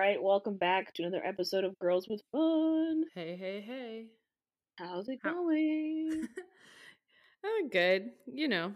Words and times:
Right, 0.00 0.22
welcome 0.22 0.56
back 0.56 0.94
to 0.94 1.02
another 1.02 1.22
episode 1.22 1.62
of 1.62 1.78
Girls 1.78 2.08
with 2.08 2.22
Fun. 2.32 3.04
Hey, 3.14 3.36
hey, 3.36 3.60
hey. 3.60 4.06
How's 4.78 5.10
it 5.10 5.18
How- 5.22 5.34
going? 5.34 6.26
oh, 7.44 7.68
good. 7.70 8.12
You 8.24 8.48
know, 8.48 8.72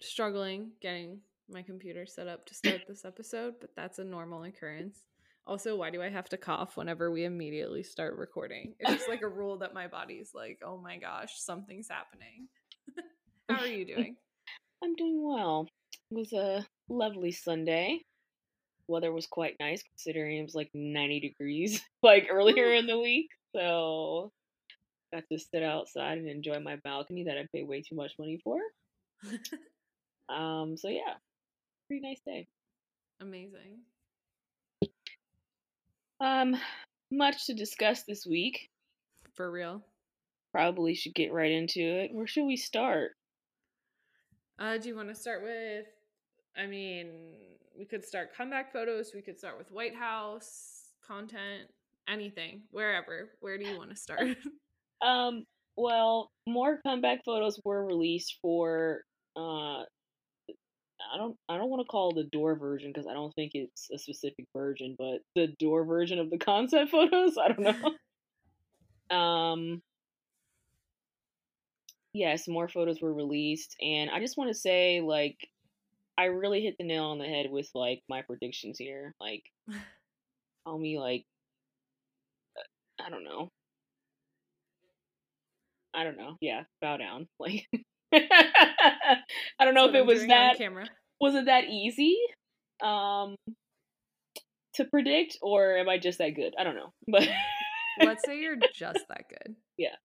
struggling 0.00 0.70
getting 0.80 1.18
my 1.48 1.62
computer 1.62 2.06
set 2.06 2.28
up 2.28 2.46
to 2.46 2.54
start 2.54 2.82
this 2.86 3.04
episode, 3.04 3.54
but 3.60 3.70
that's 3.74 3.98
a 3.98 4.04
normal 4.04 4.44
occurrence. 4.44 5.00
Also, 5.48 5.74
why 5.74 5.90
do 5.90 6.00
I 6.00 6.08
have 6.10 6.28
to 6.28 6.36
cough 6.36 6.76
whenever 6.76 7.10
we 7.10 7.24
immediately 7.24 7.82
start 7.82 8.16
recording? 8.16 8.74
It's 8.78 8.92
just 8.92 9.08
like 9.08 9.22
a 9.22 9.28
rule 9.28 9.58
that 9.58 9.74
my 9.74 9.88
body's 9.88 10.30
like, 10.32 10.60
oh 10.64 10.78
my 10.78 10.96
gosh, 10.98 11.32
something's 11.38 11.88
happening. 11.90 12.46
How 13.50 13.62
are 13.62 13.66
you 13.66 13.84
doing? 13.96 14.14
I'm 14.80 14.94
doing 14.94 15.24
well. 15.24 15.66
It 16.12 16.16
was 16.16 16.32
a 16.32 16.64
lovely 16.88 17.32
Sunday. 17.32 18.02
Weather 18.90 19.12
was 19.12 19.26
quite 19.26 19.56
nice 19.60 19.82
considering 19.82 20.38
it 20.38 20.42
was 20.42 20.54
like 20.54 20.70
90 20.74 21.20
degrees 21.20 21.80
like 22.02 22.28
earlier 22.30 22.74
in 22.74 22.86
the 22.86 22.98
week. 22.98 23.28
So 23.54 24.32
got 25.12 25.24
to 25.32 25.38
sit 25.38 25.62
outside 25.62 26.18
and 26.18 26.28
enjoy 26.28 26.60
my 26.60 26.76
balcony 26.84 27.24
that 27.24 27.38
I 27.38 27.46
paid 27.52 27.66
way 27.66 27.82
too 27.82 27.96
much 27.96 28.12
money 28.18 28.40
for. 28.44 28.58
Um, 30.30 30.76
so 30.76 30.88
yeah, 30.88 31.14
pretty 31.88 32.06
nice 32.06 32.20
day. 32.24 32.46
Amazing. 33.20 33.80
Um, 36.20 36.56
much 37.10 37.46
to 37.46 37.54
discuss 37.54 38.04
this 38.04 38.26
week. 38.26 38.70
For 39.34 39.50
real. 39.50 39.82
Probably 40.52 40.94
should 40.94 41.14
get 41.14 41.32
right 41.32 41.50
into 41.50 41.80
it. 41.80 42.10
Where 42.12 42.26
should 42.26 42.46
we 42.46 42.56
start? 42.56 43.12
Uh, 44.58 44.78
do 44.78 44.88
you 44.88 44.96
want 44.96 45.08
to 45.08 45.14
start 45.14 45.42
with? 45.42 45.86
I 46.56 46.66
mean, 46.66 47.08
we 47.78 47.84
could 47.84 48.04
start 48.04 48.34
comeback 48.36 48.72
photos. 48.72 49.12
We 49.14 49.22
could 49.22 49.38
start 49.38 49.58
with 49.58 49.70
White 49.70 49.94
House 49.94 50.90
content, 51.06 51.70
anything, 52.08 52.62
wherever. 52.70 53.30
Where 53.40 53.58
do 53.58 53.64
you 53.64 53.76
want 53.76 53.90
to 53.90 53.96
start? 53.96 54.36
Um, 55.02 55.44
well, 55.76 56.30
more 56.46 56.78
comeback 56.82 57.24
photos 57.24 57.58
were 57.64 57.86
released 57.86 58.36
for 58.42 59.00
uh 59.34 59.84
I 61.12 61.16
don't 61.16 61.36
I 61.48 61.56
don't 61.56 61.70
want 61.70 61.80
to 61.80 61.90
call 61.90 62.12
the 62.12 62.24
door 62.24 62.54
version 62.54 62.90
because 62.92 63.06
I 63.06 63.14
don't 63.14 63.34
think 63.34 63.52
it's 63.54 63.88
a 63.90 63.98
specific 63.98 64.44
version, 64.54 64.94
but 64.98 65.20
the 65.34 65.48
door 65.58 65.84
version 65.84 66.18
of 66.18 66.30
the 66.30 66.38
concept 66.50 66.90
photos, 66.90 67.38
I 67.38 67.48
don't 67.52 67.96
know. 69.10 69.16
um 69.16 69.82
yes, 72.12 72.46
more 72.46 72.68
photos 72.68 73.00
were 73.00 73.14
released 73.14 73.74
and 73.80 74.10
I 74.10 74.20
just 74.20 74.36
want 74.36 74.50
to 74.50 74.54
say 74.54 75.00
like 75.00 75.48
I 76.20 76.24
really 76.26 76.60
hit 76.60 76.76
the 76.78 76.84
nail 76.84 77.04
on 77.04 77.18
the 77.18 77.24
head 77.24 77.46
with 77.50 77.70
like 77.74 78.02
my 78.10 78.20
predictions 78.20 78.76
here. 78.78 79.14
Like 79.18 79.42
call 80.66 80.78
me 80.78 80.98
like 80.98 81.24
I 83.02 83.08
don't 83.08 83.24
know. 83.24 83.48
I 85.94 86.04
don't 86.04 86.18
know. 86.18 86.36
Yeah, 86.42 86.64
bow 86.82 86.98
down. 86.98 87.26
Like 87.40 87.66
I 88.12 89.64
don't 89.64 89.74
know 89.74 89.86
That's 89.86 89.96
if 89.96 90.02
it 90.02 90.06
was 90.06 90.26
that 90.26 90.58
camera. 90.58 90.86
was 91.20 91.34
it 91.36 91.46
that 91.46 91.64
easy 91.64 92.16
um 92.82 93.36
to 94.74 94.84
predict 94.84 95.38
or 95.40 95.76
am 95.78 95.88
I 95.88 95.96
just 95.98 96.18
that 96.18 96.34
good? 96.34 96.52
I 96.58 96.64
don't 96.64 96.74
know. 96.74 96.92
But 97.08 97.28
Let's 98.04 98.24
say 98.26 98.40
you're 98.40 98.56
just 98.74 99.04
that 99.08 99.24
good. 99.30 99.54
Yeah. 99.78 99.96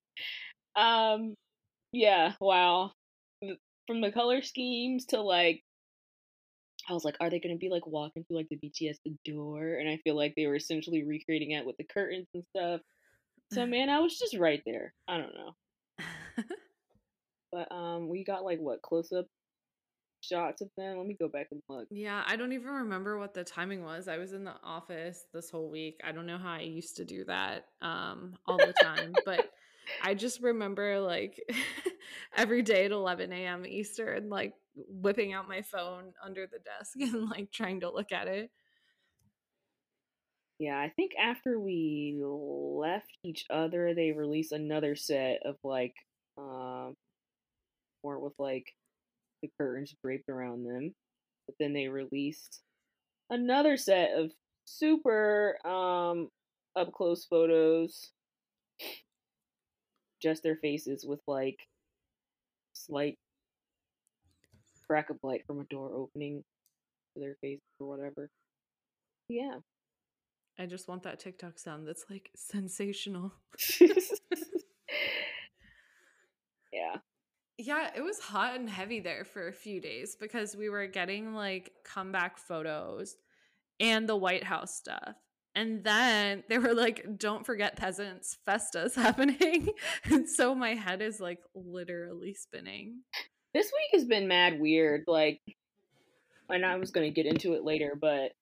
Um 0.77 1.33
yeah, 1.91 2.33
wow. 2.39 2.91
From 3.87 4.01
the 4.01 4.11
color 4.11 4.41
schemes 4.41 5.05
to 5.07 5.21
like 5.21 5.64
I 6.87 6.93
was 6.93 7.03
like, 7.03 7.17
are 7.19 7.29
they 7.29 7.39
gonna 7.39 7.57
be 7.57 7.69
like 7.69 7.87
walking 7.87 8.23
through 8.23 8.37
like 8.37 8.49
the 8.49 8.57
BTS 8.57 8.97
door? 9.25 9.75
And 9.75 9.89
I 9.89 9.97
feel 10.03 10.15
like 10.15 10.33
they 10.35 10.47
were 10.47 10.55
essentially 10.55 11.03
recreating 11.03 11.51
it 11.51 11.65
with 11.65 11.77
the 11.77 11.83
curtains 11.83 12.27
and 12.33 12.43
stuff. 12.55 12.81
So 13.53 13.65
man, 13.65 13.89
I 13.89 13.99
was 13.99 14.17
just 14.17 14.37
right 14.37 14.61
there. 14.65 14.93
I 15.07 15.17
don't 15.17 15.33
know. 15.33 15.55
But 17.51 17.71
um 17.71 18.09
we 18.09 18.25
got 18.25 18.43
like 18.43 18.59
what 18.59 18.81
close 18.81 19.13
up 19.13 19.27
shots 20.21 20.61
of 20.61 20.69
them. 20.77 20.97
Let 20.97 21.07
me 21.07 21.15
go 21.17 21.29
back 21.29 21.47
and 21.51 21.61
look. 21.69 21.87
yeah, 21.89 22.23
I 22.27 22.35
don't 22.35 22.51
even 22.51 22.67
remember 22.67 23.17
what 23.17 23.33
the 23.33 23.43
timing 23.43 23.83
was. 23.83 24.07
I 24.07 24.17
was 24.17 24.33
in 24.33 24.43
the 24.43 24.55
office 24.63 25.25
this 25.33 25.49
whole 25.49 25.69
week. 25.69 26.01
I 26.03 26.11
don't 26.11 26.25
know 26.25 26.37
how 26.37 26.53
I 26.53 26.61
used 26.61 26.97
to 26.97 27.05
do 27.05 27.23
that 27.25 27.67
um 27.81 28.35
all 28.45 28.57
the 28.57 28.73
time, 28.73 29.13
but 29.25 29.49
I 30.03 30.15
just 30.15 30.41
remember 30.41 30.99
like 30.99 31.39
every 32.35 32.61
day 32.61 32.85
at 32.85 32.91
11 32.91 33.31
a.m. 33.31 33.65
Eastern, 33.65 34.29
like 34.29 34.53
whipping 34.75 35.33
out 35.33 35.47
my 35.47 35.61
phone 35.61 36.13
under 36.23 36.47
the 36.47 36.59
desk 36.59 36.95
and 36.99 37.29
like 37.29 37.51
trying 37.51 37.81
to 37.81 37.91
look 37.91 38.11
at 38.11 38.27
it. 38.27 38.51
Yeah, 40.57 40.77
I 40.77 40.89
think 40.95 41.11
after 41.21 41.59
we 41.59 42.21
left 42.23 43.17
each 43.23 43.45
other, 43.49 43.93
they 43.93 44.13
released 44.13 44.53
another 44.53 44.95
set 44.95 45.39
of 45.43 45.57
like, 45.63 45.93
um, 46.37 46.95
more 48.03 48.19
with 48.19 48.33
like 48.39 48.65
the 49.41 49.49
curtains 49.57 49.93
draped 50.01 50.29
around 50.29 50.63
them. 50.63 50.95
But 51.45 51.55
then 51.59 51.73
they 51.73 51.87
released 51.87 52.61
another 53.29 53.75
set 53.77 54.11
of 54.11 54.31
super 54.65 55.57
um 55.65 56.29
up 56.75 56.91
close 56.93 57.25
photos, 57.25 58.11
just 60.21 60.43
their 60.43 60.55
faces 60.55 61.05
with 61.05 61.21
like 61.27 61.59
slight 62.73 63.17
crack 64.87 65.09
of 65.09 65.17
light 65.23 65.41
from 65.47 65.59
a 65.59 65.65
door 65.65 65.91
opening 65.93 66.43
to 67.13 67.19
their 67.19 67.35
face 67.41 67.59
or 67.79 67.87
whatever. 67.87 68.29
Yeah. 69.29 69.57
I 70.57 70.65
just 70.65 70.87
want 70.87 71.03
that 71.03 71.19
TikTok 71.19 71.59
sound 71.59 71.87
that's 71.87 72.05
like 72.09 72.29
sensational. 72.35 73.33
yeah. 76.71 76.97
Yeah, 77.57 77.89
it 77.95 78.01
was 78.01 78.19
hot 78.19 78.55
and 78.55 78.69
heavy 78.69 78.99
there 78.99 79.23
for 79.25 79.47
a 79.47 79.53
few 79.53 79.79
days 79.79 80.15
because 80.19 80.55
we 80.55 80.69
were 80.69 80.87
getting 80.87 81.33
like 81.33 81.71
comeback 81.85 82.37
photos 82.37 83.15
and 83.79 84.07
the 84.07 84.15
White 84.15 84.43
House 84.43 84.75
stuff. 84.75 85.15
And 85.55 85.85
then 85.85 86.43
they 86.49 86.57
were 86.57 86.73
like, 86.73 87.17
don't 87.17 87.45
forget 87.45 87.77
peasants, 87.77 88.37
Festa's 88.45 88.95
happening. 88.95 89.69
and 90.03 90.29
so 90.29 90.53
my 90.53 90.73
head 90.73 91.01
is 91.01 91.19
like 91.21 91.39
literally 91.55 92.33
spinning. 92.33 93.01
This 93.55 93.71
week 93.71 93.97
has 93.97 94.03
been 94.03 94.27
mad 94.27 94.59
weird. 94.59 95.05
Like, 95.07 95.39
and 96.49 96.65
I 96.65 96.75
was 96.75 96.91
gonna 96.91 97.09
get 97.09 97.25
into 97.25 97.53
it 97.53 97.63
later, 97.63 97.97
but 97.99 98.33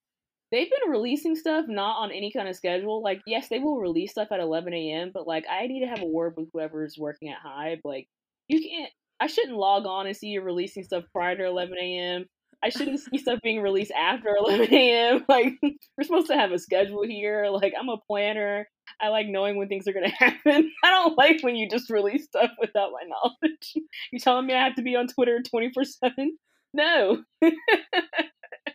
they've 0.52 0.72
been 0.72 0.90
releasing 0.90 1.36
stuff 1.36 1.66
not 1.68 1.98
on 1.98 2.12
any 2.12 2.32
kind 2.32 2.48
of 2.48 2.56
schedule. 2.56 3.04
Like, 3.04 3.22
yes, 3.28 3.48
they 3.48 3.60
will 3.60 3.80
release 3.80 4.10
stuff 4.10 4.30
at 4.32 4.40
11 4.40 4.74
a.m., 4.74 5.12
but 5.14 5.28
like, 5.28 5.46
I 5.48 5.68
need 5.68 5.82
to 5.82 5.88
have 5.88 6.02
a 6.02 6.08
word 6.08 6.34
with 6.36 6.50
whoever's 6.52 6.98
working 6.98 7.30
at 7.30 7.38
HYBE. 7.46 7.82
Like, 7.84 8.08
you 8.48 8.60
can't. 8.68 8.92
I 9.20 9.28
shouldn't 9.28 9.56
log 9.56 9.86
on 9.86 10.08
and 10.08 10.18
see 10.18 10.30
you 10.30 10.42
releasing 10.42 10.84
stuff 10.84 11.04
prior 11.14 11.38
to 11.38 11.46
11 11.46 11.78
a.m. 11.78 12.26
I 12.64 12.70
shouldn't 12.70 13.00
see 13.02 13.18
stuff 13.18 13.40
being 13.44 13.62
released 13.62 13.92
after 13.92 14.30
11 14.38 14.74
a.m. 14.74 15.26
Like, 15.30 15.54
we're 15.62 16.04
supposed 16.04 16.28
to 16.28 16.38
have 16.38 16.52
a 16.52 16.60
schedule 16.60 17.04
here. 17.04 17.48
Like, 17.52 17.74
I'm 17.78 17.90
a 17.90 17.98
planner. 17.98 18.68
I 19.02 19.10
like 19.10 19.28
knowing 19.28 19.58
when 19.58 19.68
things 19.68 19.88
are 19.88 19.94
gonna 19.94 20.10
happen. 20.18 20.72
I 20.84 20.90
don't 20.90 21.18
like 21.18 21.42
when 21.42 21.56
you 21.56 21.70
just 21.70 21.90
release 21.90 22.26
stuff 22.26 22.52
without 22.60 22.92
my 22.92 23.04
knowledge. 23.08 23.74
You 24.12 24.20
telling 24.20 24.46
me 24.46 24.54
I 24.54 24.64
have 24.64 24.76
to 24.76 24.82
be 24.82 24.96
on 24.96 25.08
Twitter 25.08 25.42
24 25.42 25.84
7? 25.84 26.38
No. 26.74 27.24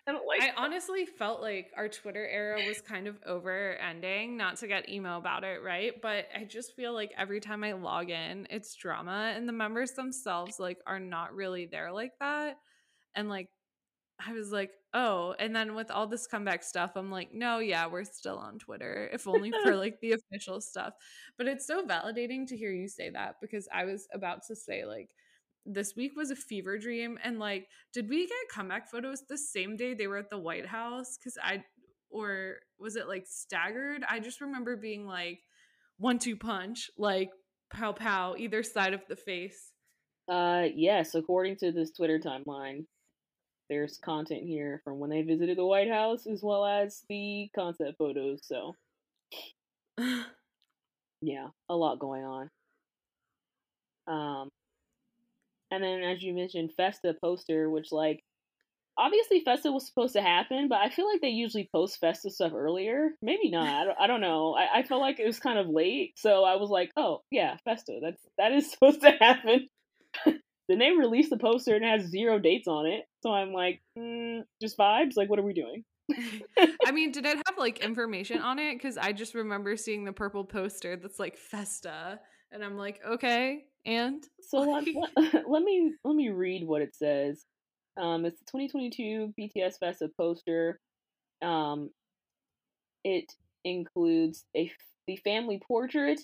I 0.09 0.13
don't 0.13 0.27
like 0.27 0.43
I 0.43 0.47
that. 0.47 0.55
honestly 0.57 1.07
felt 1.07 1.41
like 1.41 1.71
our 1.77 1.89
Twitter 1.89 2.27
era 2.27 2.61
was 2.67 2.81
kind 2.81 3.07
of 3.07 3.17
over 3.27 3.77
ending, 3.77 4.37
not 4.37 4.57
to 4.59 4.67
get 4.67 4.89
emo 4.89 5.19
about 5.19 5.45
it, 5.45 5.63
right? 5.63 5.93
But 6.01 6.27
I 6.35 6.45
just 6.45 6.75
feel 6.77 6.93
like 6.93 7.13
every 7.17 7.41
time 7.41 7.65
I 7.65 7.73
log 7.73 8.11
in, 8.11 8.47
it's 8.51 8.75
drama 8.75 9.33
and 9.35 9.49
the 9.49 9.53
members 9.53 9.93
themselves 9.93 10.59
like 10.59 10.79
are 10.87 11.01
not 11.01 11.35
really 11.35 11.67
there 11.67 11.93
like 11.93 12.13
that. 12.21 12.57
And 13.15 13.29
like 13.29 13.49
I 14.25 14.33
was 14.33 14.51
like, 14.53 14.73
"Oh." 14.95 15.35
And 15.39 15.55
then 15.55 15.75
with 15.75 15.91
all 15.91 16.07
this 16.07 16.27
comeback 16.27 16.63
stuff, 16.63 16.93
I'm 16.97 17.11
like, 17.11 17.33
"No, 17.33 17.59
yeah, 17.61 17.87
we're 17.87 18.05
still 18.05 18.39
on 18.39 18.59
Twitter, 18.59 19.09
if 19.13 19.27
only 19.29 19.53
for 19.63 19.77
like 19.77 20.01
the 20.01 20.13
official 20.13 20.61
stuff." 20.61 20.95
But 21.37 21.47
it's 21.49 21.67
so 21.67 21.85
validating 21.85 22.47
to 22.49 22.57
hear 22.57 22.73
you 22.73 22.89
say 22.89 23.11
that 23.11 23.37
because 23.41 23.69
I 23.73 23.85
was 23.85 24.09
about 24.13 24.43
to 24.49 24.57
say 24.57 24.85
like 24.85 25.11
this 25.67 25.95
week 25.97 26.13
was 26.17 26.31
a 26.31 26.37
fever 26.37 26.79
dream 26.79 27.19
and 27.23 27.39
like 27.39 27.69
did 27.93 28.09
we 28.09 28.27
get 28.27 28.37
comeback 28.51 28.89
photos 28.91 29.23
the 29.29 29.37
same 29.37 29.77
day 29.77 29.93
they 29.93 30.07
were 30.07 30.17
at 30.17 30.31
the 30.31 30.39
white 30.39 30.65
house 30.67 31.19
because 31.19 31.37
i 31.43 31.63
or 32.11 32.57
was 32.79 32.97
it 32.97 33.07
like 33.07 33.27
staggered 33.27 34.03
i 34.09 34.19
just 34.19 34.41
remember 34.41 34.77
being 34.77 35.07
like 35.07 35.41
one 35.99 36.19
two 36.19 36.37
punch 36.37 36.91
like 36.97 37.29
pow 37.71 37.93
pow 37.93 38.35
either 38.39 38.63
side 38.63 38.95
of 38.95 39.03
the 39.09 39.17
face 39.17 39.73
Uh, 40.29 40.69
yes, 40.75 41.15
according 41.15 41.57
to 41.57 41.73
this 41.73 41.91
Twitter 41.93 42.19
timeline, 42.19 42.85
there's 43.69 43.99
content 43.99 44.45
here 44.45 44.81
from 44.85 44.99
when 44.99 45.11
they 45.11 45.23
visited 45.23 45.59
the 45.59 45.67
White 45.67 45.91
House 45.91 46.27
as 46.27 46.43
well 46.43 46.65
as 46.65 47.03
the 47.09 47.49
concept 47.55 47.99
photos. 47.99 48.41
So, 48.45 48.75
yeah, 51.21 51.49
a 51.69 51.77
lot 51.77 51.99
going 51.99 52.25
on. 52.25 52.51
Um, 54.07 54.49
and 55.71 55.85
then 55.85 56.03
as 56.03 56.23
you 56.23 56.35
mentioned, 56.35 56.73
Festa 56.77 57.15
poster, 57.21 57.69
which 57.69 57.93
like 57.93 58.25
obviously 58.97 59.41
Festa 59.41 59.71
was 59.71 59.87
supposed 59.87 60.15
to 60.15 60.23
happen, 60.23 60.69
but 60.69 60.79
I 60.79 60.89
feel 60.91 61.07
like 61.11 61.21
they 61.21 61.29
usually 61.29 61.69
post 61.73 62.01
Festa 62.01 62.31
stuff 62.31 62.53
earlier. 62.55 63.11
Maybe 63.23 63.51
not. 63.51 63.69
I 63.69 63.85
don't, 63.85 63.97
I 64.01 64.07
don't 64.07 64.21
know. 64.21 64.55
I, 64.55 64.81
I 64.81 64.83
felt 64.83 65.01
like 65.01 65.21
it 65.21 65.27
was 65.27 65.39
kind 65.39 65.59
of 65.59 65.69
late, 65.69 66.15
so 66.17 66.45
I 66.45 66.57
was 66.57 66.71
like, 66.71 66.91
oh 66.97 67.23
yeah, 67.31 67.57
Festa. 67.65 68.01
That's 68.03 68.21
that 68.39 68.53
is 68.53 68.71
supposed 68.73 69.03
to 69.03 69.13
happen. 69.13 69.69
then 70.69 70.79
they 70.79 70.91
released 70.91 71.31
the 71.31 71.39
poster 71.39 71.75
and 71.75 71.85
it 71.85 71.89
has 71.89 72.11
zero 72.11 72.39
dates 72.39 72.69
on 72.69 72.87
it, 72.87 73.05
so 73.23 73.33
I'm 73.33 73.53
like, 73.53 73.81
mm, 73.99 74.43
just 74.61 74.79
vibes. 74.79 75.17
Like, 75.17 75.31
what 75.31 75.39
are 75.39 75.45
we 75.45 75.55
doing? 75.55 75.85
I 76.87 76.93
mean, 76.93 77.13
did 77.13 77.25
it 77.25 77.37
have 77.37 77.59
like 77.59 77.79
information 77.81 78.41
on 78.41 78.59
it? 78.59 78.75
Because 78.75 78.97
I 78.97 79.13
just 79.13 79.35
remember 79.35 79.77
seeing 79.77 80.05
the 80.05 80.13
purple 80.13 80.45
poster 80.45 80.97
that's 80.97 81.19
like 81.19 81.37
Festa, 81.37 82.21
and 82.53 82.63
I'm 82.63 82.77
like, 82.77 83.01
okay, 83.07 83.65
and 83.87 84.23
so 84.41 84.59
let, 84.59 84.87
let, 85.17 85.49
let 85.49 85.63
me 85.63 85.93
let 86.05 86.15
me 86.15 86.29
read 86.31 86.67
what 86.67 86.83
it 86.83 86.95
says. 86.95 87.45
Um, 88.01 88.25
it's 88.25 88.39
the 88.39 88.47
2022 88.47 89.35
BTS 89.39 89.79
Festa 89.81 90.09
poster. 90.17 90.79
Um, 91.43 91.91
it 93.05 93.33
includes 93.65 94.45
a 94.57 94.71
the 95.07 95.17
family 95.17 95.61
portrait, 95.67 96.21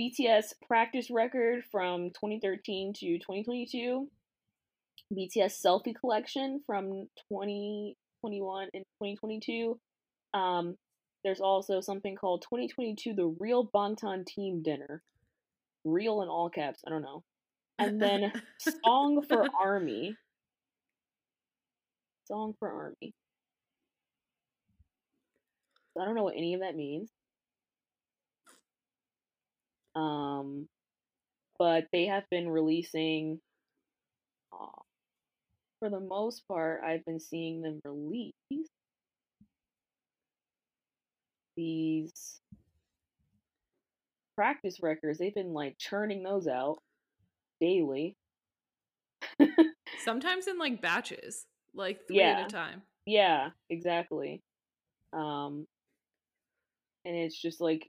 BTS 0.00 0.54
practice 0.66 1.10
record 1.10 1.62
from 1.70 2.08
2013 2.10 2.94
to 2.94 3.18
2022, 3.18 4.08
BTS 5.12 5.60
selfie 5.62 5.94
collection 5.94 6.62
from 6.66 7.08
2021 7.30 8.68
and 8.72 8.84
2022. 9.02 9.78
Um, 10.32 10.76
there's 11.22 11.40
also 11.40 11.82
something 11.82 12.16
called 12.16 12.42
2022 12.42 13.12
The 13.12 13.36
Real 13.38 13.68
Bangtan 13.74 14.24
Team 14.24 14.62
Dinner. 14.62 15.02
Real 15.84 16.22
in 16.22 16.28
all 16.28 16.48
caps, 16.48 16.80
I 16.86 16.90
don't 16.90 17.02
know. 17.02 17.22
And 17.78 18.00
then 18.00 18.32
Song 18.82 19.22
for 19.28 19.44
Army, 19.60 20.16
Song 22.26 22.54
for 22.58 22.70
Army. 22.70 23.12
I 26.00 26.04
don't 26.06 26.14
know 26.14 26.22
what 26.22 26.36
any 26.36 26.54
of 26.54 26.60
that 26.60 26.76
means. 26.76 27.10
Um, 29.94 30.68
but 31.58 31.84
they 31.92 32.06
have 32.06 32.24
been 32.30 32.48
releasing. 32.48 33.40
Uh, 34.52 34.66
for 35.78 35.88
the 35.88 36.00
most 36.00 36.46
part, 36.46 36.82
I've 36.84 37.04
been 37.04 37.20
seeing 37.20 37.62
them 37.62 37.80
release 37.84 38.34
these 41.56 42.40
practice 44.36 44.78
records. 44.82 45.18
They've 45.18 45.34
been 45.34 45.52
like 45.52 45.76
churning 45.78 46.22
those 46.22 46.46
out 46.46 46.78
daily. 47.60 48.16
Sometimes 50.04 50.46
in 50.46 50.58
like 50.58 50.80
batches 50.80 51.44
like 51.74 52.06
three 52.06 52.18
yeah. 52.18 52.40
at 52.40 52.46
a 52.46 52.48
time. 52.48 52.82
Yeah, 53.06 53.50
exactly. 53.68 54.42
Um, 55.12 55.66
and 57.04 57.16
it's 57.16 57.40
just 57.40 57.60
like 57.60 57.88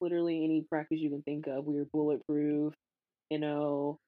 literally 0.00 0.44
any 0.44 0.64
practice 0.68 0.98
you 1.00 1.10
can 1.10 1.22
think 1.22 1.46
of. 1.46 1.64
We 1.64 1.78
are 1.78 1.86
bulletproof, 1.92 2.74
you 3.30 3.38
know, 3.38 3.98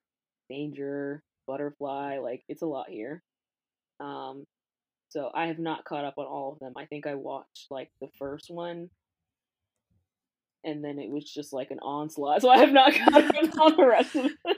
danger, 0.49 1.23
butterfly. 1.47 2.19
Like 2.19 2.43
it's 2.47 2.61
a 2.61 2.67
lot 2.67 2.89
here. 2.89 3.21
Um, 3.99 4.45
so 5.09 5.29
I 5.33 5.47
have 5.47 5.59
not 5.59 5.85
caught 5.85 6.05
up 6.05 6.15
on 6.17 6.25
all 6.25 6.53
of 6.53 6.59
them. 6.59 6.73
I 6.77 6.85
think 6.85 7.05
I 7.05 7.15
watched 7.15 7.67
like 7.69 7.89
the 7.99 8.07
first 8.17 8.45
one, 8.49 8.89
and 10.63 10.83
then 10.83 10.99
it 10.99 11.09
was 11.09 11.25
just 11.25 11.53
like 11.53 11.71
an 11.71 11.79
onslaught. 11.79 12.41
So 12.41 12.49
I 12.49 12.57
have 12.59 12.71
not 12.71 12.93
caught 12.93 13.23
up 13.23 13.59
on 13.59 13.75
the 13.77 13.87
rest 13.87 14.15
of 14.15 14.23
them. 14.23 14.37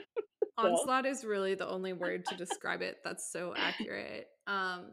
Onslaught 0.56 1.04
is 1.04 1.24
really 1.24 1.56
the 1.56 1.68
only 1.68 1.92
word 1.92 2.24
to 2.26 2.36
describe 2.36 2.80
it. 2.80 2.98
That's 3.02 3.32
so 3.32 3.54
accurate. 3.56 4.28
Um, 4.46 4.84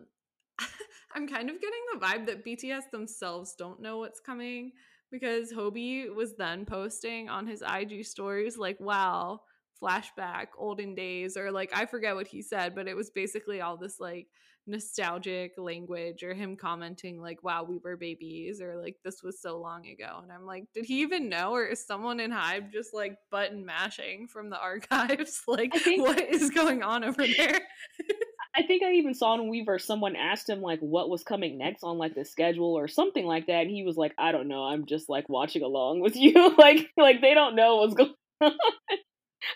I'm 1.15 1.27
kind 1.27 1.51
of 1.51 1.61
getting 1.61 1.81
the 1.93 1.99
vibe 1.99 2.25
that 2.25 2.43
BTS 2.43 2.89
themselves 2.91 3.53
don't 3.57 3.79
know 3.79 3.99
what's 3.99 4.19
coming 4.19 4.71
because 5.11 5.51
Hobi 5.51 6.13
was 6.13 6.35
then 6.35 6.65
posting 6.65 7.29
on 7.29 7.47
his 7.47 7.61
IG 7.61 8.05
stories 8.05 8.57
like, 8.57 8.79
"Wow, 8.79 9.41
flashback, 9.81 10.47
olden 10.57 10.95
days," 10.95 11.37
or 11.37 11.51
like 11.51 11.71
I 11.73 11.85
forget 11.85 12.15
what 12.15 12.27
he 12.27 12.41
said, 12.41 12.75
but 12.75 12.87
it 12.87 12.95
was 12.95 13.09
basically 13.09 13.61
all 13.61 13.77
this 13.77 13.99
like 13.99 14.27
nostalgic 14.67 15.53
language 15.57 16.23
or 16.23 16.35
him 16.35 16.55
commenting 16.55 17.19
like 17.19 17.43
wow 17.43 17.63
we 17.63 17.79
were 17.79 17.97
babies 17.97 18.61
or 18.61 18.77
like 18.77 18.95
this 19.03 19.23
was 19.23 19.41
so 19.41 19.59
long 19.59 19.87
ago 19.87 20.19
and 20.21 20.31
i'm 20.31 20.45
like 20.45 20.65
did 20.73 20.85
he 20.85 21.01
even 21.01 21.29
know 21.29 21.51
or 21.51 21.65
is 21.65 21.83
someone 21.83 22.19
in 22.19 22.31
hybe 22.31 22.71
just 22.71 22.93
like 22.93 23.17
button 23.31 23.65
mashing 23.65 24.27
from 24.27 24.49
the 24.49 24.59
archives? 24.59 25.41
Like 25.47 25.73
think, 25.73 26.01
what 26.01 26.19
is 26.19 26.49
going 26.51 26.83
on 26.83 27.03
over 27.03 27.25
there 27.25 27.59
i 28.55 28.63
think 28.63 28.83
i 28.83 28.93
even 28.93 29.13
saw 29.13 29.35
in 29.35 29.51
Weverse 29.51 29.81
someone 29.81 30.15
asked 30.15 30.49
him 30.49 30.61
like 30.61 30.79
what 30.79 31.09
was 31.09 31.23
coming 31.23 31.57
next 31.57 31.83
on 31.83 31.97
like 31.97 32.15
the 32.15 32.25
schedule 32.25 32.77
or 32.77 32.87
something 32.87 33.25
like 33.25 33.47
that 33.47 33.61
and 33.61 33.71
he 33.71 33.83
was 33.83 33.97
like 33.97 34.13
i 34.17 34.31
don't 34.31 34.47
know 34.47 34.63
i'm 34.63 34.85
just 34.85 35.09
like 35.09 35.29
watching 35.29 35.63
along 35.63 36.01
with 36.01 36.15
you 36.15 36.55
like 36.57 36.89
like 36.97 37.21
they 37.21 37.33
don't 37.33 37.55
know 37.55 37.77
what's 37.77 37.93
going 37.93 38.13
on 38.41 38.51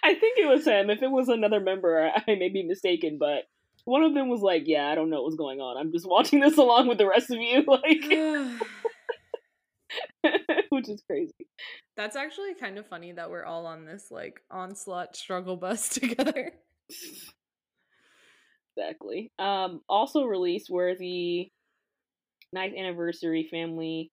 I 0.04 0.14
think 0.16 0.38
it 0.38 0.48
was 0.48 0.66
him. 0.66 0.90
If 0.90 1.02
it 1.04 1.12
was 1.12 1.30
another 1.30 1.60
member, 1.60 2.10
I 2.16 2.24
may 2.28 2.50
be 2.50 2.64
mistaken, 2.64 3.18
but 3.20 3.44
one 3.86 4.04
of 4.04 4.14
them 4.14 4.30
was 4.30 4.42
like, 4.42 4.64
"Yeah, 4.66 4.88
I 4.88 4.96
don't 4.96 5.10
know 5.10 5.22
what's 5.22 5.36
going 5.36 5.60
on. 5.60 5.78
I'm 5.78 5.92
just 5.92 6.08
watching 6.10 6.40
this 6.40 6.58
along 6.58 6.88
with 6.88 6.98
the 6.98 7.08
rest 7.08 7.30
of 7.32 7.38
you." 7.40 7.64
Like, 7.68 8.62
which 10.70 10.90
is 10.90 11.04
crazy. 11.08 11.34
That's 11.96 12.16
actually 12.16 12.56
kind 12.56 12.78
of 12.78 12.88
funny 12.88 13.12
that 13.14 13.30
we're 13.30 13.46
all 13.46 13.66
on 13.66 13.86
this 13.86 14.08
like 14.12 14.42
onslaught 14.50 15.16
struggle 15.16 15.56
bus 15.56 15.90
together. 15.90 16.52
Exactly. 18.76 19.32
Um, 19.40 19.82
also 19.88 20.24
released 20.24 20.70
were 20.70 20.96
the 20.96 21.50
ninth 22.54 22.76
anniversary 22.78 23.48
family 23.50 24.12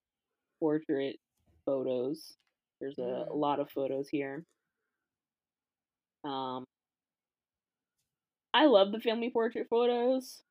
portrait 0.61 1.17
photos. 1.65 2.35
There's 2.81 2.99
a, 2.99 3.03
mm. 3.03 3.31
a 3.31 3.35
lot 3.35 3.61
of 3.61 3.71
photos 3.71 4.09
here. 4.09 4.45
Um, 6.25 6.65
I 8.55 8.67
love 8.67 8.93
the 8.93 9.01
family 9.01 9.31
portrait 9.31 9.67
photos, 9.69 10.43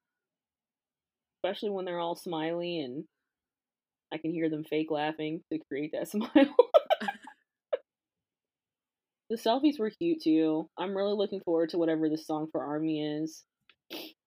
especially 1.37 1.69
when 1.69 1.85
they're 1.85 1.99
all 1.99 2.15
smiley 2.15 2.79
and 2.79 3.05
I 4.13 4.17
can 4.17 4.31
hear 4.31 4.49
them 4.49 4.63
fake 4.63 4.91
laughing 4.91 5.41
to 5.51 5.59
create 5.69 5.93
that 5.93 6.09
smile. 6.11 6.55
the 9.29 9.37
selfies 9.37 9.79
were 9.79 9.91
cute 9.91 10.21
too. 10.21 10.69
I'm 10.77 10.95
really 10.95 11.15
looking 11.15 11.41
forward 11.41 11.69
to 11.69 11.77
whatever 11.77 12.09
the 12.09 12.17
song 12.17 12.47
for 12.51 12.63
Army 12.63 13.01
is. 13.01 13.43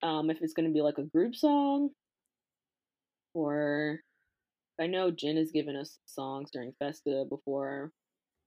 Um, 0.02 0.30
if 0.30 0.38
it's 0.42 0.52
gonna 0.54 0.70
be 0.70 0.82
like 0.82 0.98
a 0.98 1.04
group 1.04 1.34
song, 1.34 1.90
or 3.34 4.00
I 4.80 4.86
know 4.86 5.10
Jin 5.10 5.36
has 5.36 5.50
given 5.50 5.76
us 5.76 5.98
songs 6.06 6.50
during 6.50 6.72
Festa 6.78 7.24
before. 7.28 7.90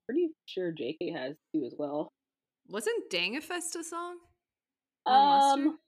Pretty 0.06 0.30
sure 0.46 0.72
JK 0.72 1.14
has 1.16 1.36
too 1.54 1.66
as 1.66 1.74
well. 1.78 2.14
Wasn't 2.70 3.10
Dang 3.10 3.38
a 3.38 3.42
Festa 3.42 3.84
song? 3.84 4.18
Um, 5.06 5.80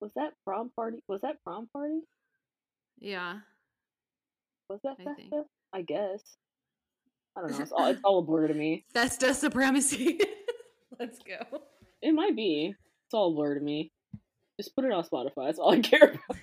was 0.00 0.12
that 0.16 0.32
prom 0.44 0.70
party? 0.74 0.98
Was 1.08 1.20
that 1.22 1.42
prom 1.44 1.68
party? 1.72 2.00
Yeah. 2.98 3.38
Was 4.68 4.80
that 4.84 4.96
I 5.00 5.04
Festa? 5.04 5.22
Think. 5.30 5.46
I 5.74 5.82
guess. 5.82 6.22
I 7.36 7.42
don't 7.42 7.50
know. 7.52 7.58
It's 7.60 7.72
all, 7.72 7.86
it's 7.86 8.00
all 8.04 8.18
a 8.18 8.22
blur 8.22 8.48
to 8.48 8.54
me. 8.54 8.84
Festa 8.92 9.34
supremacy. 9.34 10.18
Let's 11.02 11.18
go. 11.18 11.62
It 12.00 12.12
might 12.12 12.36
be. 12.36 12.76
It's 13.06 13.14
all 13.14 13.34
blur 13.34 13.56
to 13.56 13.60
me. 13.60 13.90
Just 14.56 14.76
put 14.76 14.84
it 14.84 14.92
on 14.92 15.02
Spotify. 15.02 15.46
That's 15.46 15.58
all 15.58 15.72
I 15.72 15.80
care 15.80 16.14
about. 16.14 16.38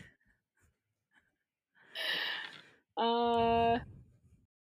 uh 3.78 3.80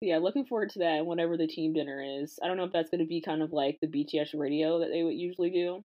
yeah, 0.02 0.18
looking 0.18 0.44
forward 0.44 0.68
to 0.70 0.80
that 0.80 1.06
whenever 1.06 1.38
the 1.38 1.46
team 1.46 1.72
dinner 1.72 2.02
is. 2.20 2.38
I 2.42 2.46
don't 2.46 2.58
know 2.58 2.64
if 2.64 2.72
that's 2.72 2.90
going 2.90 3.00
to 3.00 3.06
be 3.06 3.22
kind 3.22 3.40
of 3.40 3.52
like 3.52 3.78
the 3.80 3.88
BTS 3.88 4.38
radio 4.38 4.80
that 4.80 4.90
they 4.90 5.02
would 5.02 5.14
usually 5.14 5.50
do. 5.50 5.82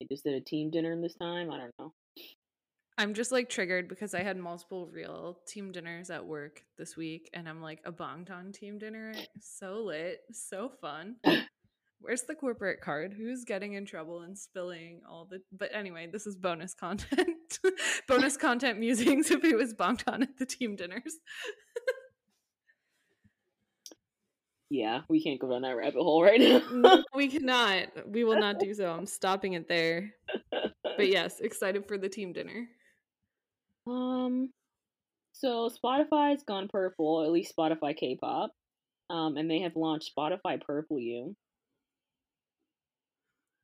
They 0.00 0.06
just 0.10 0.24
did 0.24 0.34
a 0.34 0.40
team 0.40 0.70
dinner 0.70 0.98
this 0.98 1.16
time. 1.16 1.50
I 1.50 1.58
don't 1.58 1.72
know. 1.78 1.92
I'm 2.98 3.14
just 3.14 3.30
like 3.30 3.48
triggered 3.48 3.88
because 3.88 4.12
I 4.12 4.24
had 4.24 4.36
multiple 4.36 4.88
real 4.92 5.38
team 5.46 5.70
dinners 5.70 6.10
at 6.10 6.26
work 6.26 6.64
this 6.76 6.96
week, 6.96 7.30
and 7.32 7.48
I'm 7.48 7.62
like 7.62 7.80
a 7.84 7.92
Bangtan 7.92 8.52
team 8.52 8.78
dinner, 8.78 9.14
so 9.40 9.84
lit, 9.84 10.22
so 10.32 10.72
fun. 10.80 11.16
Where's 12.00 12.22
the 12.22 12.34
corporate 12.34 12.80
card? 12.80 13.12
Who's 13.16 13.44
getting 13.44 13.72
in 13.72 13.84
trouble 13.84 14.20
and 14.20 14.38
spilling 14.38 15.00
all 15.08 15.26
the? 15.28 15.40
But 15.52 15.70
anyway, 15.74 16.08
this 16.10 16.26
is 16.26 16.36
bonus 16.36 16.74
content. 16.74 17.58
bonus 18.08 18.36
content 18.38 18.78
musings 18.78 19.30
if 19.30 19.44
it 19.44 19.56
was 19.56 19.74
bonked 19.74 20.04
on 20.06 20.22
at 20.22 20.38
the 20.38 20.46
team 20.46 20.76
dinners. 20.76 21.16
yeah, 24.70 25.00
we 25.08 25.22
can't 25.22 25.40
go 25.40 25.50
down 25.50 25.62
that 25.62 25.76
rabbit 25.76 26.00
hole 26.00 26.22
right 26.22 26.40
now. 26.40 27.02
we 27.14 27.28
cannot. 27.28 27.88
We 28.06 28.24
will 28.24 28.38
not 28.38 28.60
do 28.60 28.72
so. 28.74 28.90
I'm 28.90 29.06
stopping 29.06 29.54
it 29.54 29.68
there. 29.68 30.14
But 30.50 31.08
yes, 31.08 31.40
excited 31.40 31.86
for 31.86 31.98
the 31.98 32.08
team 32.08 32.32
dinner. 32.32 32.68
Um, 33.86 34.50
so 35.32 35.68
Spotify's 35.70 36.42
gone 36.42 36.68
purple, 36.68 37.24
at 37.24 37.30
least 37.30 37.54
Spotify 37.56 37.96
K-pop, 37.96 38.50
um, 39.08 39.36
and 39.36 39.50
they 39.50 39.60
have 39.60 39.76
launched 39.76 40.12
Spotify 40.16 40.60
Purple 40.60 40.98
You. 40.98 41.36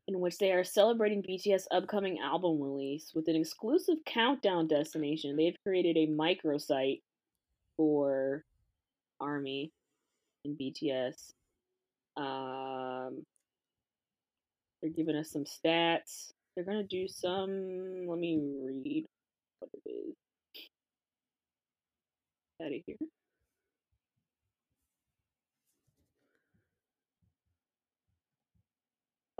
In 0.06 0.20
which 0.20 0.38
they 0.38 0.52
are 0.52 0.64
celebrating 0.64 1.22
BTS' 1.22 1.66
upcoming 1.70 2.18
album 2.18 2.60
release 2.60 3.12
with 3.14 3.28
an 3.28 3.36
exclusive 3.36 3.96
countdown 4.04 4.66
destination. 4.66 5.36
They've 5.36 5.56
created 5.64 5.96
a 5.96 6.06
microsite 6.08 7.00
for 7.76 8.44
Army 9.20 9.72
and 10.44 10.58
BTS. 10.58 11.32
Um, 12.16 13.24
they're 14.82 14.90
giving 14.90 15.16
us 15.16 15.30
some 15.30 15.44
stats. 15.44 16.32
They're 16.54 16.64
gonna 16.64 16.84
do 16.84 17.08
some. 17.08 18.06
Let 18.06 18.18
me 18.18 18.38
read 18.38 19.06
what 19.58 19.70
it 19.72 19.90
is. 19.90 20.14
Out 22.62 22.68
of 22.68 22.82
here. 22.86 22.96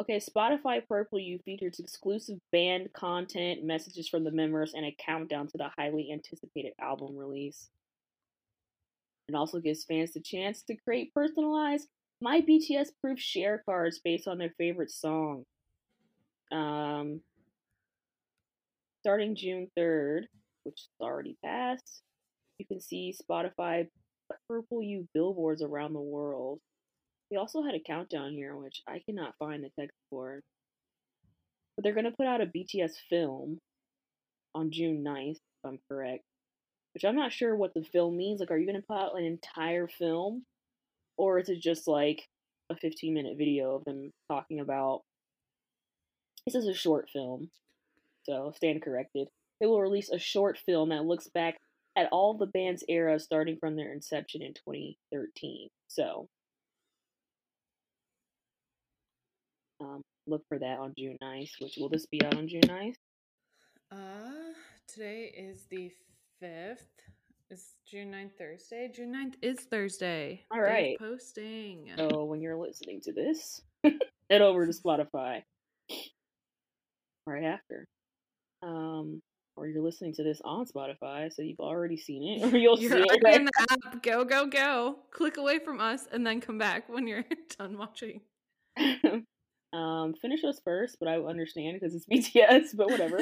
Okay, 0.01 0.19
Spotify 0.19 0.87
Purple 0.89 1.21
You 1.21 1.39
features 1.45 1.79
exclusive 1.79 2.39
band 2.51 2.93
content, 2.93 3.63
messages 3.63 4.09
from 4.09 4.25
the 4.25 4.33
members, 4.33 4.75
and 4.75 4.85
a 4.85 4.97
countdown 4.99 5.47
to 5.47 5.57
the 5.57 5.71
highly 5.79 6.11
anticipated 6.13 6.73
album 6.81 7.17
release. 7.17 7.69
It 9.29 9.37
also 9.37 9.61
gives 9.61 9.85
fans 9.85 10.13
the 10.13 10.21
chance 10.21 10.63
to 10.63 10.77
create 10.77 11.15
personalized 11.15 11.89
My 12.21 12.41
BTS 12.41 12.89
proof 13.01 13.21
share 13.21 13.63
cards 13.65 14.01
based 14.03 14.27
on 14.27 14.39
their 14.39 14.53
favorite 14.59 14.91
song. 14.91 15.45
Um, 16.51 17.21
starting 19.03 19.37
June 19.37 19.71
3rd, 19.79 20.25
which 20.65 20.81
is 20.81 20.89
already 21.01 21.37
passed, 21.45 22.03
you 22.59 22.67
can 22.67 22.81
see 22.81 23.15
Spotify 23.15 23.87
Purple 24.49 24.83
You 24.83 25.09
billboards 25.15 25.63
around 25.63 25.93
the 25.93 26.01
world. 26.01 26.61
We 27.31 27.37
also 27.37 27.62
had 27.62 27.75
a 27.75 27.81
countdown 27.81 28.33
here, 28.33 28.57
which 28.57 28.83
I 28.87 29.00
cannot 29.04 29.37
find 29.38 29.64
the 29.64 29.71
text 29.78 29.97
for. 30.11 30.40
But 31.76 31.83
they're 31.83 31.95
going 31.95 32.04
to 32.04 32.12
put 32.12 32.26
out 32.26 32.40
a 32.40 32.47
BTS 32.47 32.93
film 33.11 33.59
on 34.54 34.71
June 34.71 35.02
9th, 35.04 35.33
if 35.33 35.64
I'm 35.64 35.78
correct. 35.88 36.23
Which 36.93 37.04
I'm 37.04 37.16
not 37.16 37.33
sure 37.33 37.57
what 37.57 37.75
the 37.75 37.83
film 37.83 38.16
means. 38.16 38.40
Like, 38.40 38.50
are 38.50 38.59
you 38.59 38.66
going 38.66 38.81
to 38.81 38.87
put 38.87 38.97
out 38.97 39.19
an 39.19 39.25
entire 39.25 39.88
film? 39.88 40.45
Or 41.16 41.38
is 41.38 41.49
it 41.49 41.61
just 41.61 41.88
like 41.88 42.28
a 42.71 42.76
15 42.76 43.12
minute 43.12 43.37
video 43.37 43.75
of 43.75 43.85
them 43.85 44.12
talking 44.31 44.61
about. 44.61 45.02
This 46.47 46.54
is 46.54 46.66
a 46.66 46.75
short 46.75 47.09
film, 47.11 47.50
so 48.25 48.52
stand 48.54 48.83
corrected. 48.83 49.28
They 49.61 49.66
will 49.66 49.81
release 49.81 50.11
a 50.11 50.19
short 50.19 50.59
film 50.59 50.90
that 50.90 51.04
looks 51.04 51.28
back 51.28 51.59
at 51.97 52.09
all 52.11 52.35
the 52.35 52.47
band's 52.47 52.85
era 52.88 53.19
starting 53.19 53.57
from 53.57 53.76
their 53.76 53.93
inception 53.93 54.43
in 54.43 54.52
2013. 54.52 55.69
So 55.88 56.28
Um, 59.85 60.03
look 60.26 60.43
for 60.49 60.59
that 60.59 60.79
on 60.79 60.95
June 60.99 61.17
9th, 61.23 61.50
which 61.61 61.75
will 61.79 61.88
this 61.88 62.07
be 62.07 62.23
out 62.25 62.37
on 62.37 62.49
June 62.49 62.62
9th? 62.62 62.95
Uh, 63.93 64.53
today 64.88 65.33
is 65.37 65.64
the 65.71 65.93
5th. 66.43 66.79
Is 67.50 67.75
June 67.87 68.11
9th 68.11 68.33
Thursday? 68.38 68.91
June 68.95 69.12
9th 69.14 69.35
is 69.43 69.61
Thursday. 69.61 70.43
All 70.50 70.61
right. 70.61 70.97
posting. 70.99 71.91
So 71.97 72.25
when 72.25 72.41
you're 72.41 72.57
listening 72.57 73.00
to 73.03 73.12
this, 73.12 73.61
head 74.31 74.41
over 74.41 74.67
to 74.67 74.73
Spotify 74.73 75.43
right 77.26 77.45
after. 77.45 77.85
Um, 78.62 79.21
or 79.57 79.69
you're 79.69 79.83
listening 79.83 80.14
to 80.14 80.25
this 80.25 80.41
on 80.45 80.64
Spotify, 80.67 81.33
so 81.33 81.43
you've 81.43 81.61
already 81.61 81.99
seen 81.99 82.41
it, 82.41 82.53
or 82.53 82.57
you'll 82.57 82.79
You're 82.81 82.93
see 82.93 83.05
it. 83.07 83.21
right 83.23 83.35
in 83.35 83.45
the 83.45 83.67
app. 83.71 84.03
Go, 84.03 84.25
go, 84.25 84.47
go. 84.47 84.97
Click 85.11 85.37
away 85.37 85.59
from 85.59 85.81
us 85.81 86.07
and 86.11 86.26
then 86.26 86.41
come 86.41 86.57
back 86.59 86.88
when 86.88 87.07
you're 87.07 87.25
done 87.59 87.76
watching. 87.76 88.23
Um, 89.75 90.14
finish 90.14 90.45
us 90.45 90.61
first, 90.64 90.99
but 91.00 91.09
I 91.09 91.19
understand 91.19 91.78
because 91.81 91.95
it's 91.95 92.07
BTS, 92.35 92.76
but 92.76 92.90
whatever. 92.90 93.21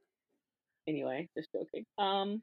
anyway, 0.88 1.28
just 1.36 1.50
joking. 1.52 1.84
Um, 1.98 2.42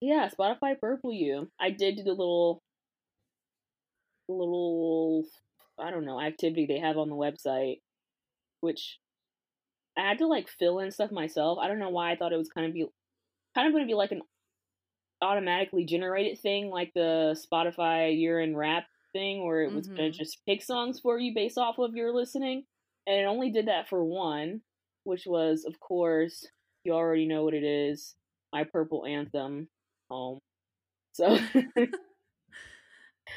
yeah, 0.00 0.28
Spotify 0.28 0.78
Purple 0.78 1.12
You. 1.12 1.50
I 1.58 1.70
did 1.70 1.96
do 1.96 2.02
the 2.02 2.10
little, 2.10 2.62
little, 4.28 5.24
I 5.78 5.90
don't 5.90 6.04
know, 6.04 6.20
activity 6.20 6.66
they 6.66 6.78
have 6.78 6.98
on 6.98 7.08
the 7.08 7.16
website, 7.16 7.80
which 8.60 8.98
I 9.96 10.02
had 10.02 10.18
to 10.18 10.26
like 10.26 10.48
fill 10.58 10.78
in 10.80 10.90
stuff 10.90 11.10
myself. 11.10 11.58
I 11.60 11.68
don't 11.68 11.78
know 11.78 11.88
why 11.88 12.12
I 12.12 12.16
thought 12.16 12.34
it 12.34 12.38
was 12.38 12.50
kind 12.50 12.66
of 12.66 12.74
be, 12.74 12.86
kind 13.54 13.66
of 13.66 13.72
going 13.72 13.84
to 13.84 13.90
be 13.90 13.94
like 13.94 14.12
an 14.12 14.22
automatically 15.22 15.86
generated 15.86 16.38
thing, 16.38 16.68
like 16.68 16.92
the 16.94 17.34
Spotify 17.50 18.16
year 18.16 18.38
in 18.40 18.54
rap 18.54 18.84
thing, 19.12 19.44
where 19.44 19.62
it 19.62 19.72
was 19.72 19.88
going 19.96 20.10
Mhm. 20.10 20.12
to 20.12 20.18
just 20.18 20.38
pick 20.46 20.62
songs 20.62 21.00
for 21.00 21.18
you 21.18 21.34
based 21.34 21.58
off 21.58 21.78
of 21.78 21.94
your 21.94 22.12
listening, 22.14 22.64
and 23.06 23.20
it 23.20 23.24
only 23.24 23.50
did 23.50 23.68
that 23.68 23.88
for 23.88 24.04
one, 24.04 24.62
which 25.04 25.26
was, 25.26 25.64
of 25.66 25.78
course, 25.80 26.46
you 26.84 26.92
already 26.92 27.26
know 27.26 27.44
what 27.44 27.54
it 27.54 27.64
is, 27.64 28.14
my 28.52 28.64
purple 28.64 29.06
anthem, 29.06 29.68
home. 30.10 30.40
So, 31.12 31.38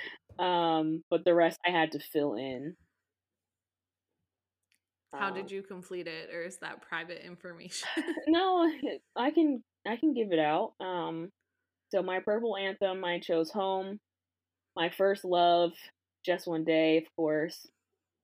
um, 0.39 1.03
but 1.09 1.23
the 1.23 1.33
rest 1.35 1.59
I 1.65 1.71
had 1.71 1.91
to 1.91 1.99
fill 1.99 2.35
in. 2.35 2.75
How 5.15 5.29
Um, 5.29 5.31
did 5.31 5.51
you 5.51 5.61
complete 5.63 6.07
it, 6.07 6.29
or 6.33 6.43
is 6.43 6.57
that 6.59 6.81
private 6.81 7.25
information? 7.25 7.87
no, 8.27 8.71
I 9.15 9.31
can 9.31 9.63
I 9.85 9.97
can 9.97 10.13
give 10.13 10.31
it 10.31 10.39
out. 10.39 10.73
Um, 10.79 11.31
so 11.91 12.01
my 12.03 12.19
purple 12.19 12.57
anthem, 12.57 13.03
I 13.03 13.19
chose 13.19 13.51
home. 13.51 13.99
My 14.75 14.89
first 14.89 15.25
love, 15.25 15.73
just 16.25 16.47
one 16.47 16.63
day, 16.63 16.97
of 16.97 17.03
course. 17.15 17.67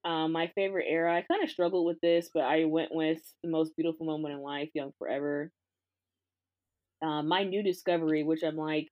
Um, 0.06 0.32
my 0.32 0.48
favorite 0.56 0.86
era, 0.88 1.14
I 1.14 1.22
kind 1.22 1.44
of 1.44 1.50
struggled 1.50 1.86
with 1.86 2.00
this, 2.02 2.30
but 2.34 2.44
I 2.44 2.66
went 2.66 2.94
with 2.94 3.20
the 3.44 3.50
most 3.50 3.76
beautiful 3.76 4.06
moment 4.06 4.34
in 4.36 4.42
life, 4.42 4.70
Young 4.74 4.94
Forever. 5.00 5.52
Um, 7.02 7.28
my 7.28 7.44
new 7.44 7.62
discovery, 7.62 8.24
which 8.24 8.44
I'm 8.44 8.56
like, 8.56 8.88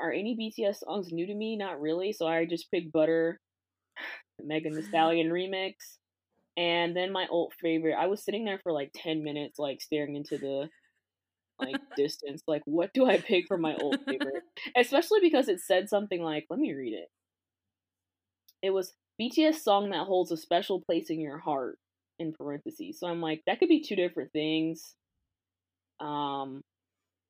are 0.00 0.12
any 0.12 0.36
BTS 0.36 0.80
songs 0.80 1.12
new 1.12 1.26
to 1.26 1.34
me? 1.34 1.56
Not 1.56 1.80
really. 1.80 2.12
So 2.12 2.26
I 2.26 2.44
just 2.44 2.70
picked 2.70 2.92
Butter, 2.92 3.40
Megan 4.42 4.74
Thee 4.74 4.82
Stallion 4.88 5.30
remix. 5.30 5.74
And 6.56 6.96
then 6.96 7.12
my 7.12 7.26
old 7.30 7.54
favorite, 7.60 7.96
I 7.98 8.06
was 8.06 8.24
sitting 8.24 8.44
there 8.44 8.60
for 8.62 8.72
like 8.72 8.92
10 8.94 9.24
minutes, 9.24 9.58
like 9.58 9.80
staring 9.80 10.16
into 10.16 10.38
the 10.38 10.68
like 11.62 11.80
distance. 11.96 12.42
Like, 12.46 12.62
what 12.64 12.90
do 12.94 13.06
I 13.06 13.18
pick 13.18 13.46
for 13.46 13.58
my 13.58 13.74
old 13.76 13.98
favorite? 14.06 14.42
Especially 14.76 15.20
because 15.20 15.48
it 15.48 15.60
said 15.60 15.88
something 15.88 16.22
like, 16.22 16.46
let 16.50 16.58
me 16.58 16.72
read 16.72 16.94
it. 16.94 17.08
It 18.62 18.70
was 18.70 18.94
BTS 19.20 19.56
song 19.56 19.90
that 19.90 20.06
holds 20.06 20.32
a 20.32 20.36
special 20.36 20.80
place 20.80 21.10
in 21.10 21.20
your 21.20 21.38
heart 21.38 21.78
in 22.18 22.32
parentheses. 22.32 22.98
So 22.98 23.06
I'm 23.06 23.20
like, 23.20 23.42
that 23.46 23.58
could 23.58 23.68
be 23.68 23.82
two 23.82 23.96
different 23.96 24.32
things. 24.32 24.94
Um, 26.00 26.62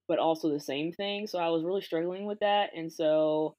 but 0.08 0.18
also 0.18 0.50
the 0.50 0.60
same 0.60 0.92
thing. 0.92 1.26
So 1.26 1.38
I 1.38 1.48
was 1.48 1.64
really 1.64 1.80
struggling 1.80 2.26
with 2.26 2.40
that. 2.40 2.70
And 2.76 2.92
so 2.92 3.54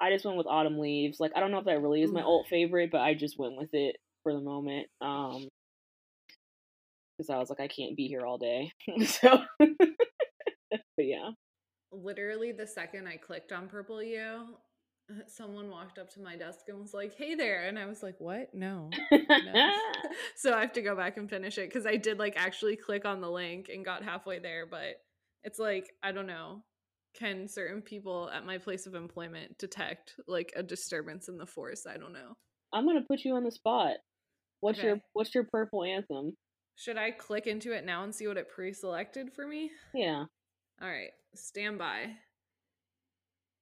I 0.00 0.10
just 0.10 0.24
went 0.24 0.38
with 0.38 0.46
Autumn 0.46 0.78
Leaves. 0.78 1.20
Like, 1.20 1.32
I 1.36 1.40
don't 1.40 1.50
know 1.50 1.58
if 1.58 1.66
that 1.66 1.82
really 1.82 2.02
is 2.02 2.12
my 2.12 2.22
old 2.22 2.46
favorite, 2.48 2.90
but 2.90 3.02
I 3.02 3.14
just 3.14 3.38
went 3.38 3.56
with 3.56 3.70
it 3.74 3.96
for 4.22 4.32
the 4.32 4.40
moment. 4.40 4.86
Um, 5.00 5.48
because 7.20 7.30
I 7.30 7.38
was 7.38 7.50
like, 7.50 7.60
I 7.60 7.68
can't 7.68 7.96
be 7.96 8.08
here 8.08 8.24
all 8.24 8.38
day. 8.38 8.72
so, 9.04 9.42
but 11.00 11.06
yeah. 11.06 11.30
Literally, 11.92 12.52
the 12.52 12.66
second 12.66 13.08
I 13.08 13.16
clicked 13.16 13.52
on 13.52 13.66
Purple 13.66 14.02
You, 14.02 14.44
someone 15.26 15.70
walked 15.70 15.98
up 15.98 16.10
to 16.10 16.20
my 16.20 16.36
desk 16.36 16.66
and 16.68 16.78
was 16.78 16.92
like, 16.92 17.16
"Hey 17.16 17.34
there," 17.34 17.66
and 17.66 17.78
I 17.78 17.86
was 17.86 18.02
like, 18.02 18.16
"What? 18.18 18.54
No." 18.54 18.90
no. 19.10 19.76
so 20.36 20.54
I 20.54 20.60
have 20.60 20.74
to 20.74 20.82
go 20.82 20.94
back 20.94 21.16
and 21.16 21.28
finish 21.28 21.56
it 21.56 21.70
because 21.70 21.86
I 21.86 21.96
did 21.96 22.18
like 22.18 22.34
actually 22.36 22.76
click 22.76 23.06
on 23.06 23.22
the 23.22 23.30
link 23.30 23.70
and 23.72 23.82
got 23.82 24.04
halfway 24.04 24.38
there, 24.40 24.66
but 24.66 24.96
it's 25.42 25.58
like 25.58 25.90
I 26.02 26.12
don't 26.12 26.26
know. 26.26 26.62
Can 27.18 27.48
certain 27.48 27.80
people 27.80 28.30
at 28.30 28.44
my 28.44 28.58
place 28.58 28.86
of 28.86 28.94
employment 28.94 29.56
detect 29.58 30.14
like 30.28 30.52
a 30.54 30.62
disturbance 30.62 31.28
in 31.28 31.38
the 31.38 31.46
force? 31.46 31.86
I 31.88 31.96
don't 31.96 32.12
know. 32.12 32.34
I'm 32.74 32.86
gonna 32.86 33.06
put 33.08 33.24
you 33.24 33.36
on 33.36 33.44
the 33.44 33.50
spot. 33.50 33.96
What's 34.60 34.82
your 34.82 35.00
What's 35.14 35.34
your 35.34 35.44
purple 35.44 35.82
anthem? 35.82 36.36
Should 36.76 36.98
I 36.98 37.10
click 37.10 37.46
into 37.46 37.72
it 37.72 37.84
now 37.84 38.04
and 38.04 38.14
see 38.14 38.26
what 38.26 38.36
it 38.36 38.48
pre-selected 38.48 39.32
for 39.32 39.46
me? 39.46 39.70
Yeah. 39.92 40.24
All 40.82 40.88
right, 40.88 41.10
stand 41.34 41.78
by. 41.78 42.06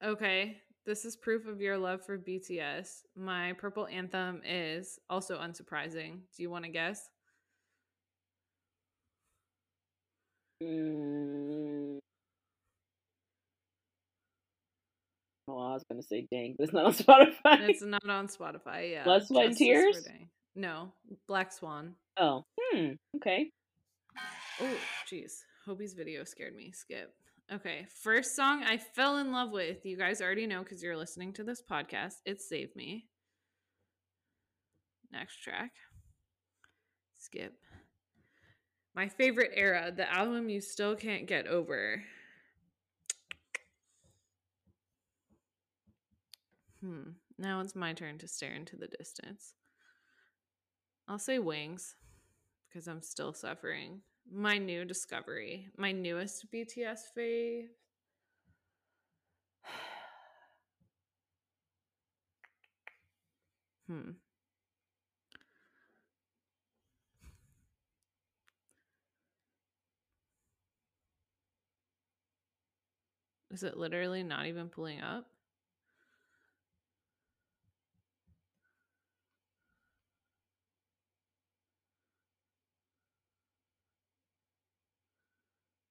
Okay, 0.05 0.59
this 0.87 1.05
is 1.05 1.17
proof 1.17 1.47
of 1.47 1.61
your 1.61 1.77
love 1.77 2.05
for 2.05 2.17
BTS. 2.17 3.03
My 3.17 3.55
purple 3.55 3.89
anthem 3.89 4.41
is 4.47 5.01
also 5.11 5.37
unsurprising. 5.39 6.21
Do 6.37 6.43
you 6.43 6.51
want 6.51 6.65
to 6.65 6.71
guess? 6.71 7.09
Mm. 10.63 11.99
Oh, 15.49 15.59
I 15.59 15.75
was 15.75 15.85
gonna 15.91 16.03
say 16.03 16.27
dang, 16.31 16.55
but 16.59 16.65
it's 16.65 16.73
not 16.73 16.85
on 16.85 16.93
Spotify. 16.95 17.69
It's 17.69 17.83
not 17.83 18.09
on 18.09 18.29
Spotify. 18.29 18.93
Yeah. 18.93 19.05
Blood, 19.05 19.27
Sweat, 19.27 19.49
Justice 19.49 19.59
Tears? 19.59 20.09
No, 20.55 20.93
Black 21.27 21.53
Swan. 21.53 21.95
oh, 22.19 22.45
hmm. 22.59 22.93
Okay. 23.17 23.51
Oh, 24.61 24.77
jeez. 25.11 25.43
Hobi's 25.69 25.93
video 25.93 26.25
scared 26.25 26.57
me. 26.57 26.73
Skip. 26.73 27.13
Okay, 27.53 27.87
first 28.03 28.35
song 28.35 28.63
I 28.65 28.79
fell 28.79 29.19
in 29.19 29.33
love 29.33 29.51
with. 29.51 29.85
You 29.85 29.99
guys 29.99 30.23
already 30.23 30.47
know 30.47 30.63
because 30.63 30.83
you're 30.83 30.97
listening 30.97 31.35
to 31.35 31.45
this 31.45 31.63
podcast. 31.63 32.15
It's 32.25 32.49
Save 32.49 32.75
Me. 32.75 33.05
Next 35.13 35.43
track. 35.43 35.73
Skip. 37.19 37.53
My 38.95 39.09
favorite 39.09 39.51
era, 39.55 39.93
the 39.95 40.11
album 40.11 40.49
you 40.49 40.63
still 40.63 40.97
can't 40.97 41.27
get 41.27 41.47
over. 41.47 42.03
Hmm. 46.81 47.11
Now 47.37 47.61
it's 47.61 47.77
my 47.77 47.93
turn 47.93 48.17
to 48.19 48.29
stare 48.29 48.55
into 48.55 48.77
the 48.77 48.89
distance. 48.89 49.53
I'll 51.07 51.19
say 51.19 51.39
wings 51.39 51.95
because 52.69 52.89
I'm 52.89 53.03
still 53.03 53.35
suffering. 53.35 54.01
My 54.31 54.59
new 54.59 54.85
discovery, 54.85 55.69
my 55.77 55.93
newest 55.93 56.51
BTS 56.53 57.01
fave. 57.17 57.69
hmm. 63.87 64.11
Is 73.51 73.63
it 73.63 73.79
literally 73.79 74.23
not 74.23 74.45
even 74.47 74.69
pulling 74.69 75.01
up? 75.01 75.27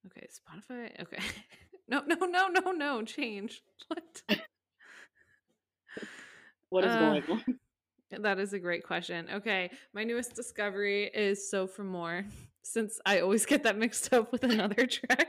Okay, 0.08 0.26
Spotify. 0.28 1.00
Okay. 1.00 1.22
no, 1.88 2.02
no, 2.06 2.26
no, 2.26 2.48
no, 2.48 2.72
no. 2.72 3.02
Change. 3.02 3.62
What? 6.68 6.84
what 6.84 6.84
is 6.84 6.92
uh, 6.92 6.98
going 6.98 7.22
on? 7.30 7.44
That 8.22 8.38
is 8.38 8.52
a 8.52 8.58
great 8.58 8.84
question. 8.84 9.26
Okay, 9.32 9.70
my 9.94 10.04
newest 10.04 10.34
discovery 10.34 11.10
is 11.12 11.50
So 11.50 11.66
for 11.66 11.84
More. 11.84 12.24
Since 12.62 13.00
I 13.04 13.20
always 13.20 13.46
get 13.46 13.62
that 13.64 13.78
mixed 13.78 14.12
up 14.12 14.32
with 14.32 14.44
another 14.44 14.86
track, 14.86 15.28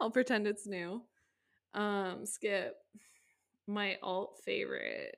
I'll 0.00 0.10
pretend 0.10 0.46
it's 0.46 0.66
new. 0.66 1.02
Um, 1.74 2.24
skip. 2.24 2.76
My 3.66 3.98
alt 4.02 4.40
favorite. 4.44 5.16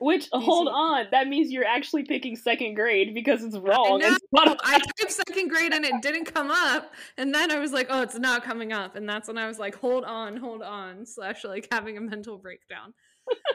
Which 0.00 0.28
hold 0.32 0.68
on, 0.68 1.06
that 1.10 1.26
means 1.26 1.50
you're 1.50 1.64
actually 1.64 2.04
picking 2.04 2.36
second 2.36 2.74
grade 2.74 3.14
because 3.14 3.42
it's 3.42 3.56
wrong. 3.58 4.00
I. 4.04 4.16
I 4.62 4.78
typed 4.78 5.12
second 5.12 5.48
grade 5.48 5.72
and 5.72 5.84
it 5.84 6.00
didn't 6.02 6.32
come 6.32 6.52
up, 6.52 6.94
and 7.16 7.34
then 7.34 7.50
I 7.50 7.58
was 7.58 7.72
like, 7.72 7.88
"Oh, 7.90 8.02
it's 8.02 8.16
not 8.16 8.44
coming 8.44 8.72
up," 8.72 8.94
and 8.94 9.08
that's 9.08 9.26
when 9.26 9.38
I 9.38 9.48
was 9.48 9.58
like, 9.58 9.74
"Hold 9.74 10.04
on, 10.04 10.36
hold 10.36 10.62
on," 10.62 11.04
slash 11.04 11.44
like 11.44 11.66
having 11.72 11.98
a 11.98 12.00
mental 12.00 12.38
breakdown. 12.38 12.94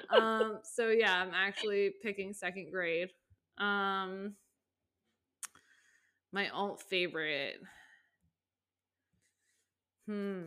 um, 0.10 0.60
so 0.64 0.90
yeah, 0.90 1.16
I'm 1.22 1.32
actually 1.34 1.94
picking 2.04 2.34
second 2.34 2.72
grade. 2.72 3.10
Um, 3.58 4.36
my 6.34 6.50
alt 6.50 6.82
favorite. 6.82 7.62
Hmm. 10.08 10.42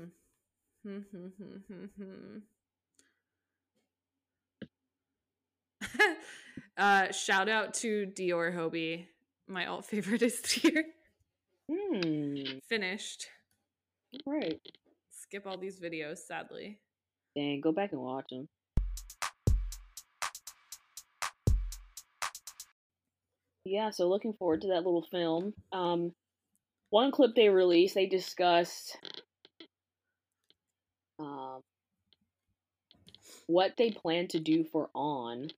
Hmm. 0.83 0.99
Hmm. 1.11 1.27
Hmm. 1.39 1.57
Hmm. 1.69 1.85
hmm. 1.97 2.39
uh, 6.77 7.13
shout 7.13 7.49
out 7.49 7.75
to 7.75 8.07
Dior 8.07 8.55
Hobi. 8.55 9.07
My 9.49 9.67
alt 9.67 9.85
favorite 9.85 10.23
is 10.23 10.45
here. 10.51 10.85
Hmm. 11.71 12.59
Finished. 12.69 13.27
Right. 14.25 14.61
Skip 15.11 15.47
all 15.47 15.59
these 15.59 15.81
videos, 15.81 16.19
sadly. 16.19 16.79
Dang, 17.35 17.61
go 17.61 17.73
back 17.73 17.93
and 17.93 18.01
watch 18.01 18.27
them. 18.31 18.49
Yeah, 23.65 23.91
so 23.91 24.09
looking 24.09 24.33
forward 24.33 24.63
to 24.63 24.69
that 24.69 24.85
little 24.85 25.03
film. 25.11 25.53
Um, 25.73 26.13
one 26.91 27.11
clip 27.11 27.35
they 27.35 27.49
released, 27.49 27.97
they 27.97 28.07
discussed 28.07 28.97
um, 31.19 31.61
what 33.49 33.73
they 33.77 33.91
plan 33.91 34.29
to 34.29 34.39
do 34.39 34.65
for 34.65 34.89
On 34.95 35.49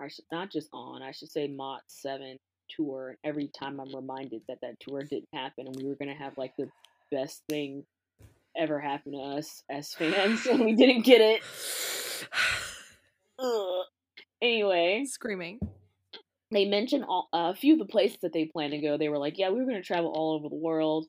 I 0.00 0.08
should 0.08 0.24
not 0.30 0.50
just 0.50 0.68
on, 0.72 1.02
I 1.02 1.12
should 1.12 1.30
say 1.30 1.48
MOTS 1.48 2.00
7 2.02 2.38
tour. 2.68 3.16
Every 3.24 3.48
time 3.48 3.80
I'm 3.80 3.94
reminded 3.94 4.42
that 4.48 4.58
that 4.62 4.78
tour 4.80 5.02
didn't 5.02 5.28
happen 5.32 5.66
and 5.66 5.76
we 5.76 5.88
were 5.88 5.96
going 5.96 6.14
to 6.14 6.22
have 6.22 6.36
like 6.38 6.54
the 6.56 6.68
best 7.10 7.42
thing 7.48 7.84
ever 8.56 8.80
happen 8.80 9.12
to 9.12 9.18
us 9.18 9.62
as 9.70 9.92
fans 9.94 10.46
and 10.50 10.64
we 10.64 10.74
didn't 10.74 11.02
get 11.02 11.20
it. 11.20 11.42
Ugh. 13.38 13.84
Anyway, 14.42 15.04
screaming. 15.06 15.58
They 16.50 16.64
mentioned 16.64 17.04
all, 17.04 17.28
uh, 17.32 17.52
a 17.52 17.54
few 17.54 17.74
of 17.74 17.78
the 17.78 17.84
places 17.84 18.18
that 18.22 18.32
they 18.32 18.46
plan 18.46 18.70
to 18.70 18.78
go. 18.78 18.96
They 18.96 19.10
were 19.10 19.18
like, 19.18 19.36
"Yeah, 19.36 19.50
we 19.50 19.58
were 19.58 19.66
going 19.66 19.76
to 19.76 19.82
travel 19.82 20.10
all 20.14 20.34
over 20.34 20.48
the 20.48 20.56
world." 20.56 21.06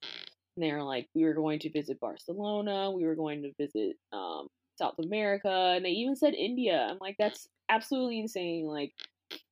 And 0.55 0.65
they 0.65 0.71
were 0.73 0.83
like, 0.83 1.07
"We 1.15 1.23
were 1.23 1.33
going 1.33 1.59
to 1.59 1.69
visit 1.69 1.99
Barcelona. 1.99 2.91
We 2.91 3.05
were 3.05 3.15
going 3.15 3.43
to 3.43 3.53
visit 3.57 3.95
um, 4.11 4.47
South 4.77 4.95
America, 4.99 5.73
and 5.75 5.85
they 5.85 5.91
even 5.91 6.15
said 6.15 6.33
India. 6.33 6.87
I'm 6.89 6.97
like, 6.99 7.15
that's 7.19 7.47
absolutely 7.69 8.19
insane. 8.19 8.65
Like, 8.65 8.93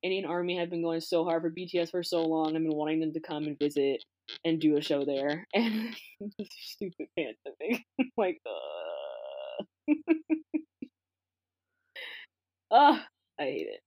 Indian 0.02 0.24
Army 0.24 0.56
have 0.58 0.70
been 0.70 0.82
going 0.82 1.00
so 1.00 1.24
hard 1.24 1.42
for 1.42 1.50
BTS 1.50 1.90
for 1.90 2.02
so 2.02 2.22
long. 2.22 2.48
I've 2.48 2.62
been 2.62 2.74
wanting 2.74 3.00
them 3.00 3.12
to 3.12 3.20
come 3.20 3.44
and 3.44 3.58
visit 3.58 4.02
and 4.44 4.60
do 4.60 4.76
a 4.76 4.82
show 4.82 5.04
there. 5.04 5.46
And 5.54 5.94
stupid 6.50 7.08
pants 7.16 7.40
thing. 7.58 7.82
like, 8.16 8.40
uh. 8.46 9.64
Ugh, 12.70 13.00
I 13.40 13.42
hate 13.42 13.68
it. 13.68 13.80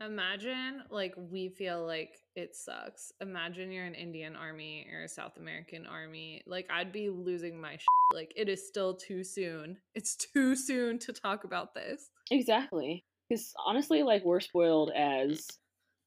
Imagine 0.00 0.84
like 0.90 1.14
we 1.16 1.48
feel 1.48 1.84
like 1.84 2.18
it 2.36 2.54
sucks. 2.54 3.10
Imagine 3.20 3.72
you're 3.72 3.84
an 3.84 3.96
Indian 3.96 4.36
army 4.36 4.86
or 4.92 5.02
a 5.02 5.08
South 5.08 5.36
American 5.38 5.86
army. 5.86 6.40
Like 6.46 6.68
I'd 6.70 6.92
be 6.92 7.08
losing 7.08 7.60
my 7.60 7.72
shit. 7.72 7.88
Like 8.14 8.32
it 8.36 8.48
is 8.48 8.68
still 8.68 8.94
too 8.94 9.24
soon. 9.24 9.78
It's 9.96 10.14
too 10.14 10.54
soon 10.54 11.00
to 11.00 11.12
talk 11.12 11.42
about 11.42 11.74
this. 11.74 12.10
Exactly. 12.30 13.04
Cuz 13.30 13.54
honestly 13.64 14.02
like 14.02 14.24
we're 14.24 14.40
spoiled 14.40 14.90
as 14.94 15.46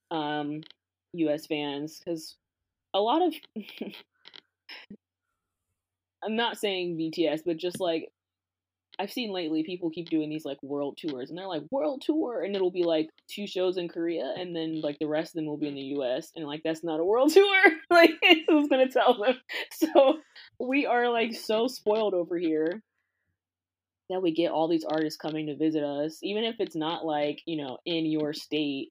um 0.09 0.61
US 1.13 1.45
fans 1.47 2.01
cuz 2.05 2.37
a 2.93 2.99
lot 2.99 3.21
of 3.21 3.35
I'm 6.23 6.35
not 6.35 6.57
saying 6.57 6.97
BTS, 6.97 7.41
but 7.45 7.57
just 7.57 7.79
like 7.79 8.11
I've 8.99 9.11
seen 9.11 9.31
lately 9.31 9.63
people 9.63 9.89
keep 9.89 10.09
doing 10.09 10.29
these 10.29 10.45
like 10.45 10.61
world 10.61 10.97
tours 10.97 11.29
and 11.29 11.37
they're 11.37 11.47
like 11.47 11.63
world 11.71 12.03
tour 12.05 12.43
and 12.43 12.55
it'll 12.55 12.71
be 12.71 12.83
like 12.83 13.09
two 13.27 13.47
shows 13.47 13.77
in 13.77 13.87
Korea 13.87 14.33
and 14.37 14.55
then 14.55 14.81
like 14.81 14.99
the 14.99 15.07
rest 15.07 15.31
of 15.31 15.35
them 15.35 15.45
will 15.47 15.57
be 15.57 15.69
in 15.69 15.75
the 15.75 15.95
US 15.97 16.31
and 16.35 16.45
like 16.45 16.61
that's 16.63 16.83
not 16.83 16.99
a 16.99 17.05
world 17.05 17.31
tour. 17.33 17.63
like 17.89 18.11
who's 18.47 18.67
gonna 18.67 18.89
tell 18.89 19.17
them? 19.17 19.35
So 19.71 20.19
we 20.59 20.85
are 20.85 21.09
like 21.09 21.33
so 21.33 21.67
spoiled 21.67 22.13
over 22.13 22.37
here 22.37 22.83
that 24.11 24.21
we 24.21 24.33
get 24.33 24.51
all 24.51 24.67
these 24.67 24.85
artists 24.85 25.17
coming 25.17 25.47
to 25.47 25.55
visit 25.55 25.83
us. 25.83 26.19
Even 26.23 26.43
if 26.43 26.55
it's 26.59 26.75
not 26.75 27.05
like, 27.05 27.41
you 27.45 27.61
know, 27.61 27.77
in 27.85 28.05
your 28.05 28.33
state, 28.33 28.89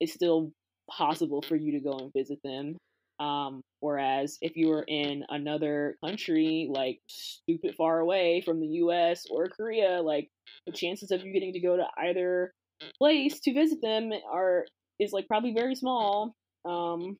it's 0.00 0.14
still 0.14 0.52
possible 0.90 1.42
for 1.42 1.56
you 1.56 1.72
to 1.72 1.80
go 1.80 1.98
and 1.98 2.12
visit 2.12 2.38
them. 2.42 2.76
Um, 3.20 3.62
whereas 3.80 4.38
if 4.40 4.56
you 4.56 4.68
were 4.68 4.84
in 4.86 5.24
another 5.28 5.96
country, 6.04 6.68
like 6.70 6.98
stupid 7.08 7.74
far 7.76 8.00
away 8.00 8.42
from 8.44 8.60
the 8.60 8.66
US 8.66 9.24
or 9.30 9.48
Korea, 9.48 10.02
like 10.02 10.28
the 10.66 10.72
chances 10.72 11.10
of 11.10 11.22
you 11.22 11.32
getting 11.32 11.52
to 11.52 11.60
go 11.60 11.76
to 11.76 11.86
either 11.98 12.52
place 12.98 13.38
to 13.40 13.52
visit 13.52 13.78
them 13.80 14.10
are 14.32 14.64
is 14.98 15.12
like 15.12 15.28
probably 15.28 15.54
very 15.54 15.74
small. 15.74 16.34
Um, 16.64 17.16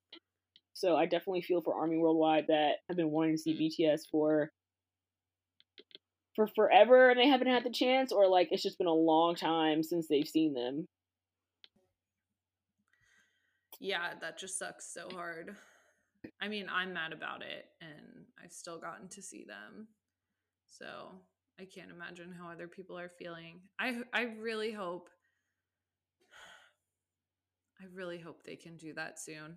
so 0.75 0.97
I 0.97 1.05
definitely 1.05 1.43
feel 1.43 1.63
for 1.63 1.75
Army 1.75 1.99
Worldwide 1.99 2.47
that 2.49 2.77
have 2.89 2.97
been 2.97 3.11
wanting 3.11 3.37
to 3.37 3.39
see 3.39 3.55
BTS 3.81 4.03
for 4.11 4.51
for 6.35 6.47
forever 6.47 7.11
and 7.11 7.19
they 7.19 7.29
haven't 7.29 7.49
had 7.49 7.65
the 7.65 7.71
chance, 7.71 8.13
or 8.13 8.29
like 8.29 8.49
it's 8.51 8.63
just 8.63 8.79
been 8.79 8.87
a 8.87 8.95
long 8.95 9.35
time 9.35 9.83
since 9.83 10.09
they've 10.09 10.29
seen 10.29 10.55
them. 10.55 10.87
Yeah, 13.81 14.15
that 14.21 14.39
just 14.39 14.59
sucks 14.59 14.93
so 14.93 15.09
hard. 15.13 15.57
I 16.41 16.47
mean, 16.47 16.67
I'm 16.73 16.93
mad 16.93 17.13
about 17.13 17.43
it 17.43 17.67
and 17.81 18.25
I've 18.43 18.53
still 18.53 18.79
gotten 18.79 19.09
to 19.09 19.23
see 19.23 19.45
them. 19.45 19.89
So 20.69 20.87
I 21.61 21.65
can't 21.65 21.91
imagine 21.91 22.33
how 22.33 22.49
other 22.49 22.69
people 22.69 22.99
are 22.99 23.11
feeling. 23.19 23.61
I 23.79 24.03
I 24.13 24.23
really 24.41 24.73
hope 24.73 25.11
I 27.81 27.87
really 27.93 28.19
hope 28.19 28.45
they 28.45 28.57
can 28.57 28.77
do 28.77 28.95
that 28.95 29.19
soon. 29.19 29.57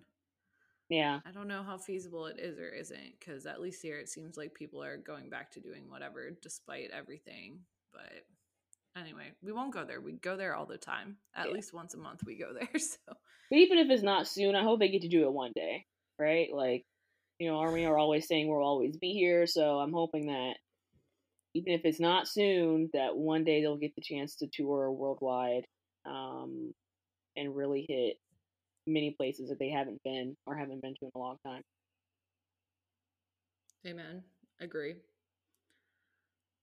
Yeah. 0.88 1.20
I 1.26 1.32
don't 1.32 1.48
know 1.48 1.62
how 1.62 1.78
feasible 1.78 2.26
it 2.26 2.38
is 2.38 2.58
or 2.58 2.68
isn't 2.68 3.20
cuz 3.20 3.46
at 3.46 3.60
least 3.60 3.82
here 3.82 3.98
it 3.98 4.08
seems 4.08 4.36
like 4.36 4.54
people 4.54 4.82
are 4.82 4.96
going 4.96 5.28
back 5.30 5.50
to 5.52 5.60
doing 5.60 5.88
whatever 5.90 6.30
despite 6.42 6.90
everything. 6.90 7.64
But 7.92 8.24
anyway, 8.94 9.32
we 9.42 9.52
won't 9.52 9.72
go 9.72 9.84
there. 9.84 10.00
We 10.00 10.12
go 10.12 10.36
there 10.36 10.54
all 10.54 10.66
the 10.66 10.78
time. 10.78 11.18
At 11.34 11.48
yeah. 11.48 11.54
least 11.54 11.72
once 11.72 11.94
a 11.94 11.98
month 11.98 12.22
we 12.24 12.36
go 12.36 12.52
there. 12.52 12.68
So 12.78 12.98
but 13.50 13.58
even 13.58 13.78
if 13.78 13.90
it's 13.90 14.02
not 14.02 14.26
soon, 14.26 14.56
I 14.56 14.64
hope 14.64 14.80
they 14.80 14.88
get 14.88 15.02
to 15.02 15.08
do 15.08 15.24
it 15.24 15.32
one 15.32 15.52
day 15.54 15.86
right? 16.18 16.48
Like, 16.52 16.84
you 17.38 17.48
know, 17.50 17.58
Army 17.58 17.84
are 17.86 17.98
always 17.98 18.26
saying 18.26 18.48
we'll 18.48 18.66
always 18.66 18.96
be 18.96 19.12
here, 19.12 19.46
so 19.46 19.78
I'm 19.78 19.92
hoping 19.92 20.26
that 20.26 20.54
even 21.54 21.72
if 21.72 21.82
it's 21.84 22.00
not 22.00 22.28
soon, 22.28 22.90
that 22.92 23.16
one 23.16 23.44
day 23.44 23.60
they'll 23.60 23.76
get 23.76 23.94
the 23.94 24.02
chance 24.02 24.36
to 24.36 24.48
tour 24.52 24.90
worldwide. 24.90 25.64
Um, 26.04 26.72
and 27.36 27.54
really 27.54 27.84
hit 27.88 28.16
many 28.86 29.14
places 29.16 29.48
that 29.48 29.58
they 29.58 29.70
haven't 29.70 30.02
been 30.04 30.36
or 30.46 30.56
haven't 30.56 30.82
been 30.82 30.94
to 30.94 31.04
in 31.06 31.10
a 31.14 31.18
long 31.18 31.36
time. 31.44 31.62
Amen. 33.86 34.22
Agree. 34.60 34.94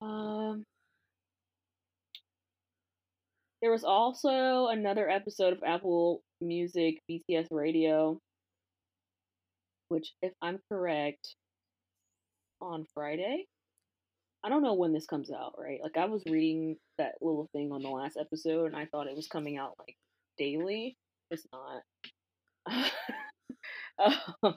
Um, 0.02 0.66
there 3.62 3.72
was 3.72 3.84
also 3.86 4.68
another 4.68 5.10
episode 5.10 5.54
of 5.54 5.60
Apple 5.66 6.22
Music 6.42 7.00
BTS 7.10 7.48
Radio, 7.52 8.20
which, 9.88 10.12
if 10.22 10.34
I'm 10.42 10.60
correct, 10.70 11.36
on 12.62 12.86
Friday. 12.94 13.46
I 14.44 14.50
don't 14.50 14.64
know 14.64 14.74
when 14.74 14.92
this 14.92 15.06
comes 15.06 15.32
out, 15.32 15.54
right? 15.58 15.80
Like 15.82 15.96
I 15.96 16.06
was 16.06 16.24
reading 16.26 16.76
that 16.98 17.14
little 17.22 17.48
thing 17.54 17.72
on 17.72 17.82
the 17.82 17.90
last 17.90 18.18
episode 18.20 18.66
and 18.66 18.76
I 18.76 18.86
thought 18.86 19.08
it 19.08 19.16
was 19.16 19.28
coming 19.28 19.58
out 19.58 19.76
like 19.80 19.96
daily. 20.38 20.98
It's 21.32 21.46
not. 21.52 21.82
um, 24.44 24.56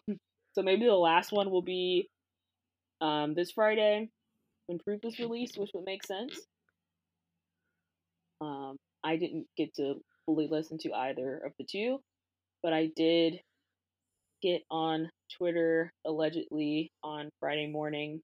so 0.52 0.62
maybe 0.62 0.86
the 0.86 0.94
last 0.94 1.32
one 1.32 1.50
will 1.50 1.62
be 1.62 2.08
um, 3.00 3.34
this 3.34 3.52
Friday 3.52 4.08
when 4.66 4.78
Proof 4.78 5.00
is 5.04 5.18
released, 5.18 5.58
which 5.58 5.70
would 5.74 5.84
make 5.84 6.04
sense. 6.04 6.38
Um, 8.40 8.76
I 9.04 9.16
didn't 9.16 9.46
get 9.56 9.74
to 9.76 10.00
fully 10.26 10.48
listen 10.50 10.78
to 10.78 10.92
either 10.92 11.38
of 11.44 11.52
the 11.58 11.64
two, 11.64 12.00
but 12.62 12.72
I 12.72 12.90
did 12.96 13.40
get 14.42 14.62
on 14.70 15.10
Twitter 15.36 15.92
allegedly 16.04 16.92
on 17.02 17.30
Friday 17.40 17.66
morning 17.66 18.20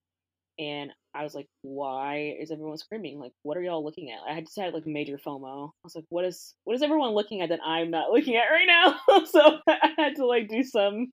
and 0.59 0.91
I 1.15 1.25
was 1.25 1.35
like, 1.35 1.49
why 1.61 2.37
is 2.41 2.51
everyone 2.51 2.79
screaming? 2.79 3.19
Like, 3.19 3.33
what 3.43 3.57
are 3.59 3.63
y'all 3.63 3.85
looking 3.85 4.11
at? 4.11 4.21
I 4.29 4.35
had 4.35 4.47
just 4.47 4.59
had 4.59 4.73
like 4.73 4.87
major 4.87 5.19
FOMO. 5.19 5.69
I 5.69 5.85
was 5.85 5.95
like, 5.95 6.07
what 6.09 6.25
is 6.25 6.55
what 6.65 6.75
is 6.75 6.83
everyone 6.83 7.11
looking 7.11 7.43
at 7.43 7.51
that 7.51 7.61
I'm 7.65 7.91
not 7.91 8.11
looking 8.13 8.37
at 8.37 8.49
right 8.51 8.67
now? 8.67 9.25
so 9.27 9.59
I 9.69 9.93
had 9.99 10.17
to 10.17 10.27
like 10.27 10.49
do 10.49 10.63
some 10.63 11.13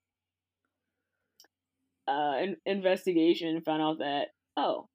uh 2.08 2.38
in- 2.42 2.58
investigation 2.66 3.50
and 3.50 3.66
found 3.66 3.82
out 3.82 4.00
that 4.00 4.30
oh, 4.58 4.88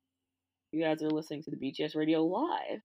you 0.73 0.83
guys 0.83 1.03
are 1.03 1.11
listening 1.11 1.43
to 1.45 1.51
the 1.51 1.57
BTS 1.57 1.95
radio 1.97 2.25
live. 2.25 2.81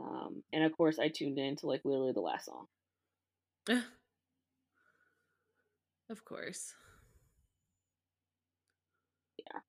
Um, 0.00 0.42
and 0.52 0.64
of 0.64 0.76
course, 0.76 0.98
I 0.98 1.08
tuned 1.08 1.38
in 1.38 1.56
to 1.56 1.66
like 1.66 1.82
literally 1.84 2.12
the 2.12 2.20
last 2.20 2.46
song. 2.46 2.66
of 6.10 6.24
course. 6.24 6.74
Yeah. 9.38 9.60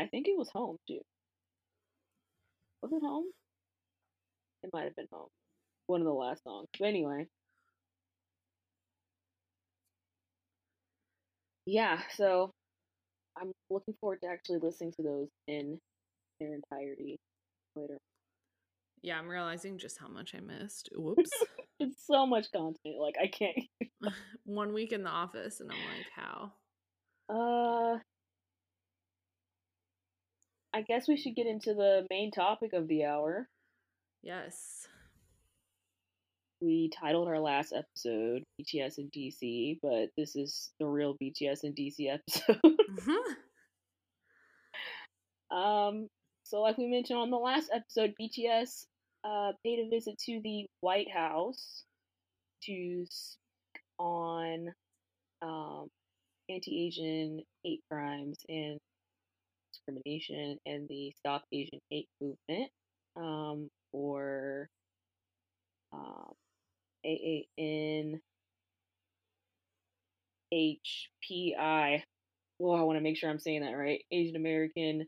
I 0.00 0.06
think 0.06 0.28
it 0.28 0.36
was 0.36 0.48
home 0.50 0.78
too. 0.88 1.00
Was 2.82 2.92
it 2.92 3.02
home? 3.02 3.26
It 4.62 4.70
might 4.72 4.84
have 4.84 4.96
been 4.96 5.08
home. 5.12 5.28
One 5.86 6.00
of 6.00 6.06
the 6.06 6.12
last 6.12 6.42
songs. 6.44 6.68
But 6.78 6.86
anyway. 6.86 7.26
Yeah, 11.66 12.00
so 12.16 12.50
I'm 13.38 13.52
looking 13.68 13.94
forward 14.00 14.20
to 14.22 14.28
actually 14.28 14.58
listening 14.58 14.92
to 14.92 15.02
those 15.02 15.28
in 15.46 15.78
their 16.40 16.54
entirety 16.54 17.18
later. 17.76 17.98
Yeah, 19.02 19.18
I'm 19.18 19.28
realizing 19.28 19.78
just 19.78 19.98
how 19.98 20.08
much 20.08 20.34
I 20.34 20.40
missed. 20.40 20.88
Whoops. 20.94 21.30
it's 21.80 22.06
so 22.06 22.26
much 22.26 22.50
content. 22.52 22.96
Like 22.98 23.16
I 23.22 23.26
can't. 23.26 23.56
One 24.44 24.72
week 24.72 24.92
in 24.92 25.02
the 25.02 25.10
office, 25.10 25.60
and 25.60 25.70
I'm 25.70 25.78
like, 25.78 26.06
how? 26.16 26.52
Uh, 27.28 27.98
I 30.72 30.82
guess 30.82 31.08
we 31.08 31.16
should 31.16 31.34
get 31.34 31.46
into 31.46 31.74
the 31.74 32.06
main 32.10 32.30
topic 32.30 32.72
of 32.72 32.86
the 32.88 33.04
hour. 33.04 33.48
Yes. 34.22 34.86
We 36.60 36.90
titled 36.90 37.28
our 37.28 37.40
last 37.40 37.72
episode 37.72 38.44
BTS 38.60 38.98
and 38.98 39.10
DC, 39.10 39.78
but 39.82 40.10
this 40.16 40.36
is 40.36 40.70
the 40.78 40.86
real 40.86 41.16
BTS 41.20 41.64
and 41.64 41.74
DC 41.74 42.12
episode. 42.12 42.60
mm-hmm. 42.64 43.32
Um, 45.56 46.08
so 46.44 46.60
like 46.60 46.78
we 46.78 46.86
mentioned 46.86 47.18
on 47.18 47.30
the 47.30 47.36
last 47.36 47.70
episode, 47.74 48.14
BTS 48.20 48.84
uh, 49.24 49.52
paid 49.64 49.80
a 49.80 49.90
visit 49.90 50.18
to 50.26 50.40
the 50.44 50.66
White 50.80 51.10
House 51.10 51.84
to 52.64 53.04
speak 53.08 53.82
on 53.98 54.68
um, 55.42 55.88
anti-Asian 56.48 57.42
hate 57.64 57.80
crimes 57.90 58.38
and 58.48 58.78
discrimination 59.72 60.58
and 60.66 60.88
the 60.88 61.12
Stop 61.18 61.44
Asian 61.52 61.80
Hate 61.90 62.08
movement 62.20 62.70
um, 63.16 63.70
or 63.92 64.68
um, 65.92 66.32
AAN 67.04 68.20
HPI. 70.52 72.02
Well, 72.58 72.76
I 72.76 72.82
want 72.82 72.98
to 72.98 73.02
make 73.02 73.16
sure 73.16 73.30
I'm 73.30 73.38
saying 73.38 73.62
that 73.62 73.72
right. 73.72 74.02
Asian 74.12 74.36
American 74.36 75.06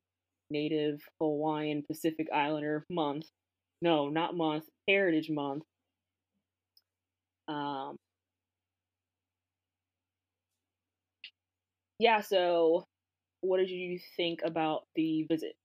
Native 0.51 1.01
Hawaiian 1.21 1.83
Pacific 1.87 2.29
Islander 2.33 2.85
Month. 2.91 3.27
No, 3.81 4.09
not 4.09 4.37
month. 4.37 4.65
Heritage 4.89 5.31
Month. 5.31 5.65
Um, 7.49 7.97
yeah, 11.99 12.21
so 12.21 12.85
what 13.43 13.59
did 13.59 13.71
you 13.71 13.99
think 14.17 14.41
about 14.45 14.87
the 14.97 15.25
visit? 15.25 15.57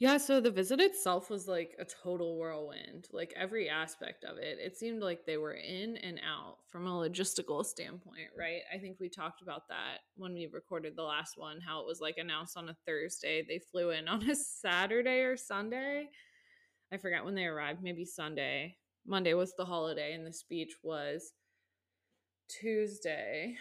Yeah, 0.00 0.16
so 0.16 0.40
the 0.40 0.50
visit 0.50 0.80
itself 0.80 1.30
was 1.30 1.46
like 1.46 1.76
a 1.78 1.84
total 1.84 2.36
whirlwind, 2.36 3.06
like 3.12 3.32
every 3.36 3.68
aspect 3.68 4.24
of 4.24 4.38
it. 4.38 4.58
It 4.60 4.76
seemed 4.76 5.02
like 5.02 5.24
they 5.24 5.36
were 5.36 5.54
in 5.54 5.96
and 5.98 6.20
out 6.28 6.58
from 6.68 6.86
a 6.86 6.90
logistical 6.90 7.64
standpoint, 7.64 8.28
right? 8.36 8.62
I 8.74 8.78
think 8.78 8.98
we 8.98 9.08
talked 9.08 9.40
about 9.40 9.68
that 9.68 10.00
when 10.16 10.34
we 10.34 10.48
recorded 10.52 10.94
the 10.96 11.04
last 11.04 11.38
one, 11.38 11.60
how 11.60 11.80
it 11.80 11.86
was 11.86 12.00
like 12.00 12.16
announced 12.18 12.56
on 12.56 12.68
a 12.68 12.76
Thursday. 12.86 13.44
They 13.48 13.60
flew 13.70 13.90
in 13.90 14.08
on 14.08 14.28
a 14.28 14.34
Saturday 14.34 15.20
or 15.20 15.36
Sunday. 15.36 16.08
I 16.92 16.98
forgot 16.98 17.24
when 17.24 17.36
they 17.36 17.46
arrived, 17.46 17.82
maybe 17.82 18.04
Sunday. 18.04 18.76
Monday 19.06 19.34
was 19.34 19.54
the 19.56 19.64
holiday, 19.64 20.12
and 20.14 20.26
the 20.26 20.32
speech 20.32 20.74
was 20.82 21.32
Tuesday. 22.48 23.56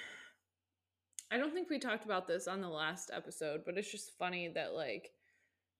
I 1.33 1.37
don't 1.37 1.51
think 1.51 1.69
we 1.69 1.79
talked 1.79 2.05
about 2.05 2.27
this 2.27 2.47
on 2.47 2.61
the 2.61 2.69
last 2.69 3.09
episode, 3.11 3.61
but 3.65 3.75
it's 3.75 3.91
just 3.91 4.17
funny 4.19 4.51
that 4.53 4.73
like 4.73 5.09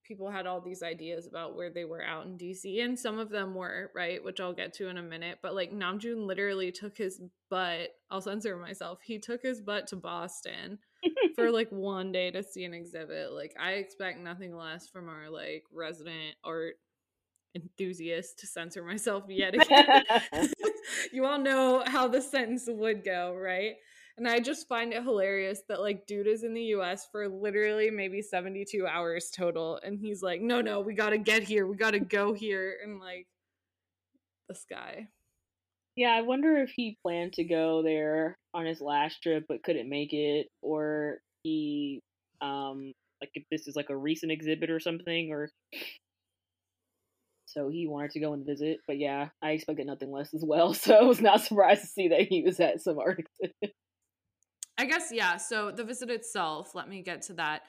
people 0.03 0.31
had 0.31 0.47
all 0.47 0.59
these 0.59 0.81
ideas 0.81 1.27
about 1.27 1.55
where 1.55 1.69
they 1.69 1.85
were 1.85 2.03
out 2.03 2.25
in 2.25 2.39
DC 2.39 2.83
and 2.83 2.97
some 2.97 3.19
of 3.19 3.29
them 3.29 3.53
were, 3.53 3.91
right, 3.93 4.23
which 4.23 4.39
I'll 4.39 4.53
get 4.53 4.73
to 4.75 4.89
in 4.89 4.97
a 4.97 5.03
minute, 5.03 5.37
but 5.43 5.53
like 5.53 5.71
Namjoon 5.71 6.25
literally 6.25 6.71
took 6.71 6.97
his 6.97 7.21
butt, 7.51 7.89
I'll 8.09 8.19
censor 8.19 8.57
myself. 8.57 8.99
He 9.03 9.19
took 9.19 9.43
his 9.43 9.61
butt 9.61 9.85
to 9.87 9.95
Boston 9.95 10.79
for 11.35 11.51
like 11.51 11.69
one 11.69 12.11
day 12.11 12.31
to 12.31 12.41
see 12.41 12.65
an 12.65 12.73
exhibit. 12.73 13.31
Like 13.31 13.53
I 13.59 13.73
expect 13.73 14.19
nothing 14.19 14.55
less 14.55 14.87
from 14.87 15.07
our 15.07 15.29
like 15.29 15.65
resident 15.71 16.35
art 16.43 16.75
enthusiast 17.55 18.39
to 18.39 18.47
censor 18.47 18.83
myself 18.83 19.25
yet 19.29 19.53
again. 19.61 20.03
you 21.11 21.25
all 21.25 21.37
know 21.37 21.83
how 21.85 22.07
the 22.07 22.21
sentence 22.21 22.65
would 22.67 23.05
go, 23.05 23.35
right? 23.35 23.75
And 24.17 24.27
I 24.27 24.39
just 24.39 24.67
find 24.67 24.93
it 24.93 25.03
hilarious 25.03 25.63
that 25.69 25.81
like 25.81 26.05
dude 26.05 26.27
is 26.27 26.43
in 26.43 26.53
the 26.53 26.75
US 26.75 27.07
for 27.11 27.27
literally 27.27 27.89
maybe 27.89 28.21
72 28.21 28.85
hours 28.85 29.31
total. 29.35 29.79
And 29.83 29.97
he's 29.99 30.21
like, 30.21 30.41
no, 30.41 30.61
no, 30.61 30.81
we 30.81 30.93
gotta 30.93 31.17
get 31.17 31.43
here. 31.43 31.65
We 31.65 31.75
gotta 31.75 31.99
go 31.99 32.33
here. 32.33 32.77
And 32.83 32.99
like 32.99 33.27
this 34.49 34.65
guy. 34.69 35.07
Yeah, 35.95 36.11
I 36.11 36.21
wonder 36.21 36.57
if 36.57 36.71
he 36.75 36.97
planned 37.03 37.33
to 37.33 37.43
go 37.43 37.83
there 37.83 38.37
on 38.53 38.65
his 38.65 38.81
last 38.81 39.21
trip 39.21 39.45
but 39.47 39.63
couldn't 39.63 39.89
make 39.89 40.13
it, 40.13 40.47
or 40.61 41.19
he 41.43 42.01
um 42.41 42.93
like 43.21 43.31
if 43.35 43.43
this 43.51 43.67
is 43.67 43.75
like 43.75 43.89
a 43.89 43.97
recent 43.97 44.31
exhibit 44.31 44.69
or 44.69 44.79
something, 44.79 45.31
or 45.31 45.49
so 47.45 47.69
he 47.69 47.87
wanted 47.87 48.11
to 48.11 48.19
go 48.19 48.33
and 48.33 48.45
visit. 48.45 48.79
But 48.87 48.97
yeah, 48.97 49.29
I 49.41 49.51
expected 49.51 49.85
nothing 49.85 50.11
less 50.11 50.33
as 50.33 50.43
well, 50.45 50.73
so 50.73 50.95
I 50.95 51.03
was 51.03 51.21
not 51.21 51.41
surprised 51.41 51.81
to 51.81 51.87
see 51.87 52.09
that 52.09 52.21
he 52.21 52.43
was 52.43 52.59
at 52.59 52.81
some 52.81 52.99
art 52.99 53.19
exhibit. 53.19 53.75
I 54.83 54.85
guess, 54.85 55.13
yeah. 55.13 55.37
So 55.37 55.71
the 55.71 55.85
visit 55.85 56.09
itself, 56.09 56.75
let 56.75 56.89
me 56.89 57.01
get 57.01 57.21
to 57.23 57.33
that. 57.35 57.61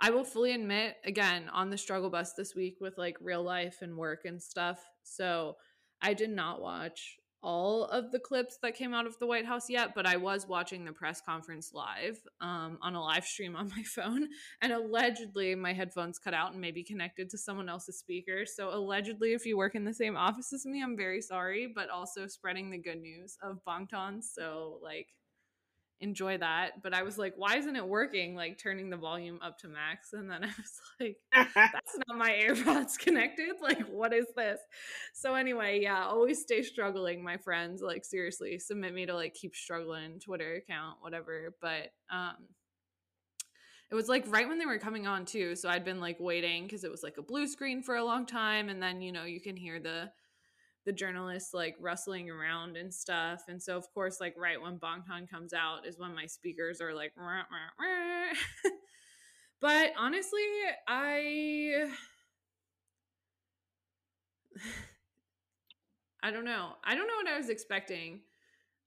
I 0.00 0.10
will 0.10 0.22
fully 0.22 0.52
admit, 0.52 0.98
again, 1.04 1.50
on 1.52 1.68
the 1.68 1.76
struggle 1.76 2.10
bus 2.10 2.34
this 2.34 2.54
week 2.54 2.76
with 2.80 2.96
like 2.96 3.16
real 3.20 3.42
life 3.42 3.78
and 3.82 3.96
work 3.96 4.20
and 4.24 4.40
stuff. 4.40 4.78
So 5.02 5.56
I 6.00 6.14
did 6.14 6.30
not 6.30 6.62
watch 6.62 7.16
all 7.42 7.86
of 7.86 8.12
the 8.12 8.20
clips 8.20 8.58
that 8.62 8.76
came 8.76 8.94
out 8.94 9.04
of 9.04 9.18
the 9.18 9.26
White 9.26 9.46
House 9.46 9.68
yet, 9.68 9.96
but 9.96 10.06
I 10.06 10.16
was 10.16 10.46
watching 10.46 10.84
the 10.84 10.92
press 10.92 11.20
conference 11.20 11.72
live 11.74 12.20
um, 12.40 12.78
on 12.82 12.94
a 12.94 13.02
live 13.02 13.24
stream 13.24 13.56
on 13.56 13.68
my 13.76 13.82
phone. 13.82 14.28
And 14.62 14.72
allegedly, 14.72 15.56
my 15.56 15.72
headphones 15.72 16.20
cut 16.20 16.34
out 16.34 16.52
and 16.52 16.60
maybe 16.60 16.84
connected 16.84 17.30
to 17.30 17.38
someone 17.38 17.68
else's 17.68 17.98
speaker. 17.98 18.46
So, 18.46 18.72
allegedly, 18.72 19.32
if 19.32 19.44
you 19.44 19.56
work 19.56 19.74
in 19.74 19.84
the 19.84 19.92
same 19.92 20.16
office 20.16 20.52
as 20.52 20.64
me, 20.64 20.84
I'm 20.84 20.96
very 20.96 21.20
sorry, 21.20 21.66
but 21.74 21.90
also 21.90 22.28
spreading 22.28 22.70
the 22.70 22.78
good 22.78 23.00
news 23.00 23.36
of 23.42 23.58
Bangtan. 23.66 24.22
So, 24.22 24.78
like, 24.84 25.08
enjoy 26.00 26.38
that. 26.38 26.82
But 26.82 26.94
I 26.94 27.02
was 27.02 27.18
like, 27.18 27.34
why 27.36 27.56
isn't 27.56 27.76
it 27.76 27.86
working? 27.86 28.34
Like 28.34 28.58
turning 28.58 28.90
the 28.90 28.96
volume 28.96 29.38
up 29.42 29.58
to 29.58 29.68
max. 29.68 30.12
And 30.12 30.30
then 30.30 30.44
I 30.44 30.48
was 30.48 30.80
like, 30.98 31.16
that's 31.54 31.98
not 32.08 32.18
my 32.18 32.30
AirPods 32.30 32.98
connected. 32.98 33.56
Like, 33.62 33.82
what 33.88 34.12
is 34.12 34.26
this? 34.36 34.60
So 35.14 35.34
anyway, 35.34 35.80
yeah, 35.82 36.06
always 36.06 36.40
stay 36.40 36.62
struggling, 36.62 37.22
my 37.22 37.36
friends. 37.36 37.82
Like 37.82 38.04
seriously, 38.04 38.58
submit 38.58 38.94
me 38.94 39.06
to 39.06 39.14
like 39.14 39.34
keep 39.34 39.54
struggling 39.54 40.18
Twitter 40.20 40.54
account, 40.54 40.98
whatever. 41.00 41.54
But 41.60 41.92
um 42.10 42.36
it 43.90 43.96
was 43.96 44.08
like 44.08 44.24
right 44.28 44.46
when 44.46 44.58
they 44.58 44.66
were 44.66 44.78
coming 44.78 45.08
on 45.08 45.24
too. 45.24 45.56
So 45.56 45.68
I'd 45.68 45.84
been 45.84 46.00
like 46.00 46.18
waiting 46.20 46.62
because 46.62 46.84
it 46.84 46.90
was 46.90 47.02
like 47.02 47.18
a 47.18 47.22
blue 47.22 47.48
screen 47.48 47.82
for 47.82 47.96
a 47.96 48.04
long 48.04 48.24
time. 48.24 48.68
And 48.68 48.80
then, 48.80 49.02
you 49.02 49.10
know, 49.10 49.24
you 49.24 49.40
can 49.40 49.56
hear 49.56 49.80
the 49.80 50.12
the 50.86 50.92
journalists 50.92 51.52
like 51.52 51.76
rustling 51.80 52.30
around 52.30 52.76
and 52.76 52.92
stuff. 52.92 53.42
And 53.48 53.62
so, 53.62 53.76
of 53.76 53.92
course, 53.92 54.20
like 54.20 54.34
right 54.36 54.60
when 54.60 54.78
Bangtan 54.78 55.28
comes 55.30 55.52
out 55.52 55.86
is 55.86 55.98
when 55.98 56.14
my 56.14 56.26
speakers 56.26 56.80
are 56.80 56.94
like, 56.94 57.12
rah, 57.16 57.42
rah, 57.50 57.70
rah. 57.78 58.32
but 59.60 59.92
honestly, 59.98 60.40
I. 60.88 61.90
I 66.22 66.30
don't 66.30 66.44
know. 66.44 66.72
I 66.84 66.94
don't 66.94 67.06
know 67.06 67.16
what 67.16 67.28
I 67.28 67.38
was 67.38 67.48
expecting. 67.48 68.20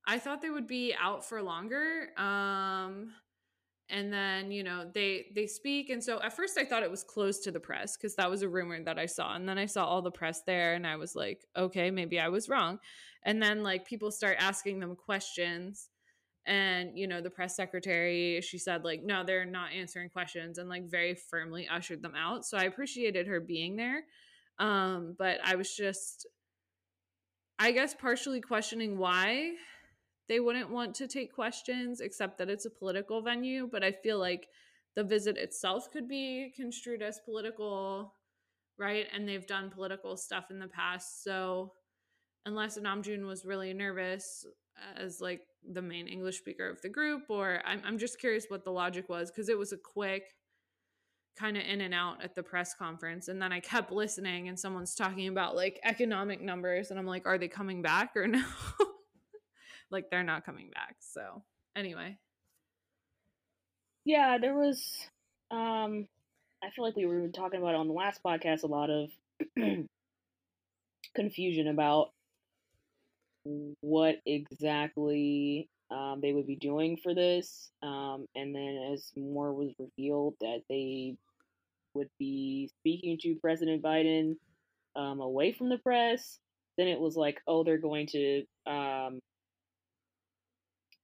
I 0.05 0.19
thought 0.19 0.41
they 0.41 0.51
would 0.51 0.67
be 0.67 0.93
out 0.99 1.25
for 1.25 1.41
longer. 1.41 2.09
Um, 2.17 3.13
and 3.93 4.11
then 4.11 4.51
you 4.51 4.63
know 4.63 4.89
they 4.93 5.27
they 5.35 5.47
speak. 5.47 5.89
And 5.89 6.03
so 6.03 6.19
at 6.21 6.35
first 6.35 6.57
i 6.57 6.65
thought 6.65 6.83
it 6.83 6.91
was 6.91 7.03
closed 7.03 7.43
to 7.43 7.51
the 7.51 7.59
press 7.59 7.95
because 7.95 8.15
that 8.15 8.29
was 8.29 8.41
a 8.41 8.49
rumor 8.49 8.83
that 8.83 8.99
i 8.99 9.05
saw. 9.05 9.35
And 9.35 9.47
then 9.47 9.57
i 9.57 9.67
saw 9.67 9.85
all 9.85 10.01
the 10.01 10.11
press 10.11 10.41
there 10.45 10.73
and 10.73 10.85
i 10.85 10.97
was 10.97 11.15
like 11.15 11.45
okay 11.55 11.91
maybe 11.91 12.19
i 12.19 12.27
was 12.27 12.49
wrong. 12.49 12.79
And 13.23 13.41
then 13.41 13.63
like 13.63 13.85
people 13.85 14.11
start 14.11 14.37
asking 14.39 14.79
them 14.79 14.95
questions. 14.95 15.89
And 16.45 16.97
you 16.97 17.07
know 17.07 17.21
the 17.21 17.29
press 17.29 17.55
secretary 17.55 18.41
she 18.41 18.57
said 18.57 18.83
like 18.83 19.01
no 19.03 19.23
they're 19.23 19.45
not 19.45 19.71
answering 19.71 20.09
questions 20.09 20.57
and 20.57 20.67
like 20.67 20.89
very 20.89 21.15
firmly 21.15 21.67
ushered 21.71 22.01
them 22.01 22.15
out. 22.17 22.45
So 22.45 22.57
i 22.57 22.63
appreciated 22.63 23.27
her 23.27 23.39
being 23.39 23.75
there. 23.75 24.03
Um 24.59 25.15
but 25.17 25.39
i 25.45 25.55
was 25.55 25.73
just 25.73 26.25
i 27.59 27.71
guess 27.71 27.93
partially 27.93 28.41
questioning 28.41 28.97
why 28.97 29.51
they 30.27 30.39
wouldn't 30.39 30.69
want 30.69 30.95
to 30.95 31.07
take 31.07 31.33
questions 31.33 31.99
except 31.99 32.37
that 32.37 32.49
it's 32.49 32.65
a 32.65 32.69
political 32.69 33.21
venue 33.21 33.67
but 33.71 33.83
i 33.83 33.91
feel 33.91 34.19
like 34.19 34.47
the 34.95 35.03
visit 35.03 35.37
itself 35.37 35.89
could 35.91 36.07
be 36.07 36.51
construed 36.55 37.01
as 37.01 37.19
political 37.25 38.13
right? 38.79 39.05
And 39.13 39.29
they've 39.29 39.45
done 39.45 39.69
political 39.69 40.17
stuff 40.17 40.45
in 40.49 40.59
the 40.59 40.67
past 40.67 41.23
so 41.23 41.73
unless 42.45 42.77
namjoon 42.77 43.25
was 43.25 43.45
really 43.45 43.73
nervous 43.73 44.45
as 44.97 45.21
like 45.21 45.41
the 45.71 45.81
main 45.81 46.07
english 46.07 46.39
speaker 46.39 46.69
of 46.69 46.81
the 46.81 46.89
group 46.89 47.23
or 47.29 47.61
i'm, 47.65 47.81
I'm 47.85 47.97
just 47.97 48.19
curious 48.19 48.47
what 48.49 48.65
the 48.65 48.71
logic 48.71 49.07
was 49.07 49.31
because 49.31 49.49
it 49.49 49.57
was 49.57 49.71
a 49.71 49.77
quick 49.77 50.23
kind 51.37 51.57
of 51.57 51.63
in 51.63 51.81
and 51.81 51.93
out 51.93 52.23
at 52.23 52.35
the 52.35 52.43
press 52.43 52.73
conference 52.73 53.27
and 53.27 53.41
then 53.41 53.53
i 53.53 53.59
kept 53.59 53.91
listening 53.91 54.49
and 54.49 54.59
someone's 54.59 54.95
talking 54.95 55.27
about 55.27 55.55
like 55.55 55.79
economic 55.83 56.41
numbers 56.41 56.89
and 56.89 56.99
i'm 56.99 57.05
like 57.05 57.25
are 57.25 57.37
they 57.37 57.47
coming 57.47 57.81
back 57.81 58.11
or 58.15 58.27
no 58.27 58.43
like 59.93 60.09
they're 60.09 60.23
not 60.23 60.45
coming 60.45 60.69
back. 60.73 60.95
So 60.99 61.43
anyway. 61.75 62.17
Yeah, 64.05 64.37
there 64.41 64.55
was 64.55 65.07
um 65.51 66.07
I 66.63 66.69
feel 66.71 66.85
like 66.85 66.95
we 66.95 67.05
were 67.05 67.27
talking 67.29 67.61
about 67.61 67.75
on 67.75 67.87
the 67.87 67.93
last 67.93 68.21
podcast 68.25 68.63
a 68.63 68.67
lot 68.67 68.89
of 68.89 69.09
confusion 71.15 71.67
about 71.67 72.11
what 73.81 74.15
exactly 74.25 75.69
um, 75.91 76.19
they 76.21 76.33
would 76.33 76.47
be 76.47 76.55
doing 76.55 76.97
for 77.03 77.13
this. 77.13 77.69
Um, 77.81 78.25
and 78.35 78.55
then 78.55 78.91
as 78.93 79.11
more 79.15 79.53
was 79.53 79.73
revealed 79.77 80.35
that 80.41 80.61
they 80.69 81.15
would 81.93 82.09
be 82.17 82.71
speaking 82.79 83.17
to 83.21 83.35
President 83.41 83.83
Biden 83.83 84.35
um, 84.95 85.19
away 85.19 85.51
from 85.53 85.69
the 85.69 85.77
press, 85.77 86.39
then 86.77 86.87
it 86.87 86.99
was 86.99 87.15
like, 87.15 87.41
oh, 87.47 87.63
they're 87.63 87.77
going 87.77 88.07
to 88.07 88.43
um, 88.65 89.19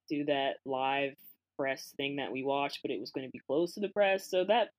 do 0.10 0.26
that 0.26 0.56
live 0.65 1.13
press 1.58 1.93
thing 1.98 2.17
that 2.17 2.32
we 2.32 2.43
watched, 2.43 2.80
but 2.82 2.91
it 2.91 3.00
was 3.00 3.12
going 3.12 3.28
to 3.28 3.32
be 3.32 3.41
closed 3.45 3.76
to 3.76 3.82
the 3.82 3.89
press. 3.89 4.30
So 4.30 4.45
that 4.45 4.69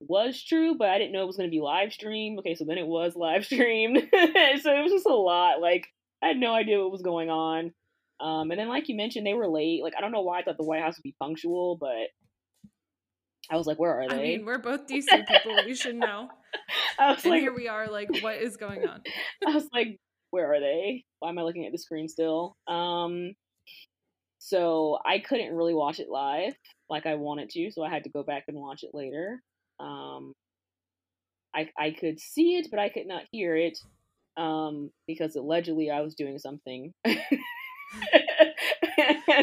was 0.00 0.42
true, 0.42 0.74
but 0.76 0.88
I 0.88 0.98
didn't 0.98 1.12
know 1.12 1.22
it 1.22 1.26
was 1.26 1.36
going 1.36 1.48
to 1.48 1.54
be 1.54 1.60
live 1.60 1.92
streamed. 1.92 2.38
Okay, 2.40 2.54
so 2.54 2.64
then 2.64 2.78
it 2.78 2.86
was 2.86 3.14
live 3.16 3.44
streamed. 3.44 3.98
so 4.12 4.18
it 4.18 4.82
was 4.82 4.92
just 4.92 5.06
a 5.06 5.14
lot. 5.14 5.60
Like, 5.60 5.86
I 6.22 6.28
had 6.28 6.36
no 6.36 6.52
idea 6.52 6.80
what 6.80 6.92
was 6.92 7.02
going 7.02 7.30
on. 7.30 7.72
Um, 8.18 8.50
and 8.50 8.58
then, 8.58 8.68
like 8.68 8.88
you 8.88 8.96
mentioned, 8.96 9.26
they 9.26 9.34
were 9.34 9.48
late. 9.48 9.82
Like, 9.82 9.94
I 9.96 10.00
don't 10.00 10.12
know 10.12 10.22
why 10.22 10.40
I 10.40 10.42
thought 10.42 10.56
the 10.56 10.64
White 10.64 10.82
House 10.82 10.96
would 10.96 11.02
be 11.02 11.14
punctual, 11.20 11.76
but 11.78 12.08
I 13.50 13.56
was 13.56 13.66
like, 13.66 13.78
where 13.78 14.00
are 14.00 14.08
they? 14.08 14.16
I 14.16 14.22
mean, 14.22 14.46
we're 14.46 14.58
both 14.58 14.86
DC 14.86 15.06
people. 15.28 15.56
we 15.64 15.74
should 15.74 15.96
know. 15.96 16.28
I 16.98 17.12
was 17.12 17.24
and 17.24 17.32
like, 17.32 17.42
here 17.42 17.54
we 17.54 17.68
are. 17.68 17.88
Like, 17.88 18.08
what 18.22 18.36
is 18.36 18.56
going 18.56 18.88
on? 18.88 19.02
I 19.46 19.52
was 19.52 19.68
like, 19.72 20.00
where 20.30 20.52
are 20.52 20.60
they? 20.60 21.04
Why 21.20 21.28
am 21.28 21.38
I 21.38 21.42
looking 21.42 21.66
at 21.66 21.72
the 21.72 21.78
screen 21.78 22.08
still? 22.08 22.56
Um, 22.66 23.34
so 24.46 24.98
I 25.04 25.18
couldn't 25.18 25.56
really 25.56 25.74
watch 25.74 25.98
it 25.98 26.08
live 26.08 26.54
like 26.88 27.04
I 27.04 27.16
wanted 27.16 27.50
to, 27.50 27.72
so 27.72 27.82
I 27.82 27.90
had 27.90 28.04
to 28.04 28.10
go 28.10 28.22
back 28.22 28.44
and 28.46 28.56
watch 28.56 28.84
it 28.84 28.90
later. 28.94 29.42
Um, 29.80 30.34
I 31.52 31.68
I 31.76 31.90
could 31.98 32.20
see 32.20 32.54
it, 32.54 32.68
but 32.70 32.78
I 32.78 32.88
could 32.88 33.08
not 33.08 33.24
hear 33.32 33.56
it 33.56 33.76
um, 34.36 34.92
because 35.08 35.34
allegedly 35.34 35.90
I 35.90 36.00
was 36.00 36.14
doing 36.14 36.38
something. 36.38 36.92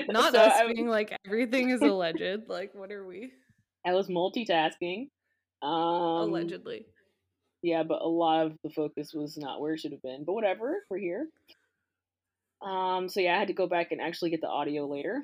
not 0.07 0.31
so 0.31 0.39
us 0.39 0.53
I, 0.55 0.71
being 0.73 0.87
like 0.87 1.13
everything 1.27 1.71
is 1.71 1.81
alleged. 1.81 2.47
Like, 2.47 2.73
what 2.73 2.89
are 2.89 3.05
we? 3.05 3.33
I 3.85 3.91
was 3.91 4.07
multitasking. 4.07 5.09
Um, 5.61 6.29
allegedly. 6.29 6.85
Yeah, 7.61 7.83
but 7.83 8.01
a 8.01 8.07
lot 8.07 8.45
of 8.45 8.53
the 8.63 8.69
focus 8.69 9.11
was 9.13 9.35
not 9.37 9.59
where 9.59 9.73
it 9.73 9.81
should 9.81 9.91
have 9.91 10.01
been. 10.01 10.23
But 10.25 10.31
whatever, 10.31 10.77
we're 10.89 10.99
here. 10.99 11.27
Um, 12.63 13.09
so 13.09 13.19
yeah, 13.19 13.35
I 13.35 13.39
had 13.39 13.49
to 13.49 13.53
go 13.53 13.67
back 13.67 13.91
and 13.91 14.01
actually 14.01 14.29
get 14.29 14.41
the 14.41 14.47
audio 14.47 14.87
later. 14.87 15.23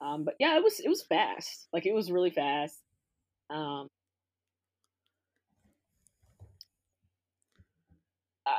Um, 0.00 0.24
but 0.24 0.34
yeah, 0.38 0.56
it 0.56 0.62
was 0.62 0.80
it 0.80 0.88
was 0.88 1.04
fast. 1.08 1.68
Like 1.72 1.86
it 1.86 1.94
was 1.94 2.10
really 2.10 2.30
fast. 2.30 2.78
Um, 3.50 3.88
uh, 8.46 8.50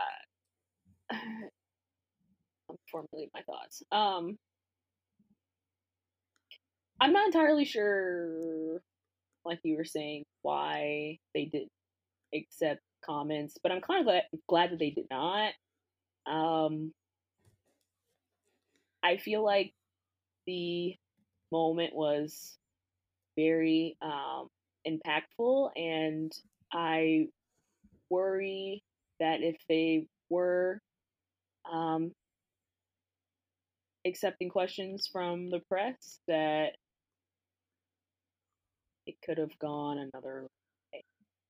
I'm 2.69 2.77
formulating 2.91 3.31
my 3.33 3.41
thoughts. 3.41 3.83
Um, 3.91 4.37
I'm 6.99 7.13
not 7.13 7.27
entirely 7.27 7.65
sure, 7.65 8.81
like 9.45 9.59
you 9.63 9.77
were 9.77 9.85
saying, 9.85 10.25
why 10.41 11.19
they 11.33 11.45
didn't 11.45 11.71
accept 12.33 12.81
comments, 13.05 13.57
but 13.61 13.71
I'm 13.71 13.81
kind 13.81 13.99
of 13.99 14.05
glad, 14.05 14.23
glad 14.49 14.71
that 14.71 14.79
they 14.79 14.89
did 14.89 15.05
not. 15.11 15.53
Um, 16.25 16.93
I 19.07 19.15
feel 19.15 19.43
like 19.43 19.73
the 20.45 20.95
moment 21.49 21.95
was 21.95 22.57
very 23.37 23.95
um, 24.01 24.49
impactful, 24.85 25.69
and 25.77 26.31
I 26.73 27.27
worry 28.09 28.83
that 29.21 29.41
if 29.41 29.55
they 29.69 30.07
were 30.29 30.81
um, 31.71 32.11
accepting 34.05 34.49
questions 34.49 35.07
from 35.09 35.49
the 35.49 35.59
press, 35.69 36.19
that 36.27 36.71
it 39.05 39.15
could 39.25 39.37
have 39.37 39.57
gone 39.59 39.99
another 39.99 40.47
way. 40.93 41.03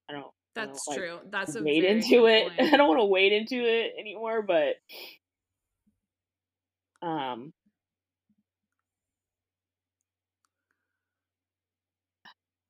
I 0.10 0.14
don't. 0.14 0.28
That's 0.54 0.88
I 0.88 0.92
don't, 0.92 1.02
true. 1.02 1.14
Like, 1.16 1.32
That's 1.32 1.56
a 1.56 1.64
wade 1.64 1.84
into 1.84 2.28
it. 2.28 2.50
Point. 2.58 2.74
I 2.74 2.78
don't 2.78 2.88
want 2.88 3.00
to 3.00 3.06
wade 3.06 3.34
into 3.34 3.58
it 3.58 3.94
anymore, 4.00 4.44
but 4.44 4.76
um, 7.02 7.54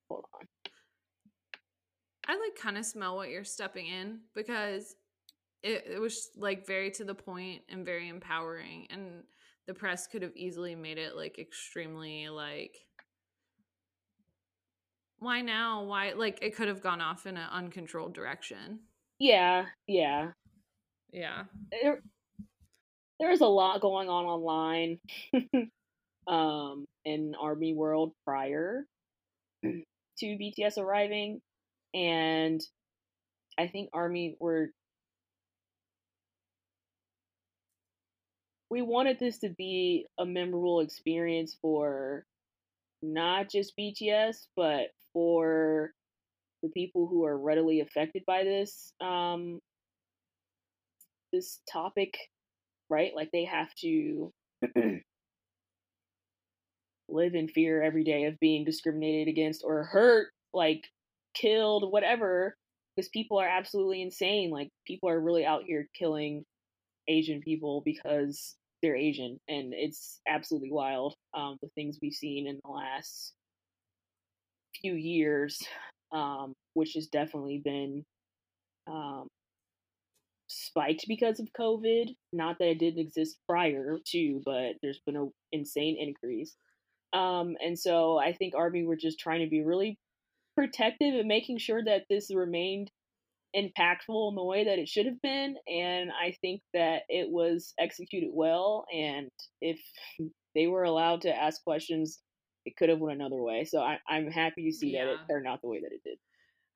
hold 0.09 0.25
on. 0.33 0.47
I 2.27 2.33
like 2.33 2.55
kind 2.61 2.77
of 2.77 2.85
smell 2.85 3.15
what 3.15 3.29
you're 3.29 3.43
stepping 3.43 3.87
in 3.87 4.19
because 4.35 4.95
it, 5.63 5.85
it 5.93 5.99
was 5.99 6.29
like 6.35 6.67
very 6.67 6.91
to 6.91 7.05
the 7.05 7.15
point 7.15 7.61
and 7.69 7.85
very 7.85 8.09
empowering 8.09 8.87
and 8.89 9.23
the 9.65 9.73
press 9.73 10.07
could 10.07 10.21
have 10.21 10.35
easily 10.35 10.75
made 10.75 10.97
it 10.97 11.15
like 11.15 11.39
extremely 11.39 12.29
like 12.29 12.75
why 15.19 15.41
now? 15.41 15.83
Why 15.83 16.13
like 16.13 16.39
it 16.41 16.55
could 16.55 16.67
have 16.67 16.81
gone 16.81 17.01
off 17.01 17.25
in 17.25 17.37
an 17.37 17.49
uncontrolled 17.51 18.13
direction. 18.13 18.79
Yeah 19.19 19.65
yeah. 19.87 20.31
Yeah. 21.11 21.43
There, 21.71 22.01
there's 23.19 23.41
a 23.41 23.47
lot 23.47 23.81
going 23.81 24.09
on 24.09 24.25
online 24.25 24.99
um, 26.27 26.85
in 27.05 27.33
Army 27.39 27.73
World 27.73 28.13
prior 28.25 28.85
to 29.63 29.81
BTS 30.21 30.77
arriving, 30.77 31.41
and 31.93 32.61
I 33.57 33.67
think 33.67 33.89
Army 33.93 34.35
were 34.39 34.69
we 38.69 38.81
wanted 38.81 39.17
this 39.19 39.39
to 39.39 39.49
be 39.49 40.05
a 40.19 40.25
memorable 40.25 40.81
experience 40.81 41.57
for 41.61 42.25
not 43.01 43.49
just 43.49 43.73
BTS, 43.79 44.47
but 44.55 44.87
for 45.13 45.91
the 46.63 46.69
people 46.69 47.07
who 47.07 47.23
are 47.25 47.37
readily 47.37 47.79
affected 47.79 48.23
by 48.25 48.43
this 48.43 48.91
um, 49.01 49.59
this 51.31 51.59
topic, 51.71 52.17
right? 52.89 53.11
Like 53.15 53.29
they 53.31 53.45
have 53.45 53.73
to 53.81 54.31
live 57.09 57.35
in 57.35 57.47
fear 57.47 57.81
every 57.81 58.03
day 58.03 58.25
of 58.25 58.39
being 58.39 58.65
discriminated 58.65 59.27
against 59.27 59.63
or 59.65 59.83
hurt, 59.83 60.27
like 60.53 60.83
killed, 61.33 61.91
whatever, 61.91 62.55
because 62.95 63.09
people 63.09 63.37
are 63.39 63.47
absolutely 63.47 64.01
insane. 64.01 64.49
Like 64.51 64.69
people 64.85 65.09
are 65.09 65.19
really 65.19 65.45
out 65.45 65.63
here 65.65 65.87
killing 65.97 66.43
Asian 67.07 67.41
people 67.41 67.81
because 67.85 68.55
they're 68.81 68.95
Asian, 68.95 69.39
and 69.47 69.73
it's 69.73 70.19
absolutely 70.27 70.71
wild. 70.71 71.15
Um, 71.33 71.57
the 71.61 71.69
things 71.75 71.97
we've 72.01 72.13
seen 72.13 72.47
in 72.47 72.59
the 72.63 72.71
last 72.71 73.33
few 74.81 74.93
years, 74.93 75.59
um, 76.11 76.53
which 76.73 76.93
has 76.93 77.07
definitely 77.07 77.61
been 77.63 78.03
um, 78.87 79.27
spiked 80.47 81.05
because 81.07 81.39
of 81.39 81.47
COVID. 81.59 82.15
Not 82.33 82.57
that 82.59 82.69
it 82.69 82.79
didn't 82.79 82.99
exist 82.99 83.37
prior 83.47 83.97
to, 84.07 84.41
but 84.45 84.73
there's 84.81 85.01
been 85.05 85.17
an 85.17 85.31
insane 85.51 85.97
increase. 85.99 86.55
Um, 87.13 87.55
and 87.63 87.77
so 87.77 88.17
I 88.17 88.33
think 88.33 88.53
Army 88.55 88.83
were 88.83 88.97
just 88.97 89.19
trying 89.19 89.43
to 89.43 89.49
be 89.49 89.63
really 89.63 89.97
protective 90.55 91.13
and 91.13 91.27
making 91.27 91.59
sure 91.59 91.83
that 91.83 92.03
this 92.09 92.33
remained 92.33 92.91
impactful 93.55 94.29
in 94.29 94.35
the 94.35 94.43
way 94.43 94.65
that 94.65 94.79
it 94.79 94.89
should 94.89 95.05
have 95.05 95.21
been. 95.21 95.55
And 95.67 96.11
I 96.11 96.35
think 96.41 96.61
that 96.73 97.03
it 97.09 97.29
was 97.29 97.73
executed 97.79 98.29
well. 98.33 98.85
And 98.93 99.29
if 99.61 99.79
they 100.55 100.67
were 100.67 100.83
allowed 100.83 101.21
to 101.21 101.35
ask 101.35 101.63
questions, 101.63 102.19
it 102.65 102.75
could 102.75 102.89
have 102.89 102.99
went 102.99 103.19
another 103.19 103.41
way. 103.41 103.63
So 103.63 103.79
I, 103.79 103.99
am 104.09 104.29
happy 104.29 104.69
to 104.69 104.75
see 104.75 104.93
yeah. 104.93 105.05
that 105.05 105.11
it 105.11 105.19
turned 105.29 105.47
out 105.47 105.61
the 105.61 105.69
way 105.69 105.79
that 105.81 105.91
it 105.93 106.01
did. 106.03 106.17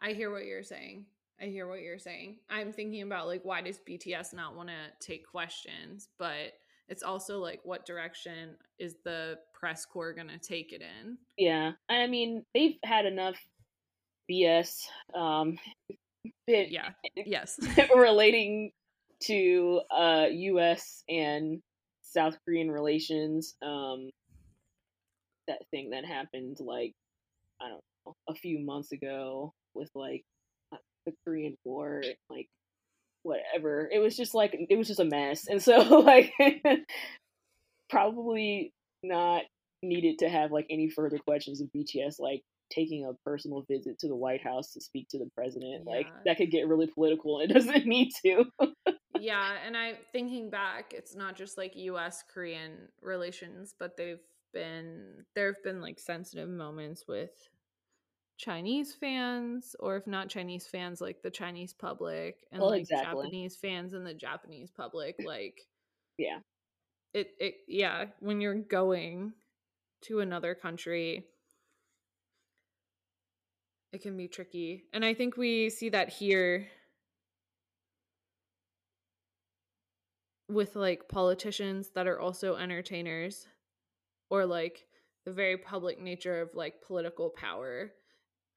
I 0.02 0.14
hear 0.14 0.32
what 0.32 0.46
you're 0.46 0.64
saying. 0.64 1.06
I 1.42 1.46
hear 1.46 1.68
what 1.68 1.82
you're 1.82 1.98
saying. 1.98 2.38
I'm 2.50 2.72
thinking 2.72 3.02
about 3.02 3.28
like 3.28 3.42
why 3.44 3.62
does 3.62 3.80
BTS 3.80 4.34
not 4.34 4.56
want 4.56 4.70
to 4.70 5.06
take 5.06 5.28
questions, 5.28 6.10
but 6.20 6.54
it's 6.88 7.04
also 7.04 7.40
like 7.40 7.62
what 7.64 7.86
direction 7.86 8.56
is 8.78 8.98
the 9.04 9.40
press 9.54 9.86
corps 9.86 10.14
going 10.14 10.28
to 10.28 10.38
take 10.38 10.72
it 10.72 10.82
in? 10.82 11.18
Yeah. 11.38 11.72
I 11.90 12.06
mean, 12.08 12.46
they've 12.54 12.76
had 12.84 13.06
enough 13.06 13.38
BS 14.30 14.84
um 15.16 15.58
bit 16.48 16.70
yeah. 16.70 16.90
Yes. 17.16 17.60
relating 17.96 18.72
to 19.24 19.82
uh 19.96 20.26
US 20.30 21.04
and 21.10 21.62
South 22.04 22.38
Korean 22.46 22.70
relations 22.70 23.56
um 23.64 24.10
that 25.48 25.60
thing 25.72 25.90
that 25.90 26.06
happened 26.06 26.58
like 26.60 26.94
I 27.60 27.70
don't 27.70 27.82
know 28.06 28.16
a 28.30 28.36
few 28.36 28.60
months 28.60 28.92
ago 28.92 29.54
with 29.74 29.90
like 29.96 30.24
the 31.06 31.14
Korean 31.26 31.56
War, 31.64 32.02
like 32.30 32.48
whatever. 33.24 33.90
It 33.92 34.00
was 34.00 34.16
just 34.16 34.34
like 34.34 34.56
it 34.70 34.78
was 34.78 34.88
just 34.88 35.00
a 35.00 35.06
mess, 35.06 35.48
and 35.48 35.62
so 35.62 35.78
like 36.00 36.32
probably 37.90 38.72
not 39.04 39.44
needed 39.84 40.20
to 40.20 40.30
have 40.30 40.52
like 40.52 40.68
any 40.70 40.90
further 40.90 41.18
questions 41.18 41.62
of 41.62 41.68
BTS 41.76 42.16
like 42.20 42.42
taking 42.72 43.06
a 43.06 43.14
personal 43.26 43.66
visit 43.70 44.00
to 44.00 44.08
the 44.08 44.16
White 44.16 44.44
House 44.44 44.72
to 44.74 44.82
speak 44.82 45.08
to 45.10 45.20
the 45.20 45.30
president. 45.36 45.84
Yeah. 45.86 45.92
Like 45.92 46.08
that 46.26 46.38
could 46.38 46.52
get 46.52 46.68
really 46.68 46.88
political 46.88 47.40
and 47.40 47.52
it 47.52 47.54
doesn't 47.60 47.86
need 47.86 48.12
to. 48.24 48.46
yeah, 49.20 49.56
and 49.66 49.76
I 49.76 49.96
thinking 50.12 50.50
back, 50.50 50.94
it's 50.96 51.16
not 51.16 51.36
just 51.36 51.58
like 51.58 51.74
US 51.76 52.24
Korean 52.34 52.88
relations, 53.02 53.76
but 53.78 53.98
they've 53.98 54.20
been 54.54 55.24
there've 55.36 55.62
been 55.64 55.82
like 55.82 56.00
sensitive 56.00 56.50
moments 56.50 57.06
with 57.08 57.32
Chinese 58.42 58.92
fans, 58.96 59.76
or 59.80 59.98
if 59.98 60.08
not 60.08 60.28
Chinese 60.28 60.66
fans, 60.66 61.00
like 61.00 61.22
the 61.22 61.30
Chinese 61.30 61.74
public, 61.74 62.38
and 62.52 62.60
well, 62.60 62.72
like 62.72 62.82
exactly. 62.82 63.26
Japanese 63.26 63.56
fans 63.56 63.94
and 63.94 64.06
the 64.06 64.16
Japanese 64.16 64.72
public. 64.72 65.16
Like, 65.32 65.62
yeah, 66.18 66.40
it 67.14 67.30
it 67.40 67.56
yeah. 67.68 68.06
When 68.20 68.42
you're 68.42 68.56
going 68.56 69.34
to 70.06 70.22
another 70.22 70.56
country, 70.56 71.28
it 73.94 74.02
can 74.02 74.18
be 74.18 74.28
tricky, 74.28 74.86
and 74.92 75.06
I 75.06 75.14
think 75.14 75.38
we 75.38 75.70
see 75.70 75.90
that 75.90 76.10
here 76.10 76.68
with 80.50 80.76
like 80.76 81.08
politicians 81.08 81.92
that 81.94 82.08
are 82.08 82.20
also 82.20 82.56
entertainers, 82.56 83.46
or 84.32 84.48
like 84.48 84.88
the 85.26 85.32
very 85.32 85.58
public 85.58 86.02
nature 86.02 86.42
of 86.42 86.56
like 86.56 86.82
political 86.82 87.30
power 87.30 87.92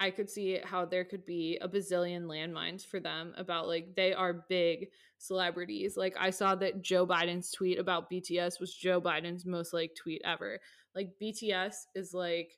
I 0.01 0.11
could 0.11 0.29
see 0.29 0.59
how 0.63 0.85
there 0.85 1.05
could 1.05 1.25
be 1.25 1.59
a 1.61 1.69
bazillion 1.69 2.25
landmines 2.25 2.85
for 2.85 2.99
them 2.99 3.33
about 3.37 3.69
like 3.69 3.95
they 3.95 4.13
are 4.13 4.45
big 4.49 4.89
celebrities. 5.19 5.97
Like 5.97 6.17
I 6.19 6.31
saw 6.31 6.55
that 6.57 6.83
Joe 6.83 7.07
Biden's 7.07 7.53
tweet 7.53 7.79
about 7.79 8.11
BTS 8.11 8.61
was 8.61 8.75
Joe 8.75 9.01
Biden's 9.01 9.47
most 9.47 9.73
like 9.73 9.93
tweet 9.95 10.23
ever. 10.25 10.61
Like 10.95 11.11
BTS 11.23 11.75
is 11.95 12.13
like 12.13 12.53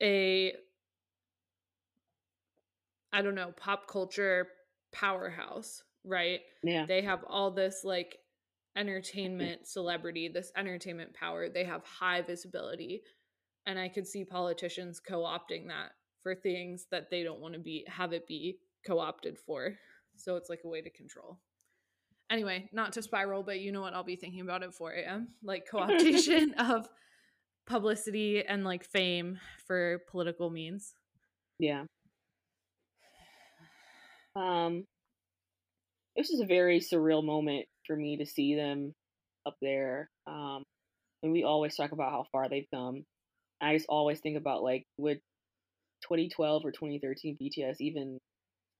a 0.00 0.54
I 3.12 3.22
don't 3.22 3.34
know, 3.34 3.52
pop 3.56 3.88
culture 3.88 4.46
powerhouse, 4.92 5.82
right? 6.04 6.40
Yeah. 6.62 6.86
They 6.86 7.02
have 7.02 7.24
all 7.28 7.50
this 7.50 7.80
like 7.82 8.18
mm-hmm. 8.76 8.88
entertainment 8.88 9.66
celebrity, 9.66 10.28
this 10.28 10.52
entertainment 10.56 11.14
power. 11.14 11.48
They 11.48 11.64
have 11.64 11.82
high 11.84 12.22
visibility. 12.22 13.02
And 13.66 13.78
I 13.78 13.88
could 13.88 14.06
see 14.06 14.24
politicians 14.24 15.00
co 15.00 15.20
opting 15.20 15.68
that 15.68 15.90
for 16.22 16.34
things 16.34 16.86
that 16.90 17.10
they 17.10 17.22
don't 17.22 17.40
want 17.40 17.54
to 17.54 17.60
be 17.60 17.84
have 17.88 18.12
it 18.12 18.26
be 18.26 18.58
co-opted 18.86 19.38
for. 19.38 19.74
So 20.16 20.36
it's 20.36 20.50
like 20.50 20.60
a 20.64 20.68
way 20.68 20.82
to 20.82 20.90
control. 20.90 21.38
Anyway, 22.30 22.68
not 22.72 22.92
to 22.92 23.02
spiral, 23.02 23.42
but 23.42 23.60
you 23.60 23.72
know 23.72 23.80
what 23.80 23.94
I'll 23.94 24.04
be 24.04 24.16
thinking 24.16 24.40
about 24.40 24.62
at 24.62 24.74
4 24.74 24.92
a.m. 24.92 25.28
Like 25.42 25.66
co-optation 25.68 26.54
of 26.58 26.88
publicity 27.66 28.44
and 28.44 28.64
like 28.64 28.84
fame 28.84 29.38
for 29.66 30.00
political 30.10 30.50
means. 30.50 30.94
Yeah. 31.58 31.84
Um 34.36 34.84
this 36.16 36.30
is 36.30 36.40
a 36.40 36.46
very 36.46 36.80
surreal 36.80 37.24
moment 37.24 37.66
for 37.86 37.96
me 37.96 38.18
to 38.18 38.26
see 38.26 38.54
them 38.54 38.94
up 39.46 39.56
there. 39.60 40.10
Um 40.26 40.62
and 41.22 41.32
we 41.32 41.44
always 41.44 41.76
talk 41.76 41.92
about 41.92 42.12
how 42.12 42.26
far 42.32 42.48
they've 42.48 42.66
come. 42.72 43.04
I 43.60 43.74
just 43.74 43.86
always 43.88 44.20
think 44.20 44.36
about 44.36 44.62
like 44.62 44.84
would 44.96 45.20
2012 46.02 46.64
or 46.64 46.72
2013 46.72 47.36
BTS 47.40 47.76
even 47.80 48.18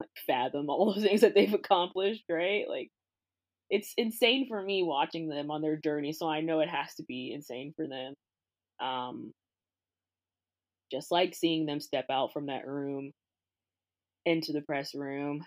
like, 0.00 0.11
fathom 0.26 0.70
all 0.70 0.94
the 0.94 1.00
things 1.00 1.22
that 1.22 1.35
they've 1.35 1.54
accomplished, 1.54 2.24
right? 2.30 2.64
Like 2.68 2.90
it's 3.70 3.94
insane 3.96 4.46
for 4.48 4.61
me 4.62 4.83
watching 4.83 5.28
them 5.28 5.50
on 5.50 5.62
their 5.62 5.76
journey, 5.76 6.12
so 6.12 6.28
I 6.28 6.40
know 6.40 6.61
it 6.61 6.68
has 6.68 6.94
to 6.96 7.04
be 7.04 7.33
insane 7.35 7.72
for 7.76 7.87
them. 7.87 8.14
Um 8.80 9.33
just 10.90 11.11
like 11.11 11.35
seeing 11.35 11.66
them 11.66 11.80
step 11.80 12.06
out 12.11 12.33
from 12.33 12.46
that 12.46 12.66
room 12.66 13.12
into 14.26 14.52
the 14.52 14.62
press 14.62 14.94
room, 14.94 15.44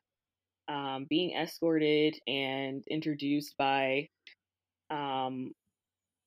um, 0.67 1.05
being 1.09 1.35
escorted 1.35 2.17
and 2.27 2.83
introduced 2.89 3.55
by 3.57 4.07
um, 4.89 5.51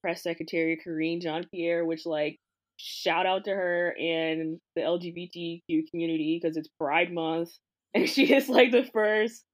press 0.03 0.23
secretary 0.23 0.79
Karine 0.85 1.21
Jean 1.21 1.47
Pierre, 1.53 1.85
which 1.85 2.07
like 2.07 2.39
shout 2.77 3.27
out 3.27 3.45
to 3.45 3.51
her 3.51 3.95
and 3.99 4.59
the 4.75 4.83
LGBTQ 4.83 5.91
community 5.91 6.39
because 6.41 6.57
it's 6.57 6.69
Pride 6.79 7.13
Month, 7.13 7.51
and 7.95 8.09
she 8.09 8.33
is 8.33 8.49
like 8.49 8.73
the 8.73 8.89
first 8.93 9.45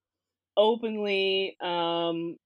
openly 0.56 1.56
um 1.62 2.37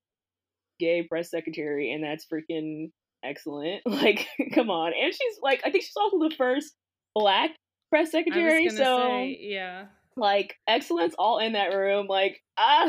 gay 0.78 1.02
press 1.02 1.30
secretary, 1.30 1.92
and 1.92 2.04
that's 2.04 2.26
freaking 2.32 2.90
excellent. 3.24 3.82
Like, 3.86 4.26
come 4.54 4.70
on, 4.70 4.92
and 4.92 5.12
she's 5.12 5.38
like, 5.42 5.62
I 5.64 5.70
think 5.70 5.84
she's 5.84 5.96
also 5.96 6.18
the 6.18 6.34
first 6.36 6.74
black 7.14 7.50
press 7.90 8.12
secretary. 8.12 8.68
So 8.68 8.98
say, 8.98 9.38
yeah, 9.40 9.86
like 10.16 10.56
excellence 10.68 11.14
all 11.18 11.38
in 11.38 11.54
that 11.54 11.74
room. 11.74 12.06
Like, 12.06 12.40
ah, 12.58 12.88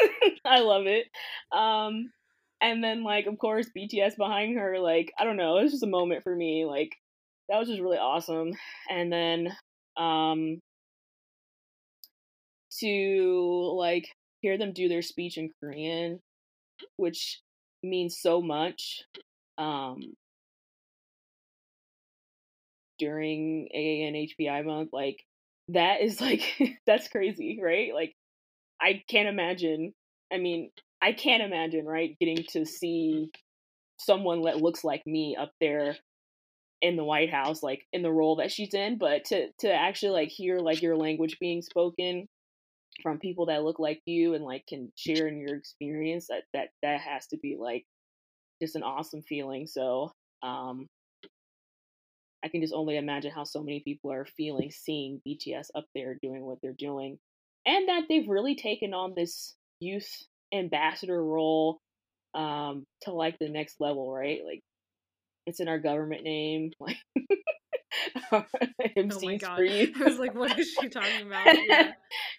I 0.44 0.60
love 0.60 0.86
it. 0.86 1.06
Um. 1.56 2.10
And 2.58 2.82
then, 2.82 3.04
like, 3.04 3.26
of 3.26 3.36
course, 3.38 3.68
BTS 3.76 4.16
behind 4.16 4.58
her, 4.58 4.78
like, 4.78 5.12
I 5.18 5.24
don't 5.24 5.36
know, 5.36 5.58
it 5.58 5.64
was 5.64 5.72
just 5.72 5.82
a 5.82 5.86
moment 5.88 6.22
for 6.22 6.34
me. 6.34 6.64
Like, 6.64 6.96
that 7.48 7.58
was 7.58 7.68
just 7.68 7.80
really 7.80 7.98
awesome. 7.98 8.52
And 8.88 9.12
then 9.12 9.56
um 9.96 10.60
to 12.80 13.74
like 13.76 14.08
hear 14.40 14.58
them 14.58 14.72
do 14.72 14.88
their 14.88 15.02
speech 15.02 15.38
in 15.38 15.50
Korean, 15.60 16.20
which 16.96 17.40
means 17.82 18.18
so 18.20 18.40
much. 18.40 19.02
Um 19.58 20.00
during 22.98 23.68
AANHPI 23.74 24.64
month, 24.64 24.90
like 24.92 25.22
that 25.68 26.00
is 26.02 26.20
like 26.20 26.42
that's 26.86 27.08
crazy, 27.08 27.60
right? 27.62 27.94
Like 27.94 28.14
I 28.80 29.02
can't 29.08 29.28
imagine. 29.28 29.92
I 30.32 30.38
mean, 30.38 30.70
I 31.00 31.12
can't 31.12 31.42
imagine, 31.42 31.86
right, 31.86 32.16
getting 32.18 32.44
to 32.50 32.66
see 32.66 33.30
someone 33.98 34.42
that 34.42 34.60
looks 34.60 34.82
like 34.82 35.02
me 35.06 35.36
up 35.40 35.52
there 35.60 35.96
in 36.82 36.96
the 36.96 37.04
White 37.04 37.30
House, 37.30 37.62
like 37.62 37.86
in 37.92 38.02
the 38.02 38.12
role 38.12 38.36
that 38.36 38.52
she's 38.52 38.74
in, 38.74 38.98
but 38.98 39.24
to 39.26 39.48
to 39.60 39.72
actually 39.72 40.12
like 40.12 40.28
hear 40.28 40.58
like 40.58 40.82
your 40.82 40.96
language 40.96 41.38
being 41.40 41.62
spoken 41.62 42.28
from 43.02 43.18
people 43.18 43.46
that 43.46 43.62
look 43.62 43.78
like 43.78 44.00
you 44.06 44.34
and 44.34 44.44
like 44.44 44.66
can 44.68 44.92
share 44.96 45.28
in 45.28 45.38
your 45.38 45.56
experience, 45.56 46.26
that 46.28 46.42
that 46.52 46.68
that 46.82 47.00
has 47.00 47.26
to 47.28 47.38
be 47.38 47.56
like 47.58 47.84
just 48.60 48.76
an 48.76 48.82
awesome 48.82 49.22
feeling. 49.22 49.66
So 49.66 50.12
um 50.42 50.86
I 52.44 52.48
can 52.48 52.60
just 52.60 52.74
only 52.74 52.96
imagine 52.96 53.32
how 53.32 53.44
so 53.44 53.62
many 53.62 53.80
people 53.80 54.12
are 54.12 54.26
feeling 54.36 54.70
seeing 54.70 55.20
BTS 55.26 55.68
up 55.74 55.86
there 55.94 56.16
doing 56.22 56.44
what 56.44 56.58
they're 56.62 56.74
doing. 56.78 57.18
And 57.66 57.88
that 57.88 58.04
they've 58.08 58.28
really 58.28 58.54
taken 58.54 58.94
on 58.94 59.14
this 59.16 59.54
youth 59.80 60.08
ambassador 60.54 61.22
role 61.22 61.80
um 62.34 62.84
to 63.02 63.12
like 63.12 63.38
the 63.38 63.48
next 63.48 63.80
level, 63.80 64.12
right? 64.12 64.40
Like 64.46 64.62
it's 65.46 65.60
in 65.60 65.68
our 65.68 65.78
government 65.78 66.22
name. 66.24 66.70
Like 66.80 66.96
oh 68.32 69.20
my 69.22 69.36
god! 69.36 69.60
I 69.60 69.92
was 70.04 70.18
like, 70.18 70.34
what 70.34 70.58
is 70.58 70.70
she 70.78 70.88
talking 70.88 71.26
about? 71.26 71.46
Yeah. 71.66 71.92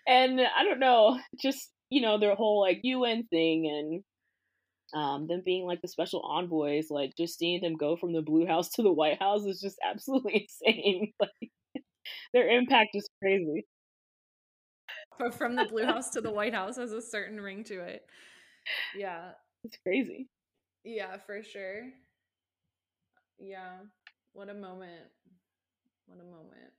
and 0.08 0.40
I 0.40 0.64
don't 0.64 0.80
know, 0.80 1.20
just 1.42 1.72
you 1.90 2.02
know, 2.02 2.20
their 2.20 2.36
whole 2.36 2.62
like 2.62 2.80
UN 2.84 3.24
thing 3.30 4.04
and 4.94 5.02
um, 5.02 5.28
them 5.28 5.42
being 5.44 5.66
like 5.66 5.82
the 5.82 5.88
special 5.88 6.22
envoys, 6.22 6.88
like 6.90 7.14
just 7.18 7.38
seeing 7.38 7.62
them 7.62 7.76
go 7.76 7.96
from 7.96 8.14
the 8.14 8.22
Blue 8.22 8.46
House 8.46 8.70
to 8.72 8.84
the 8.84 8.92
White 8.92 9.20
House 9.20 9.46
is 9.46 9.60
just 9.60 9.78
absolutely 9.84 10.48
insane. 10.66 11.14
Like 11.20 11.84
their 12.34 12.50
impact 12.50 12.92
is 12.94 13.08
crazy. 13.22 13.66
But 15.20 15.34
from 15.34 15.56
the 15.56 15.66
Blue 15.66 15.86
House 15.86 16.12
to 16.12 16.22
the 16.22 16.32
White 16.32 16.54
House 16.54 16.78
has 16.78 16.92
a 16.92 17.02
certain 17.02 17.42
ring 17.42 17.64
to 17.66 17.80
it. 17.82 18.04
Yeah, 18.96 19.32
it's 19.64 19.78
crazy. 19.86 20.28
Yeah, 20.84 21.18
for 21.26 21.42
sure. 21.44 21.90
Yeah. 23.40 23.78
What 24.34 24.50
a 24.50 24.54
moment. 24.54 25.06
What 26.06 26.20
a 26.20 26.24
moment. 26.24 26.74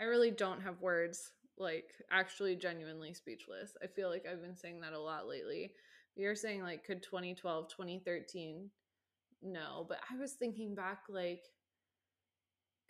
I 0.00 0.04
really 0.04 0.30
don't 0.30 0.62
have 0.62 0.80
words, 0.80 1.32
like 1.58 1.90
actually 2.10 2.56
genuinely 2.56 3.14
speechless. 3.14 3.76
I 3.82 3.86
feel 3.86 4.08
like 4.08 4.24
I've 4.30 4.42
been 4.42 4.56
saying 4.56 4.80
that 4.80 4.94
a 4.94 5.00
lot 5.00 5.28
lately. 5.28 5.72
You're 6.16 6.34
saying 6.34 6.62
like 6.62 6.84
could 6.84 7.02
2012, 7.02 7.68
2013 7.68 8.70
no, 9.42 9.84
but 9.88 9.98
I 10.10 10.16
was 10.18 10.32
thinking 10.32 10.74
back 10.74 11.00
like 11.08 11.42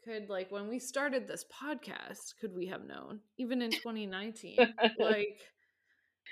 could 0.05 0.29
like 0.29 0.51
when 0.51 0.69
we 0.69 0.79
started 0.79 1.27
this 1.27 1.45
podcast, 1.45 2.35
could 2.41 2.55
we 2.55 2.67
have 2.67 2.85
known 2.85 3.21
even 3.39 3.63
in 3.63 3.71
2019? 3.71 4.59
like 4.99 5.41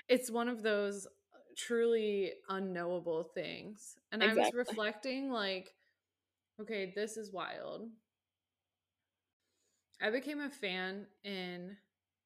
it's 0.07 0.29
one 0.29 0.47
of 0.47 0.61
those 0.61 1.07
uh, 1.07 1.39
truly 1.57 2.33
unknowable 2.49 3.23
things. 3.33 3.95
And 4.11 4.21
exactly. 4.21 4.43
I 4.43 4.45
was 4.45 4.67
reflecting 4.67 5.31
like 5.31 5.69
Okay, 6.61 6.93
this 6.95 7.17
is 7.17 7.33
wild. 7.33 7.89
I 9.99 10.11
became 10.11 10.41
a 10.41 10.49
fan 10.49 11.07
in 11.23 11.75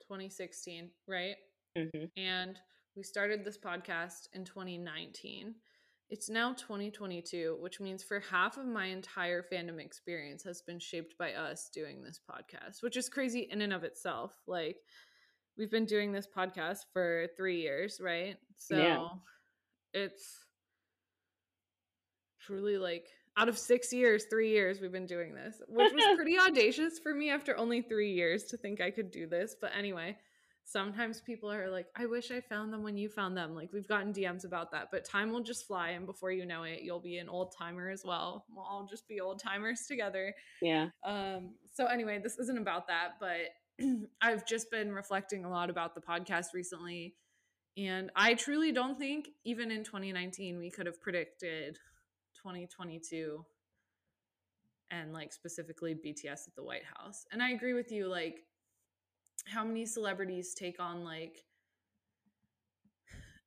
2016, 0.02 0.90
right? 1.08 1.36
Mm-hmm. 1.78 2.06
And 2.18 2.60
we 2.98 3.04
started 3.04 3.46
this 3.46 3.58
podcast 3.58 4.28
in 4.34 4.44
2019. 4.44 5.56
It's 6.10 6.30
now 6.30 6.52
2022, 6.52 7.58
which 7.62 7.80
means 7.80 8.04
for 8.04 8.20
half 8.20 8.58
of 8.58 8.66
my 8.66 8.88
entire 8.88 9.42
fandom 9.42 9.80
experience 9.80 10.44
has 10.44 10.62
been 10.62 10.80
shaped 10.80 11.18
by 11.18 11.34
us 11.34 11.70
doing 11.74 12.04
this 12.04 12.20
podcast, 12.30 12.84
which 12.84 12.98
is 12.98 13.08
crazy 13.08 13.48
in 13.50 13.62
and 13.62 13.72
of 13.72 13.86
itself. 13.86 14.34
Like, 14.48 14.78
we've 15.58 15.72
been 15.72 15.86
doing 15.86 16.12
this 16.12 16.28
podcast 16.28 16.80
for 16.92 17.28
three 17.38 17.62
years, 17.62 18.02
right? 18.04 18.36
So 18.58 18.78
yeah. 18.78 19.08
it's 19.94 20.46
truly 22.42 22.78
like 22.78 23.08
out 23.38 23.50
of 23.50 23.58
six 23.58 23.92
years, 23.92 24.26
three 24.26 24.50
years 24.50 24.80
we've 24.80 24.92
been 24.92 25.06
doing 25.06 25.34
this, 25.34 25.62
which 25.68 25.94
was 25.94 26.16
pretty 26.16 26.40
audacious 26.48 27.00
for 27.00 27.14
me 27.14 27.30
after 27.30 27.58
only 27.58 27.82
three 27.82 28.14
years 28.14 28.46
to 28.46 28.58
think 28.58 28.82
I 28.82 28.92
could 28.92 29.12
do 29.12 29.28
this. 29.28 29.56
But 29.60 29.72
anyway, 29.78 30.18
sometimes 30.64 31.22
people 31.22 31.52
are 31.52 31.70
like, 31.70 31.88
I 31.96 32.06
wish 32.06 32.32
I 32.32 32.42
found 32.42 32.74
them 32.74 32.82
when 32.82 32.98
you 32.98 33.10
found 33.10 33.38
them. 33.38 33.54
Like 33.54 33.72
we've 33.74 33.88
gotten 33.88 34.14
DMs 34.14 34.46
about 34.46 34.72
that, 34.72 34.88
but 34.92 35.06
time 35.06 35.32
will 35.32 35.44
just 35.44 35.68
fly. 35.68 35.90
And 35.90 36.06
before 36.06 36.32
you 36.32 36.46
know 36.46 36.64
it, 36.64 36.82
you'll 36.82 37.00
be 37.00 37.18
an 37.18 37.30
old 37.30 37.54
timer 37.58 37.90
as 37.90 38.04
well. 38.06 38.46
We'll 38.54 38.66
all 38.66 38.88
just 38.90 39.08
be 39.08 39.20
old 39.20 39.40
timers 39.40 39.86
together. 39.88 40.34
Yeah. 40.62 40.90
Um, 41.04 41.56
so 41.74 41.86
anyway, 41.86 42.20
this 42.22 42.40
isn't 42.40 42.58
about 42.58 42.88
that, 42.88 43.14
but 43.20 43.86
I've 44.22 44.46
just 44.46 44.72
been 44.72 44.92
reflecting 44.92 45.46
a 45.46 45.50
lot 45.50 45.70
about 45.70 45.94
the 45.94 46.02
podcast 46.02 46.48
recently. 46.54 47.16
And 47.78 48.10
I 48.16 48.36
truly 48.36 48.72
don't 48.72 48.98
think 48.98 49.30
even 49.44 49.70
in 49.70 49.84
2019 49.84 50.58
we 50.58 50.72
could 50.72 50.86
have 50.86 51.02
predicted 51.02 51.78
2022 52.46 53.44
and 54.92 55.12
like 55.12 55.34
specifically 55.34 55.96
BTS 55.96 56.48
at 56.48 56.56
the 56.56 56.64
White 56.64 56.84
House. 56.96 57.26
And 57.32 57.42
I 57.42 57.52
agree 57.52 57.74
with 57.74 57.92
you 57.92 58.08
like 58.08 58.44
how 59.48 59.64
many 59.64 59.88
celebrities 59.88 60.54
take 60.54 60.80
on 60.80 61.04
like 61.04 61.44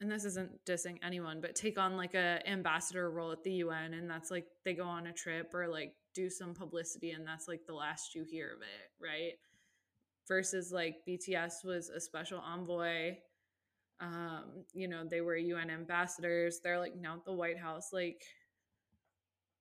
and 0.01 0.11
this 0.11 0.24
isn't 0.24 0.64
dissing 0.64 0.99
anyone, 1.03 1.40
but 1.40 1.57
take 1.57 1.76
on 1.78 1.96
like 1.96 2.14
a 2.14 2.40
ambassador 2.49 3.11
role 3.11 3.32
at 3.32 3.42
the 3.44 3.53
UN 3.53 3.94
and 3.94 4.11
that's 4.11 4.32
like 4.32 4.46
they 4.64 4.74
go 4.74 4.84
on 4.84 5.07
a 5.07 5.12
trip 5.12 5.55
or 5.55 5.68
like 5.68 5.94
do 6.12 6.28
some 6.28 6.53
publicity 6.53 7.12
and 7.12 7.26
that's 7.26 7.46
like 7.46 7.66
the 7.66 7.74
last 7.74 8.16
you 8.16 8.24
hear 8.24 8.55
of 8.57 8.62
it, 8.62 9.05
right? 9.05 9.34
Versus 10.26 10.72
like 10.72 10.96
BTS 11.09 11.64
was 11.64 11.88
a 11.88 12.01
special 12.01 12.40
envoy 12.40 13.16
um 14.01 14.64
you 14.72 14.86
know 14.86 15.03
they 15.05 15.20
were 15.20 15.36
un 15.36 15.70
ambassadors 15.70 16.61
they're 16.62 16.78
like 16.78 16.94
now 16.94 17.14
at 17.14 17.24
the 17.24 17.32
white 17.32 17.59
house 17.59 17.88
like 17.92 18.22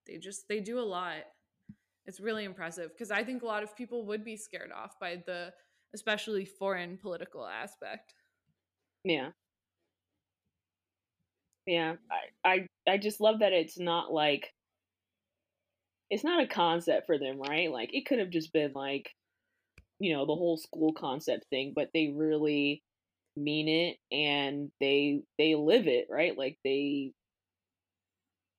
they 0.08 0.16
just 0.18 0.48
they 0.48 0.60
do 0.60 0.78
a 0.78 0.82
lot. 0.82 1.16
It's 2.06 2.20
really 2.20 2.44
impressive 2.44 2.90
because 2.94 3.10
i 3.10 3.22
think 3.22 3.42
a 3.42 3.46
lot 3.46 3.62
of 3.62 3.76
people 3.76 4.06
would 4.06 4.24
be 4.24 4.36
scared 4.36 4.72
off 4.72 4.98
by 4.98 5.22
the 5.26 5.52
especially 5.94 6.44
foreign 6.44 6.96
political 6.96 7.46
aspect. 7.46 8.14
Yeah. 9.04 9.30
Yeah 11.66 11.96
i 12.44 12.50
i, 12.50 12.92
I 12.92 12.96
just 12.98 13.20
love 13.20 13.40
that 13.40 13.52
it's 13.52 13.78
not 13.78 14.12
like 14.12 14.52
it's 16.10 16.24
not 16.24 16.42
a 16.42 16.46
concept 16.46 17.06
for 17.06 17.18
them 17.18 17.38
right? 17.40 17.70
Like 17.70 17.90
it 17.92 18.06
could 18.06 18.18
have 18.18 18.30
just 18.30 18.52
been 18.52 18.72
like 18.74 19.10
you 20.00 20.14
know 20.14 20.26
the 20.26 20.34
whole 20.34 20.56
school 20.56 20.92
concept 20.92 21.46
thing 21.50 21.72
but 21.74 21.90
they 21.92 22.08
really 22.16 22.82
mean 23.36 23.68
it 23.68 23.98
and 24.14 24.70
they 24.80 25.22
they 25.38 25.54
live 25.54 25.86
it 25.86 26.06
right? 26.10 26.36
Like 26.38 26.58
they 26.64 27.12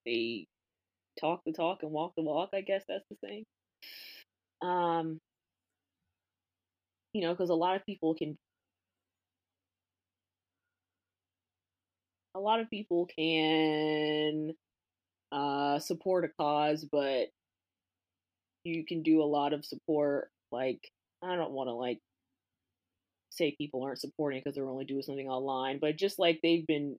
they 0.06 0.48
talk 1.20 1.42
the 1.46 1.54
talk 1.54 1.80
and 1.84 1.92
walk 1.92 2.14
the 2.16 2.24
walk. 2.24 2.50
I 2.54 2.62
guess 2.62 2.84
that's 2.88 3.06
the 3.10 3.16
thing. 3.28 3.46
Um, 4.62 5.20
you 7.14 7.22
know, 7.22 7.34
because 7.34 7.50
a 7.50 7.56
lot 7.56 7.76
of 7.76 7.86
people 7.86 8.16
can, 8.16 8.38
a 12.36 12.40
lot 12.40 12.60
of 12.60 12.70
people 12.70 13.08
can 13.18 14.54
uh, 15.32 15.80
support 15.80 16.26
a 16.26 16.30
cause, 16.40 16.86
but 16.92 17.28
you 18.64 18.86
can 18.86 19.04
do 19.04 19.22
a 19.22 19.26
lot 19.26 19.54
of 19.54 19.66
support. 19.66 20.30
Like, 20.52 20.80
I 21.24 21.36
don't 21.36 21.52
want 21.52 21.68
to 21.68 21.74
like 21.74 22.00
say 23.32 23.56
people 23.58 23.84
aren't 23.84 24.00
supporting 24.00 24.40
because 24.40 24.56
they're 24.56 24.70
only 24.70 24.86
doing 24.86 25.02
something 25.02 25.28
online, 25.30 25.80
but 25.80 25.98
just 25.98 26.20
like 26.20 26.40
they've 26.44 26.68
been 26.68 26.98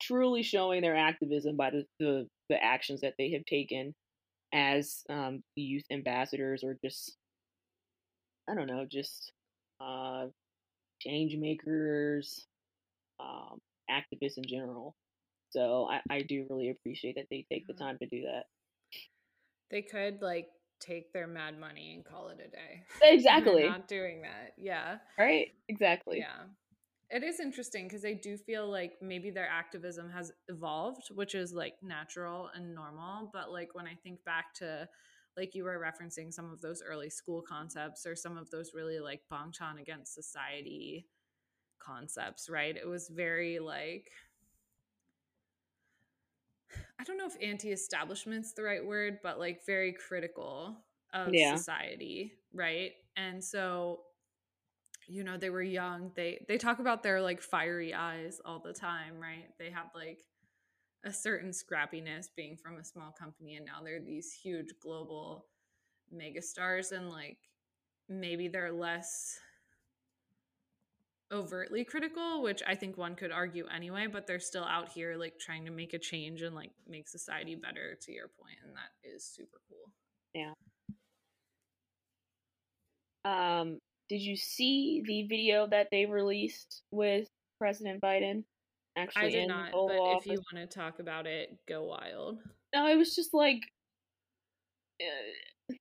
truly 0.00 0.42
showing 0.42 0.82
their 0.82 0.96
activism 0.96 1.56
by 1.56 1.70
the, 1.70 1.84
the, 1.98 2.26
the 2.48 2.62
actions 2.62 3.00
that 3.00 3.14
they 3.18 3.32
have 3.32 3.44
taken 3.44 3.94
as 4.52 5.02
um, 5.10 5.42
youth 5.56 5.84
ambassadors 5.90 6.62
or 6.64 6.76
just 6.84 7.16
I 8.48 8.54
don't 8.54 8.68
know, 8.68 8.86
just 8.90 9.32
uh, 9.80 10.26
change 11.00 11.36
makers, 11.36 12.46
um, 13.20 13.58
activists 13.90 14.36
in 14.36 14.44
general. 14.46 14.94
So 15.50 15.88
I, 15.90 16.00
I 16.10 16.22
do 16.22 16.46
really 16.48 16.70
appreciate 16.70 17.16
that 17.16 17.26
they 17.30 17.44
take 17.50 17.66
the 17.66 17.74
time 17.74 17.98
to 17.98 18.06
do 18.06 18.22
that. 18.22 18.44
They 19.70 19.82
could 19.82 20.22
like 20.22 20.48
take 20.80 21.12
their 21.12 21.26
mad 21.26 21.58
money 21.58 21.94
and 21.94 22.04
call 22.04 22.28
it 22.28 22.38
a 22.44 22.48
day. 22.48 22.84
Exactly. 23.02 23.64
not 23.64 23.88
doing 23.88 24.22
that. 24.22 24.52
Yeah. 24.56 24.98
Right. 25.18 25.48
Exactly. 25.68 26.18
Yeah. 26.18 26.46
It 27.08 27.22
is 27.22 27.38
interesting 27.38 27.86
because 27.86 28.04
I 28.04 28.14
do 28.14 28.36
feel 28.36 28.68
like 28.68 28.94
maybe 29.00 29.30
their 29.30 29.48
activism 29.48 30.10
has 30.10 30.32
evolved, 30.48 31.08
which 31.14 31.34
is 31.34 31.52
like 31.52 31.74
natural 31.82 32.50
and 32.54 32.74
normal. 32.74 33.30
But 33.32 33.52
like 33.52 33.74
when 33.74 33.86
I 33.86 33.94
think 34.02 34.24
back 34.24 34.54
to 34.54 34.88
like 35.36 35.54
you 35.54 35.64
were 35.64 35.78
referencing 35.78 36.32
some 36.32 36.50
of 36.50 36.60
those 36.60 36.82
early 36.84 37.10
school 37.10 37.42
concepts 37.46 38.06
or 38.06 38.16
some 38.16 38.36
of 38.36 38.50
those 38.50 38.72
really 38.74 38.98
like 38.98 39.20
Bangtan 39.32 39.80
against 39.80 40.14
society 40.14 41.06
concepts, 41.78 42.48
right? 42.48 42.76
It 42.76 42.88
was 42.88 43.08
very 43.08 43.60
like 43.60 44.10
I 46.98 47.04
don't 47.04 47.18
know 47.18 47.26
if 47.26 47.36
anti-establishment's 47.40 48.52
the 48.52 48.62
right 48.62 48.84
word, 48.84 49.18
but 49.22 49.38
like 49.38 49.64
very 49.64 49.92
critical 49.92 50.76
of 51.12 51.28
yeah. 51.32 51.54
society, 51.54 52.32
right? 52.52 52.92
And 53.16 53.42
so 53.44 54.00
you 55.06 55.24
know 55.24 55.36
they 55.36 55.50
were 55.50 55.62
young 55.62 56.10
they 56.16 56.44
they 56.48 56.58
talk 56.58 56.78
about 56.78 57.02
their 57.02 57.20
like 57.20 57.40
fiery 57.40 57.94
eyes 57.94 58.40
all 58.44 58.58
the 58.60 58.72
time 58.72 59.20
right? 59.20 59.46
They 59.58 59.70
have 59.70 59.86
like 59.94 60.20
a 61.04 61.12
certain 61.12 61.50
scrappiness 61.50 62.26
being 62.36 62.56
from 62.56 62.78
a 62.78 62.84
small 62.84 63.12
company 63.12 63.56
and 63.56 63.66
now 63.66 63.82
they're 63.84 64.00
these 64.00 64.32
huge 64.32 64.72
global 64.82 65.46
megastars 66.14 66.92
and 66.92 67.10
like 67.10 67.38
maybe 68.08 68.48
they're 68.48 68.72
less 68.72 69.38
overtly 71.32 71.84
critical 71.84 72.40
which 72.40 72.62
i 72.68 72.74
think 72.74 72.96
one 72.96 73.16
could 73.16 73.32
argue 73.32 73.66
anyway 73.74 74.06
but 74.06 74.26
they're 74.28 74.38
still 74.38 74.64
out 74.64 74.88
here 74.88 75.16
like 75.16 75.34
trying 75.40 75.64
to 75.64 75.72
make 75.72 75.92
a 75.92 75.98
change 75.98 76.42
and 76.42 76.54
like 76.54 76.70
make 76.88 77.08
society 77.08 77.56
better 77.56 77.96
to 78.00 78.12
your 78.12 78.28
point 78.28 78.56
and 78.64 78.72
that 78.76 78.92
is 79.02 79.24
super 79.24 79.58
cool. 79.68 79.92
Yeah. 80.34 80.52
Um 83.24 83.80
did 84.08 84.20
you 84.20 84.36
see 84.36 85.02
the 85.06 85.26
video 85.28 85.66
that 85.66 85.88
they 85.90 86.06
released 86.06 86.82
with 86.90 87.28
president 87.58 88.00
biden 88.00 88.44
actually 88.96 89.26
I 89.26 89.30
did 89.30 89.48
not, 89.48 89.72
but 89.72 89.78
office. 89.78 90.26
if 90.26 90.32
you 90.32 90.42
want 90.52 90.70
to 90.70 90.78
talk 90.78 90.98
about 90.98 91.26
it, 91.26 91.56
go 91.68 91.84
wild. 91.84 92.38
No, 92.74 92.88
it 92.88 92.96
was 92.96 93.14
just 93.14 93.34
like 93.34 93.60
uh, 95.00 95.74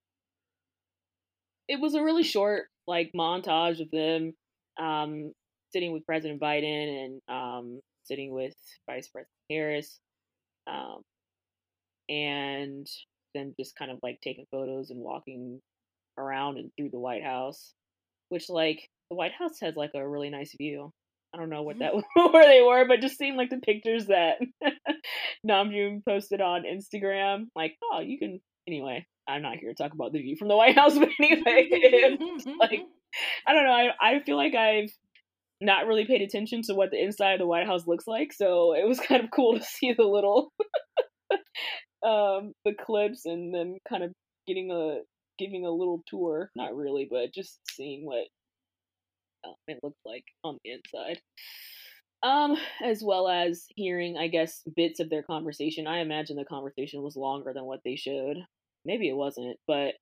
it 1.67 1.79
was 1.79 1.95
a 1.95 2.03
really 2.03 2.23
short 2.23 2.67
like 2.87 3.11
montage 3.15 3.81
of 3.81 3.89
them 3.91 4.33
um, 4.79 5.31
sitting 5.71 5.93
with 5.93 6.05
President 6.05 6.41
Biden 6.41 7.05
and 7.05 7.21
um, 7.27 7.79
sitting 8.03 8.31
with 8.33 8.53
Vice 8.89 9.07
President 9.07 9.31
Harris, 9.49 9.99
um, 10.67 11.01
and 12.09 12.87
then 13.33 13.53
just 13.59 13.75
kind 13.75 13.91
of 13.91 13.99
like 14.03 14.19
taking 14.21 14.45
photos 14.51 14.89
and 14.89 14.99
walking 14.99 15.59
around 16.17 16.57
and 16.57 16.71
through 16.77 16.89
the 16.89 16.99
White 16.99 17.23
House, 17.23 17.73
which 18.29 18.49
like 18.49 18.89
the 19.09 19.15
White 19.15 19.33
House 19.37 19.59
has 19.61 19.75
like 19.75 19.91
a 19.95 20.07
really 20.07 20.29
nice 20.29 20.53
view. 20.57 20.91
I 21.33 21.37
don't 21.37 21.49
know 21.49 21.63
what 21.63 21.77
mm-hmm. 21.77 21.99
that 22.15 22.31
where 22.33 22.45
they 22.45 22.61
were, 22.61 22.87
but 22.87 23.01
just 23.01 23.17
seeing 23.17 23.35
like 23.35 23.49
the 23.49 23.57
pictures 23.57 24.07
that 24.07 24.37
Namjoon 25.47 26.03
posted 26.07 26.41
on 26.41 26.63
Instagram, 26.63 27.47
like, 27.55 27.75
oh, 27.83 27.99
you 27.99 28.17
can 28.17 28.39
anyway. 28.67 29.05
I'm 29.27 29.41
not 29.41 29.57
here 29.57 29.73
to 29.73 29.75
talk 29.75 29.93
about 29.93 30.13
the 30.13 30.21
view 30.21 30.35
from 30.35 30.49
the 30.49 30.55
White 30.55 30.75
House, 30.77 30.97
but 30.97 31.09
anyway, 31.19 31.69
mm-hmm, 31.71 32.59
like 32.59 32.79
mm-hmm. 32.79 33.47
I 33.47 33.53
don't 33.53 33.65
know. 33.65 33.71
I 33.71 33.89
I 33.99 34.19
feel 34.23 34.37
like 34.37 34.55
I've 34.55 34.91
not 35.61 35.87
really 35.87 36.05
paid 36.05 36.21
attention 36.21 36.61
to 36.63 36.75
what 36.75 36.91
the 36.91 37.01
inside 37.01 37.33
of 37.33 37.39
the 37.39 37.47
White 37.47 37.65
House 37.65 37.87
looks 37.87 38.05
like, 38.07 38.33
so 38.33 38.75
it 38.75 38.87
was 38.87 38.99
kind 38.99 39.23
of 39.23 39.31
cool 39.31 39.57
to 39.57 39.63
see 39.63 39.93
the 39.93 40.03
little 40.03 40.51
um 42.05 42.53
the 42.63 42.73
clips 42.79 43.25
and 43.25 43.53
them 43.53 43.77
kind 43.89 44.03
of 44.03 44.11
getting 44.47 44.69
a 44.71 44.99
giving 45.37 45.65
a 45.65 45.71
little 45.71 46.03
tour. 46.07 46.51
Not 46.55 46.75
really, 46.75 47.07
but 47.09 47.33
just 47.33 47.59
seeing 47.69 48.05
what 48.05 48.25
um, 49.45 49.55
it 49.67 49.79
looked 49.83 50.05
like 50.05 50.25
on 50.43 50.57
the 50.63 50.71
inside. 50.71 51.19
Um, 52.23 52.57
as 52.83 53.03
well 53.03 53.27
as 53.27 53.65
hearing, 53.75 54.17
I 54.17 54.27
guess, 54.27 54.63
bits 54.75 54.99
of 54.99 55.09
their 55.09 55.23
conversation. 55.23 55.85
I 55.85 55.99
imagine 55.99 56.37
the 56.37 56.45
conversation 56.45 57.03
was 57.03 57.15
longer 57.15 57.53
than 57.53 57.65
what 57.65 57.81
they 57.85 57.95
showed. 57.95 58.37
Maybe 58.83 59.09
it 59.09 59.15
wasn't, 59.15 59.57
but 59.67 59.93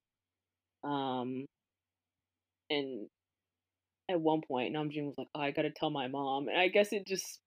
um, 0.84 1.46
and 2.70 3.08
at 4.10 4.20
one 4.20 4.42
point, 4.46 4.74
Namjoon 4.74 5.06
was 5.06 5.14
like, 5.18 5.28
"Oh, 5.34 5.40
I 5.40 5.50
gotta 5.50 5.70
tell 5.70 5.90
my 5.90 6.08
mom," 6.08 6.48
and 6.48 6.58
I 6.58 6.68
guess 6.68 6.92
it 6.92 7.06
just 7.06 7.40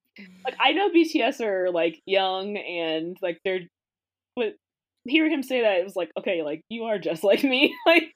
like 0.46 0.56
I 0.60 0.74
know 0.74 0.90
BTS 0.90 1.42
are 1.42 1.72
like 1.72 2.02
young 2.06 2.58
and 2.58 3.18
like 3.22 3.40
they're, 3.44 3.62
but 4.36 4.54
hear 5.08 5.30
him 5.30 5.44
say 5.44 5.62
that 5.62 5.80
it 5.80 5.84
was 5.84 5.96
like, 5.96 6.12
okay, 6.18 6.44
like 6.44 6.62
you 6.70 6.84
are 6.84 7.00
just 7.00 7.24
like 7.24 7.44
me, 7.44 7.76
like 7.86 8.14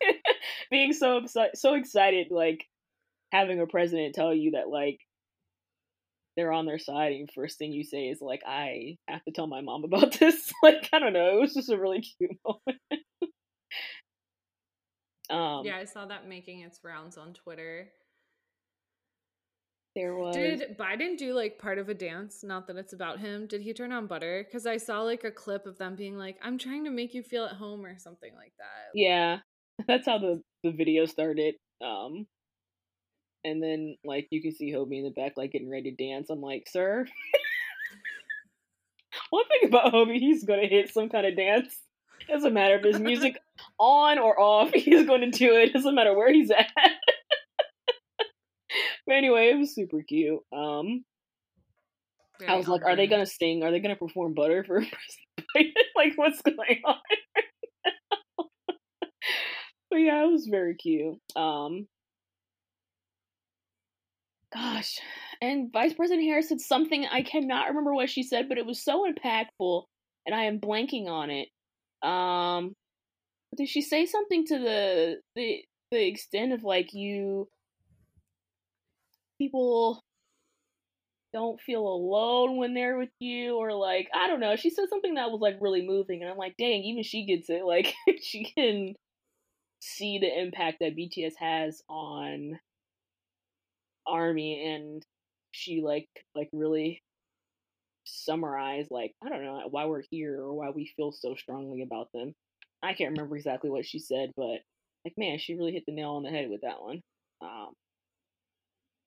being 0.69 0.93
so 0.93 1.21
so 1.53 1.73
excited, 1.73 2.27
like 2.31 2.65
having 3.31 3.59
a 3.59 3.67
president 3.67 4.15
tell 4.15 4.33
you 4.33 4.51
that 4.51 4.69
like 4.69 4.99
they're 6.35 6.51
on 6.51 6.65
their 6.65 6.79
side 6.79 7.13
and 7.13 7.29
first 7.33 7.57
thing 7.57 7.71
you 7.71 7.83
say 7.83 8.07
is 8.07 8.21
like 8.21 8.41
i 8.45 8.97
have 9.07 9.23
to 9.23 9.31
tell 9.31 9.47
my 9.47 9.61
mom 9.61 9.83
about 9.83 10.11
this. 10.19 10.51
Like 10.63 10.89
i 10.93 10.99
don't 10.99 11.13
know 11.13 11.37
it 11.37 11.41
was 11.41 11.53
just 11.53 11.69
a 11.69 11.77
really 11.77 12.01
cute 12.01 12.31
moment. 12.45 12.79
Um 15.29 15.65
yeah 15.65 15.77
i 15.77 15.85
saw 15.85 16.05
that 16.05 16.27
making 16.27 16.61
its 16.61 16.79
rounds 16.83 17.17
on 17.17 17.33
twitter 17.33 17.89
there 19.95 20.15
was 20.15 20.35
did 20.35 20.77
biden 20.77 21.17
do 21.17 21.33
like 21.33 21.59
part 21.59 21.77
of 21.77 21.89
a 21.89 21.93
dance 21.93 22.43
not 22.43 22.67
that 22.67 22.77
it's 22.77 22.93
about 22.93 23.19
him 23.19 23.45
did 23.45 23.61
he 23.61 23.73
turn 23.73 23.91
on 23.91 24.07
butter 24.07 24.45
because 24.45 24.65
i 24.65 24.77
saw 24.77 25.01
like 25.01 25.23
a 25.23 25.31
clip 25.31 25.65
of 25.65 25.77
them 25.77 25.95
being 25.95 26.17
like 26.17 26.37
i'm 26.41 26.57
trying 26.57 26.85
to 26.85 26.89
make 26.89 27.13
you 27.13 27.21
feel 27.21 27.45
at 27.45 27.53
home 27.53 27.85
or 27.85 27.97
something 27.97 28.33
like 28.35 28.53
that 28.57 28.89
yeah 28.93 29.39
that's 29.87 30.05
how 30.05 30.17
the 30.17 30.41
the 30.63 30.71
video 30.71 31.05
started 31.05 31.55
um 31.83 32.25
and 33.43 33.61
then 33.61 33.97
like 34.03 34.27
you 34.29 34.41
can 34.41 34.53
see 34.53 34.71
Hobi 34.71 34.99
in 34.99 35.03
the 35.03 35.11
back 35.11 35.33
like 35.35 35.51
getting 35.51 35.69
ready 35.69 35.91
to 35.91 36.09
dance. 36.09 36.29
I'm 36.29 36.41
like, 36.41 36.67
sir. 36.69 37.05
One 39.29 39.45
thing 39.47 39.69
about 39.69 39.93
Hobi, 39.93 40.19
he's 40.19 40.43
gonna 40.43 40.67
hit 40.67 40.93
some 40.93 41.09
kind 41.09 41.25
of 41.25 41.35
dance. 41.35 41.75
Doesn't 42.27 42.53
matter 42.53 42.75
if 42.75 42.83
there's 42.83 42.99
music 42.99 43.39
on 43.79 44.19
or 44.19 44.39
off, 44.39 44.71
he's 44.73 45.07
going 45.07 45.21
to 45.21 45.31
do 45.31 45.55
it. 45.55 45.73
Doesn't 45.73 45.95
matter 45.95 46.15
where 46.15 46.31
he's 46.31 46.51
at. 46.51 46.71
But 49.11 49.17
anyway, 49.17 49.49
it 49.49 49.57
was 49.57 49.75
super 49.75 50.01
cute. 50.01 50.39
Um, 50.55 51.03
Very 52.39 52.49
I 52.49 52.55
was 52.55 52.69
like, 52.69 52.85
are 52.85 52.95
they 52.95 53.07
gonna 53.07 53.25
sing? 53.25 53.61
Are 53.61 53.69
they 53.69 53.81
gonna 53.81 53.97
perform 53.97 54.33
Butter 54.33 54.63
for 54.63 54.79
like 55.97 56.13
what's 56.15 56.41
going 56.41 56.81
on? 56.85 56.95
but 59.89 59.97
yeah, 59.97 60.23
it 60.23 60.31
was 60.31 60.47
very 60.49 60.75
cute. 60.75 61.17
Um, 61.35 61.87
gosh. 64.53 64.97
And 65.41 65.73
Vice 65.73 65.93
President 65.93 66.25
Harris 66.25 66.47
said 66.47 66.61
something 66.61 67.05
I 67.05 67.21
cannot 67.21 67.67
remember 67.67 67.93
what 67.93 68.09
she 68.09 68.23
said, 68.23 68.47
but 68.47 68.57
it 68.57 68.65
was 68.65 68.81
so 68.81 69.05
impactful, 69.11 69.83
and 70.25 70.33
I 70.33 70.45
am 70.45 70.61
blanking 70.61 71.07
on 71.09 71.31
it. 71.31 71.49
Um, 72.01 72.75
did 73.57 73.67
she 73.67 73.81
say 73.81 74.05
something 74.05 74.45
to 74.45 74.57
the 74.57 75.17
the 75.35 75.65
the 75.91 76.07
extent 76.07 76.53
of 76.53 76.63
like 76.63 76.93
you 76.93 77.49
people 79.41 80.03
don't 81.33 81.59
feel 81.61 81.87
alone 81.87 82.57
when 82.57 82.75
they're 82.75 82.97
with 82.97 83.09
you 83.19 83.55
or 83.55 83.73
like 83.73 84.07
I 84.13 84.27
don't 84.27 84.39
know. 84.39 84.55
She 84.55 84.69
said 84.69 84.89
something 84.89 85.15
that 85.15 85.31
was 85.31 85.41
like 85.41 85.57
really 85.59 85.85
moving 85.85 86.21
and 86.21 86.29
I'm 86.29 86.37
like, 86.37 86.55
"Dang, 86.57 86.83
even 86.83 87.03
she 87.03 87.25
gets 87.25 87.49
it." 87.49 87.63
Like 87.65 87.93
she 88.21 88.43
can 88.43 88.93
see 89.79 90.19
the 90.19 90.39
impact 90.39 90.77
that 90.81 90.95
BTS 90.95 91.33
has 91.39 91.81
on 91.89 92.59
army 94.05 94.73
and 94.75 95.03
she 95.51 95.81
like 95.83 96.07
like 96.35 96.49
really 96.53 97.01
summarize 98.05 98.87
like 98.91 99.13
I 99.23 99.29
don't 99.29 99.43
know 99.43 99.61
why 99.69 99.85
we're 99.85 100.03
here 100.11 100.39
or 100.39 100.53
why 100.53 100.69
we 100.69 100.91
feel 100.95 101.11
so 101.11 101.35
strongly 101.35 101.81
about 101.81 102.09
them. 102.13 102.33
I 102.83 102.93
can't 102.93 103.11
remember 103.11 103.37
exactly 103.37 103.69
what 103.71 103.85
she 103.85 103.99
said, 103.99 104.31
but 104.35 104.59
like 105.05 105.13
man, 105.17 105.39
she 105.39 105.55
really 105.55 105.71
hit 105.71 105.85
the 105.87 105.93
nail 105.93 106.11
on 106.11 106.23
the 106.23 106.29
head 106.29 106.49
with 106.49 106.61
that 106.61 106.81
one. 106.81 107.01
Um, 107.41 107.73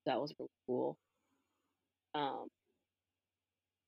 that 0.07 0.21
was 0.21 0.33
really 0.39 0.51
cool. 0.67 0.97
Um, 2.15 2.47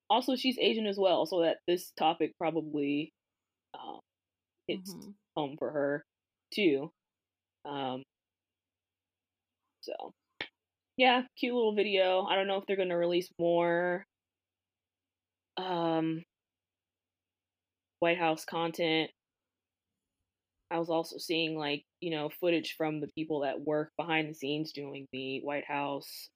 also, 0.09 0.37
she's 0.37 0.59
Asian 0.59 0.87
as 0.87 0.99
well, 0.99 1.27
so 1.27 1.43
that 1.43 1.59
this 1.67 1.93
topic 1.99 2.33
probably 2.39 3.13
um, 3.75 4.01
hits 4.69 4.93
mm-hmm. 4.93 5.11
home 5.37 5.57
for 5.59 5.71
her 5.71 6.05
too. 6.55 6.91
Um, 7.65 8.03
so 9.81 10.13
yeah, 10.97 11.23
cute 11.39 11.55
little 11.55 11.75
video. 11.75 12.25
I 12.25 12.37
don't 12.37 12.47
know 12.47 12.57
if 12.59 12.65
they're 12.67 12.77
going 12.77 12.89
to 12.89 12.97
release 12.97 13.29
more 13.39 14.05
um 15.57 16.23
White 18.01 18.19
House 18.19 18.45
content. 18.45 19.11
I 20.71 20.79
was 20.79 20.91
also 20.91 21.17
seeing 21.19 21.57
like, 21.57 21.85
you 22.01 22.11
know, 22.11 22.29
footage 22.41 22.75
from 22.77 23.01
the 23.01 23.09
people 23.17 23.41
that 23.41 23.61
work 23.61 23.93
behind 23.97 24.29
the 24.29 24.35
scenes 24.35 24.73
doing 24.73 25.07
the 25.13 25.41
White 25.43 25.65
House. 25.65 26.29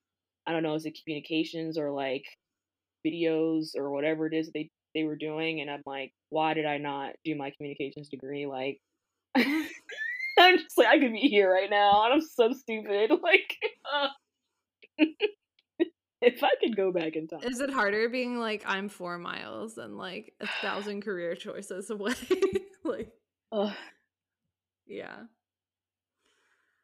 I 0.46 0.52
don't 0.52 0.62
know, 0.62 0.74
is 0.74 0.86
it 0.86 0.98
communications 1.02 1.76
or 1.78 1.90
like 1.90 2.24
videos 3.06 3.70
or 3.76 3.90
whatever 3.90 4.26
it 4.26 4.34
is 4.34 4.50
they 4.52 4.70
they 4.94 5.04
were 5.04 5.16
doing 5.16 5.60
and 5.60 5.70
I'm 5.70 5.82
like, 5.86 6.12
why 6.30 6.54
did 6.54 6.66
I 6.66 6.78
not 6.78 7.12
do 7.24 7.34
my 7.36 7.50
communications 7.56 8.08
degree? 8.08 8.46
Like 8.46 8.78
I'm 9.36 10.58
just 10.58 10.78
like 10.78 10.88
I 10.88 10.98
could 10.98 11.12
be 11.12 11.28
here 11.28 11.52
right 11.52 11.70
now 11.70 12.04
and 12.04 12.14
I'm 12.14 12.20
so 12.20 12.52
stupid. 12.52 13.10
Like 13.22 13.56
uh, 13.92 14.08
if 16.20 16.42
I 16.44 16.50
could 16.60 16.76
go 16.76 16.92
back 16.92 17.16
in 17.16 17.26
time. 17.26 17.40
Is 17.42 17.60
it 17.60 17.70
harder 17.70 18.08
being 18.08 18.38
like 18.38 18.62
I'm 18.66 18.88
four 18.88 19.18
miles 19.18 19.78
and 19.78 19.96
like 19.96 20.34
a 20.40 20.46
thousand 20.60 21.02
career 21.02 21.34
choices 21.34 21.90
away? 21.90 22.14
like, 22.84 23.12
Ugh. 23.52 23.72
Yeah. 24.90 25.16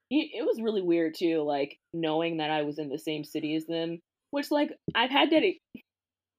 It 0.08 0.46
was 0.46 0.62
really 0.62 0.82
weird 0.82 1.14
too, 1.18 1.42
like 1.42 1.78
knowing 1.92 2.36
that 2.36 2.50
I 2.50 2.62
was 2.62 2.78
in 2.78 2.88
the 2.88 2.98
same 2.98 3.24
city 3.24 3.56
as 3.56 3.66
them. 3.66 3.98
Which, 4.30 4.50
like, 4.50 4.70
I've 4.94 5.10
had 5.10 5.30
that. 5.30 5.42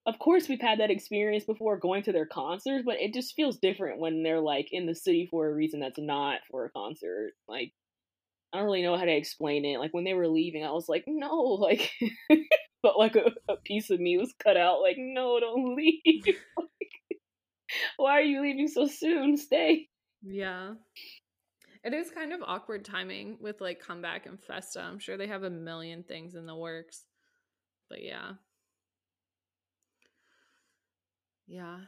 Of 0.06 0.20
course, 0.20 0.48
we've 0.48 0.62
had 0.62 0.80
that 0.80 0.90
experience 0.90 1.44
before 1.44 1.78
going 1.78 2.04
to 2.04 2.14
their 2.14 2.26
concerts, 2.26 2.84
but 2.86 2.96
it 3.02 3.14
just 3.14 3.36
feels 3.36 3.58
different 3.58 4.00
when 4.00 4.24
they're 4.24 4.40
like 4.40 4.70
in 4.72 4.86
the 4.86 4.96
city 4.96 5.28
for 5.30 5.48
a 5.48 5.54
reason 5.54 5.82
that's 5.82 6.00
not 6.00 6.40
for 6.50 6.64
a 6.64 6.70
concert. 6.70 7.34
Like, 7.50 7.74
I 8.54 8.58
don't 8.58 8.66
really 8.66 8.84
know 8.84 8.98
how 8.98 9.04
to 9.04 9.16
explain 9.16 9.66
it. 9.66 9.80
Like 9.80 9.94
when 9.94 10.06
they 10.06 10.14
were 10.14 10.30
leaving, 10.30 10.64
I 10.64 10.72
was 10.72 10.88
like, 10.88 11.04
no, 11.08 11.36
like, 11.60 11.92
but 12.82 12.98
like 12.98 13.18
a, 13.18 13.32
a, 13.52 13.58
piece 13.58 13.90
of 13.90 14.00
me 14.00 14.18
was 14.18 14.34
cut 14.42 14.56
out. 14.56 14.82
Like, 14.82 14.96
no, 14.98 15.40
don't 15.42 15.76
leave. 15.78 16.24
like, 16.26 17.22
Why 17.98 18.12
are 18.14 18.22
you 18.22 18.42
leaving 18.42 18.70
so 18.70 18.88
soon? 18.88 19.36
Stay. 19.36 19.90
Yeah. 20.24 20.74
It 21.84 21.94
is 21.94 22.12
kind 22.12 22.34
of 22.34 22.42
awkward 22.44 22.84
timing 22.84 23.38
with 23.42 23.62
like 23.62 23.80
comeback 23.80 24.26
and 24.26 24.40
Festa. 24.40 24.82
I'm 24.82 25.00
sure 25.00 25.18
they 25.18 25.28
have 25.28 25.44
a 25.44 25.50
million 25.50 26.04
things 26.04 26.36
in 26.36 26.46
the 26.46 26.56
works. 26.56 27.06
But 27.90 28.04
yeah. 28.04 28.34
Yeah. 31.48 31.80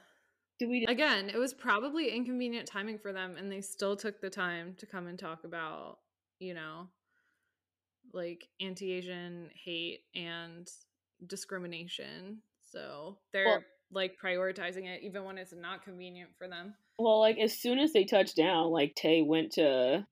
Do 0.60 0.70
we 0.70 0.86
Again, 0.86 1.30
it 1.30 1.38
was 1.38 1.54
probably 1.54 2.10
inconvenient 2.10 2.68
timing 2.68 3.00
for 3.00 3.14
them 3.14 3.36
and 3.38 3.52
they 3.52 3.62
still 3.62 3.96
took 3.96 4.22
the 4.22 4.30
time 4.30 4.76
to 4.80 4.86
come 4.86 5.08
and 5.08 5.18
talk 5.18 5.44
about, 5.44 6.00
you 6.40 6.54
know, 6.54 6.88
like 8.14 8.48
anti-Asian 8.60 9.50
hate 9.54 10.02
and 10.16 10.70
discrimination. 11.26 12.42
So 12.72 13.18
they're 13.32 13.46
Well- 13.46 13.64
like 13.92 14.20
prioritizing 14.24 14.86
it 14.86 15.02
even 15.02 15.24
when 15.24 15.38
it's 15.38 15.54
not 15.54 15.84
convenient 15.84 16.30
for 16.38 16.48
them. 16.48 16.76
Well, 17.00 17.20
like 17.20 17.38
as 17.40 17.58
soon 17.58 17.80
as 17.80 17.94
they 17.94 18.04
touched 18.04 18.36
down, 18.36 18.72
like 18.72 18.94
Tae 18.94 19.22
went 19.22 19.54
to 19.54 20.06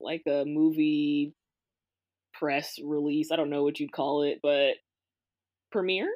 like 0.00 0.22
a 0.28 0.44
movie 0.46 1.34
press 2.32 2.78
release. 2.82 3.32
I 3.32 3.36
don't 3.36 3.50
know 3.50 3.64
what 3.64 3.80
you'd 3.80 3.92
call 3.92 4.22
it, 4.22 4.38
but 4.42 4.74
premiere 5.72 6.08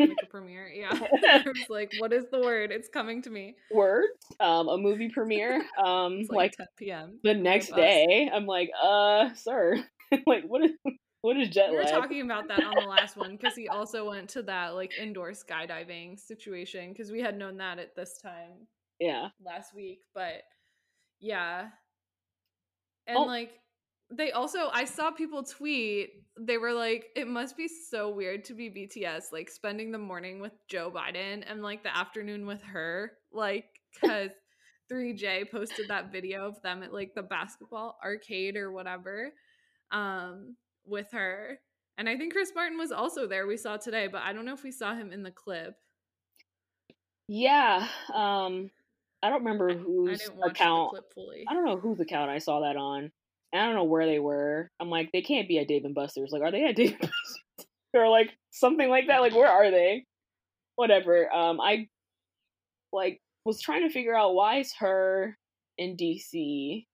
Like 0.00 0.10
a 0.22 0.26
premiere. 0.26 0.68
Yeah. 0.68 0.90
I 0.92 1.42
was 1.46 1.68
like, 1.68 1.92
what 1.98 2.12
is 2.12 2.24
the 2.32 2.40
word? 2.40 2.72
It's 2.72 2.88
coming 2.88 3.22
to 3.22 3.30
me. 3.30 3.54
words. 3.72 4.08
Um, 4.40 4.68
a 4.68 4.76
movie 4.76 5.08
premiere. 5.08 5.64
Um, 5.82 6.14
It's 6.14 6.30
like, 6.30 6.36
like, 6.36 6.56
10 6.56 6.66
p.m. 6.76 7.18
the 7.22 7.34
next 7.34 7.74
day. 7.74 8.28
I'm 8.32 8.46
like, 8.46 8.70
uh, 8.82 9.32
sir, 9.34 9.76
like 10.26 10.44
what 10.46 10.64
is 10.64 10.72
what 11.20 11.36
is 11.36 11.48
jet 11.48 11.70
We 11.70 11.76
were 11.76 11.84
talking 11.84 12.22
about 12.22 12.48
that 12.48 12.62
on 12.62 12.74
the 12.74 12.88
last 12.88 13.16
one 13.16 13.36
because 13.36 13.54
he 13.54 13.68
also 13.68 14.10
went 14.10 14.28
to 14.30 14.42
that 14.42 14.74
like 14.74 14.92
indoor 15.00 15.30
skydiving 15.30 16.18
situation 16.18 16.92
because 16.92 17.10
we 17.10 17.20
had 17.20 17.38
known 17.38 17.56
that 17.58 17.78
at 17.78 17.94
this 17.94 18.18
time 18.20 18.66
yeah. 19.00 19.28
last 19.44 19.74
week. 19.74 20.00
But 20.14 20.42
yeah. 21.20 21.68
And 23.06 23.18
Oh. 23.18 23.24
like 23.24 23.60
they 24.10 24.32
also 24.32 24.68
I 24.72 24.84
saw 24.84 25.10
people 25.10 25.42
tweet 25.42 26.10
they 26.38 26.58
were 26.58 26.72
like 26.72 27.06
it 27.16 27.26
must 27.28 27.56
be 27.56 27.68
so 27.68 28.10
weird 28.10 28.44
to 28.46 28.54
be 28.54 28.70
BTS 28.70 29.32
like 29.32 29.48
spending 29.50 29.92
the 29.92 29.98
morning 29.98 30.40
with 30.40 30.52
Joe 30.68 30.90
Biden 30.94 31.44
and 31.48 31.62
like 31.62 31.82
the 31.82 31.96
afternoon 31.96 32.46
with 32.46 32.62
her 32.62 33.12
like 33.32 33.66
cuz 34.00 34.30
3J 34.90 35.50
posted 35.50 35.88
that 35.88 36.12
video 36.12 36.46
of 36.46 36.60
them 36.62 36.82
at 36.82 36.92
like 36.92 37.14
the 37.14 37.22
basketball 37.22 37.98
arcade 38.04 38.56
or 38.56 38.72
whatever 38.72 39.32
um 39.90 40.56
with 40.84 41.10
her 41.12 41.58
and 41.96 42.08
I 42.08 42.16
think 42.18 42.32
Chris 42.32 42.52
Martin 42.54 42.76
was 42.78 42.92
also 42.92 43.26
there 43.26 43.46
we 43.46 43.56
saw 43.56 43.76
today 43.76 44.06
but 44.08 44.22
I 44.22 44.32
don't 44.32 44.44
know 44.44 44.54
if 44.54 44.62
we 44.64 44.72
saw 44.72 44.94
him 44.94 45.12
in 45.12 45.22
the 45.22 45.30
clip 45.30 45.76
Yeah. 47.28 47.86
Um, 48.12 48.70
I 49.24 49.30
don't 49.30 49.44
remember 49.44 49.70
I 49.70 49.74
whose 49.74 50.28
account. 50.44 50.92
the 50.92 51.00
clip 51.00 51.14
fully 51.14 51.44
I 51.48 51.54
don't 51.54 51.64
know 51.64 51.78
whose 51.78 51.98
account 52.00 52.30
I 52.30 52.38
saw 52.38 52.60
that 52.60 52.76
on. 52.76 53.10
I 53.54 53.64
don't 53.64 53.74
know 53.74 53.84
where 53.84 54.06
they 54.06 54.18
were. 54.18 54.68
I'm 54.80 54.90
like, 54.90 55.10
they 55.12 55.22
can't 55.22 55.48
be 55.48 55.58
at 55.58 55.68
Dave 55.68 55.84
and 55.84 55.94
Buster's. 55.94 56.30
Like, 56.32 56.42
are 56.42 56.50
they 56.50 56.64
at 56.64 56.76
Dave 56.76 56.90
and 56.92 57.00
Buster's? 57.00 57.66
or 57.94 58.08
like 58.08 58.30
something 58.50 58.88
like 58.88 59.06
that? 59.06 59.20
Like, 59.20 59.34
where 59.34 59.48
are 59.48 59.70
they? 59.70 60.04
Whatever. 60.76 61.32
Um, 61.32 61.60
I 61.60 61.88
like 62.92 63.20
was 63.44 63.60
trying 63.60 63.82
to 63.86 63.92
figure 63.92 64.16
out 64.16 64.34
why 64.34 64.58
is 64.58 64.72
her 64.80 65.36
in 65.78 65.96
DC. 65.96 66.84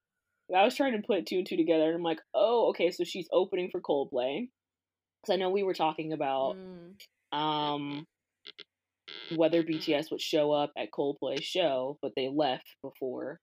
I 0.55 0.65
was 0.65 0.75
trying 0.77 1.01
to 1.01 1.07
put 1.07 1.27
two 1.27 1.39
and 1.39 1.47
two 1.47 1.57
together, 1.57 1.87
and 1.87 1.95
I'm 1.97 2.03
like, 2.03 2.21
oh, 2.35 2.69
okay, 2.71 2.91
so 2.91 3.05
she's 3.05 3.29
opening 3.33 3.71
for 3.71 3.81
Coldplay. 3.81 4.49
Because 5.23 5.33
I 5.35 5.37
know 5.37 5.51
we 5.51 5.63
were 5.63 5.75
talking 5.75 6.13
about 6.13 6.57
Mm. 6.57 7.37
um 7.39 8.07
whether 9.35 9.63
BTS 9.63 10.11
would 10.11 10.21
show 10.21 10.53
up 10.53 10.73
at 10.77 10.91
Coldplay's 10.91 11.45
show, 11.45 11.99
but 12.03 12.13
they 12.17 12.29
left 12.29 12.75
before. 12.83 13.39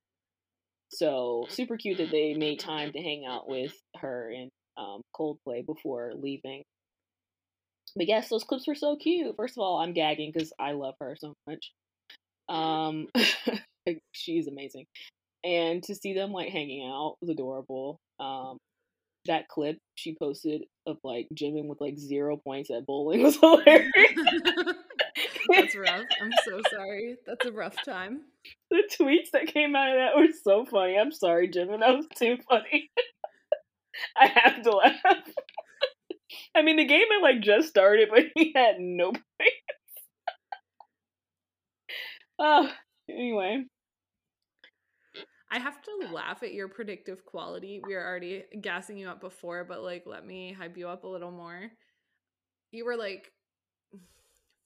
So 0.89 1.45
super 1.49 1.77
cute 1.77 1.97
that 1.97 2.11
they 2.11 2.33
made 2.33 2.59
time 2.59 2.91
to 2.93 2.99
hang 2.99 3.25
out 3.27 3.49
with 3.49 3.73
her 3.97 4.31
and 4.31 4.49
um, 4.77 5.01
Coldplay 5.17 5.65
before 5.65 6.13
leaving. 6.15 6.63
But 7.95 8.07
yes, 8.07 8.29
those 8.29 8.43
clips 8.43 8.67
were 8.67 8.75
so 8.75 8.95
cute. 8.95 9.35
First 9.35 9.57
of 9.57 9.63
all, 9.63 9.77
I'm 9.77 9.93
gagging 9.93 10.31
because 10.33 10.53
I 10.59 10.73
love 10.73 10.95
her 10.99 11.15
so 11.19 11.33
much. 11.47 11.71
Um, 12.47 13.07
she's 14.11 14.47
amazing, 14.47 14.85
and 15.43 15.83
to 15.83 15.95
see 15.95 16.13
them 16.13 16.31
like 16.31 16.49
hanging 16.49 16.87
out 16.87 17.15
was 17.21 17.29
adorable. 17.29 17.99
Um, 18.19 18.57
that 19.27 19.47
clip 19.47 19.77
she 19.95 20.15
posted 20.17 20.63
of 20.85 20.97
like 21.03 21.27
Jimin 21.35 21.67
with 21.67 21.81
like 21.81 21.97
zero 21.97 22.37
points 22.37 22.71
at 22.71 22.85
bowling 22.85 23.23
was 23.23 23.35
hilarious. 23.39 23.91
That's 25.49 25.75
rough. 25.75 26.05
I'm 26.21 26.31
so 26.45 26.61
sorry. 26.71 27.15
That's 27.25 27.45
a 27.45 27.51
rough 27.51 27.75
time. 27.83 28.21
the 28.71 28.83
tweets 28.99 29.31
that 29.33 29.47
came 29.47 29.75
out 29.75 29.89
of 29.89 29.95
that 29.95 30.15
were 30.15 30.33
so 30.43 30.65
funny. 30.65 30.97
I'm 30.97 31.11
sorry, 31.11 31.49
Jimin. 31.49 31.79
That 31.79 31.95
was 31.95 32.07
too 32.15 32.37
funny. 32.49 32.89
I 34.17 34.27
have 34.27 34.61
to 34.63 34.71
laugh. 34.71 34.95
I 36.55 36.61
mean, 36.61 36.77
the 36.77 36.85
game 36.85 37.05
had 37.11 37.21
like 37.21 37.41
just 37.41 37.69
started, 37.69 38.09
but 38.11 38.25
he 38.35 38.51
had 38.55 38.75
no 38.79 39.11
points. 39.11 39.23
oh, 42.39 42.69
anyway. 43.09 43.63
I 45.49 45.59
have 45.59 45.81
to 45.81 46.13
laugh 46.13 46.43
at 46.43 46.53
your 46.53 46.67
predictive 46.67 47.23
quality. 47.25 47.81
We 47.87 47.95
were 47.95 48.05
already 48.05 48.43
gassing 48.59 48.97
you 48.97 49.07
up 49.07 49.21
before, 49.21 49.63
but 49.63 49.81
like, 49.81 50.03
let 50.05 50.25
me 50.25 50.53
hype 50.53 50.77
you 50.77 50.89
up 50.89 51.05
a 51.05 51.07
little 51.07 51.31
more. 51.31 51.71
You 52.71 52.83
were 52.83 52.97
like, 52.97 53.31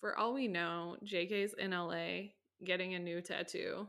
for 0.01 0.17
all 0.17 0.33
we 0.33 0.47
know, 0.47 0.97
JK's 1.05 1.53
in 1.53 1.71
LA 1.71 2.31
getting 2.65 2.95
a 2.95 2.99
new 2.99 3.21
tattoo. 3.21 3.87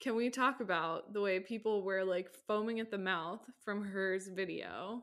Can 0.00 0.14
we 0.14 0.30
talk 0.30 0.60
about 0.60 1.12
the 1.12 1.20
way 1.20 1.40
people 1.40 1.82
were 1.82 2.04
like 2.04 2.30
foaming 2.46 2.80
at 2.80 2.90
the 2.90 2.98
mouth 2.98 3.40
from 3.64 3.84
her's 3.84 4.28
video? 4.28 5.02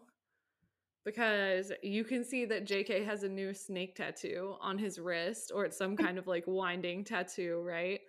Because 1.05 1.71
you 1.81 2.03
can 2.03 2.23
see 2.23 2.45
that 2.45 2.67
JK 2.67 3.05
has 3.05 3.23
a 3.23 3.29
new 3.29 3.53
snake 3.53 3.95
tattoo 3.95 4.55
on 4.61 4.77
his 4.77 4.99
wrist, 4.99 5.51
or 5.53 5.65
it's 5.65 5.77
some 5.77 5.95
kind 6.05 6.17
of 6.17 6.27
like 6.27 6.43
winding 6.47 7.03
tattoo, 7.03 7.61
right? 7.65 8.01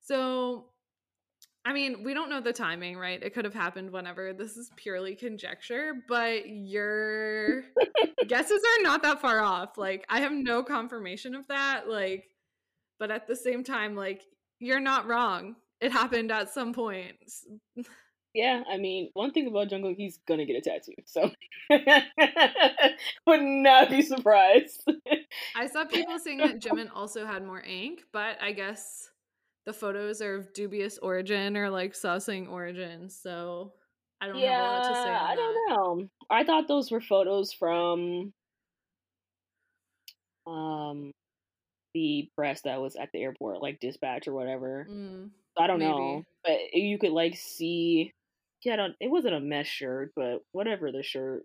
So 0.00 0.66
I 1.66 1.72
mean, 1.72 2.04
we 2.04 2.12
don't 2.12 2.28
know 2.28 2.40
the 2.40 2.52
timing, 2.52 2.98
right? 2.98 3.22
It 3.22 3.32
could 3.32 3.46
have 3.46 3.54
happened 3.54 3.90
whenever. 3.90 4.34
This 4.34 4.56
is 4.56 4.70
purely 4.76 5.14
conjecture, 5.14 5.94
but 6.06 6.46
your 6.46 7.62
guesses 8.28 8.60
are 8.62 8.82
not 8.82 9.02
that 9.02 9.20
far 9.20 9.40
off. 9.40 9.78
Like, 9.78 10.04
I 10.10 10.20
have 10.20 10.32
no 10.32 10.62
confirmation 10.62 11.34
of 11.34 11.48
that. 11.48 11.88
Like, 11.88 12.28
but 12.98 13.10
at 13.10 13.26
the 13.26 13.36
same 13.36 13.64
time, 13.64 13.96
like, 13.96 14.22
you're 14.58 14.80
not 14.80 15.06
wrong. 15.06 15.56
It 15.80 15.90
happened 15.90 16.30
at 16.30 16.52
some 16.52 16.74
point. 16.74 17.16
Yeah, 18.34 18.62
I 18.68 18.78
mean, 18.78 19.10
one 19.14 19.30
thing 19.30 19.46
about 19.46 19.68
Jungkook, 19.68 19.96
he's 19.96 20.18
gonna 20.26 20.44
get 20.44 20.56
a 20.56 20.60
tattoo, 20.60 20.92
so 21.04 21.30
would 23.26 23.42
not 23.42 23.90
be 23.90 24.02
surprised. 24.02 24.82
I 25.54 25.68
saw 25.68 25.84
people 25.84 26.18
saying 26.18 26.38
that 26.38 26.60
Jimin 26.60 26.90
also 26.92 27.26
had 27.26 27.46
more 27.46 27.60
ink, 27.60 28.02
but 28.12 28.42
I 28.42 28.50
guess 28.50 29.08
the 29.66 29.72
photos 29.72 30.20
are 30.20 30.36
of 30.36 30.52
dubious 30.52 30.98
origin 30.98 31.56
or 31.56 31.70
like 31.70 31.92
saucing 31.94 32.48
origin. 32.48 33.08
So 33.08 33.72
I 34.20 34.28
don't 34.28 34.38
yeah, 34.38 34.52
have 34.52 34.60
a 34.60 34.74
lot 34.74 34.88
to 34.88 35.02
say. 35.02 35.10
I 35.10 35.28
that. 35.28 35.36
don't 35.36 35.70
know. 35.70 36.08
I 36.30 36.44
thought 36.44 36.68
those 36.68 36.90
were 36.90 37.00
photos 37.00 37.52
from 37.52 38.32
um 40.46 41.12
the 41.94 42.28
press 42.36 42.60
that 42.62 42.80
was 42.80 42.96
at 42.96 43.10
the 43.12 43.22
airport, 43.22 43.62
like 43.62 43.80
dispatch 43.80 44.28
or 44.28 44.34
whatever. 44.34 44.86
Mm, 44.90 45.30
I 45.58 45.66
don't 45.66 45.78
know, 45.78 46.24
but 46.42 46.58
you 46.72 46.98
could 46.98 47.12
like 47.12 47.36
see. 47.36 48.12
Yeah, 48.62 48.74
I 48.74 48.76
don't, 48.76 48.94
it 48.98 49.10
wasn't 49.10 49.34
a 49.34 49.40
mesh 49.40 49.68
shirt, 49.68 50.12
but 50.16 50.38
whatever 50.52 50.90
the 50.90 51.02
shirt 51.02 51.42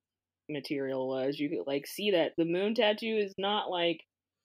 material 0.49 1.07
was, 1.07 1.37
you 1.37 1.49
could 1.49 1.67
like 1.67 1.85
see 1.85 2.11
that 2.11 2.31
the 2.37 2.45
moon 2.45 2.75
tattoo 2.75 3.17
is 3.21 3.33
not 3.37 3.69
like 3.69 3.99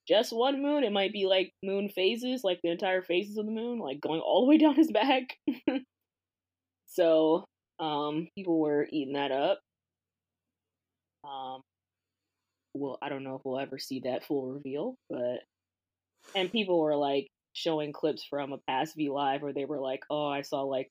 just 0.07 0.31
one 0.31 0.61
moon. 0.61 0.83
It 0.83 0.91
might 0.91 1.13
be 1.13 1.25
like 1.25 1.51
moon 1.63 1.89
phases, 1.89 2.43
like 2.43 2.59
the 2.63 2.71
entire 2.71 3.01
phases 3.01 3.37
of 3.37 3.45
the 3.45 3.51
moon, 3.51 3.79
like 3.79 4.01
going 4.01 4.21
all 4.21 4.45
the 4.45 4.49
way 4.49 4.57
down 4.57 4.75
his 4.75 4.91
back. 4.91 5.37
so, 6.87 7.45
um, 7.79 8.27
people 8.35 8.59
were 8.59 8.87
eating 8.91 9.13
that 9.13 9.31
up. 9.31 9.59
Um, 11.23 11.61
well, 12.73 12.97
I 13.01 13.09
don't 13.09 13.23
know 13.23 13.35
if 13.35 13.41
we'll 13.43 13.59
ever 13.59 13.79
see 13.79 14.01
that 14.03 14.25
full 14.25 14.47
reveal, 14.47 14.95
but 15.09 15.39
and 16.35 16.51
people 16.51 16.79
were 16.79 16.95
like 16.95 17.27
showing 17.53 17.93
clips 17.93 18.25
from 18.29 18.51
a 18.53 18.57
past 18.67 18.95
V 18.95 19.09
Live 19.09 19.41
where 19.41 19.53
they 19.53 19.65
were 19.65 19.79
like, 19.79 20.01
"Oh, 20.09 20.27
I 20.27 20.41
saw 20.41 20.61
like 20.61 20.89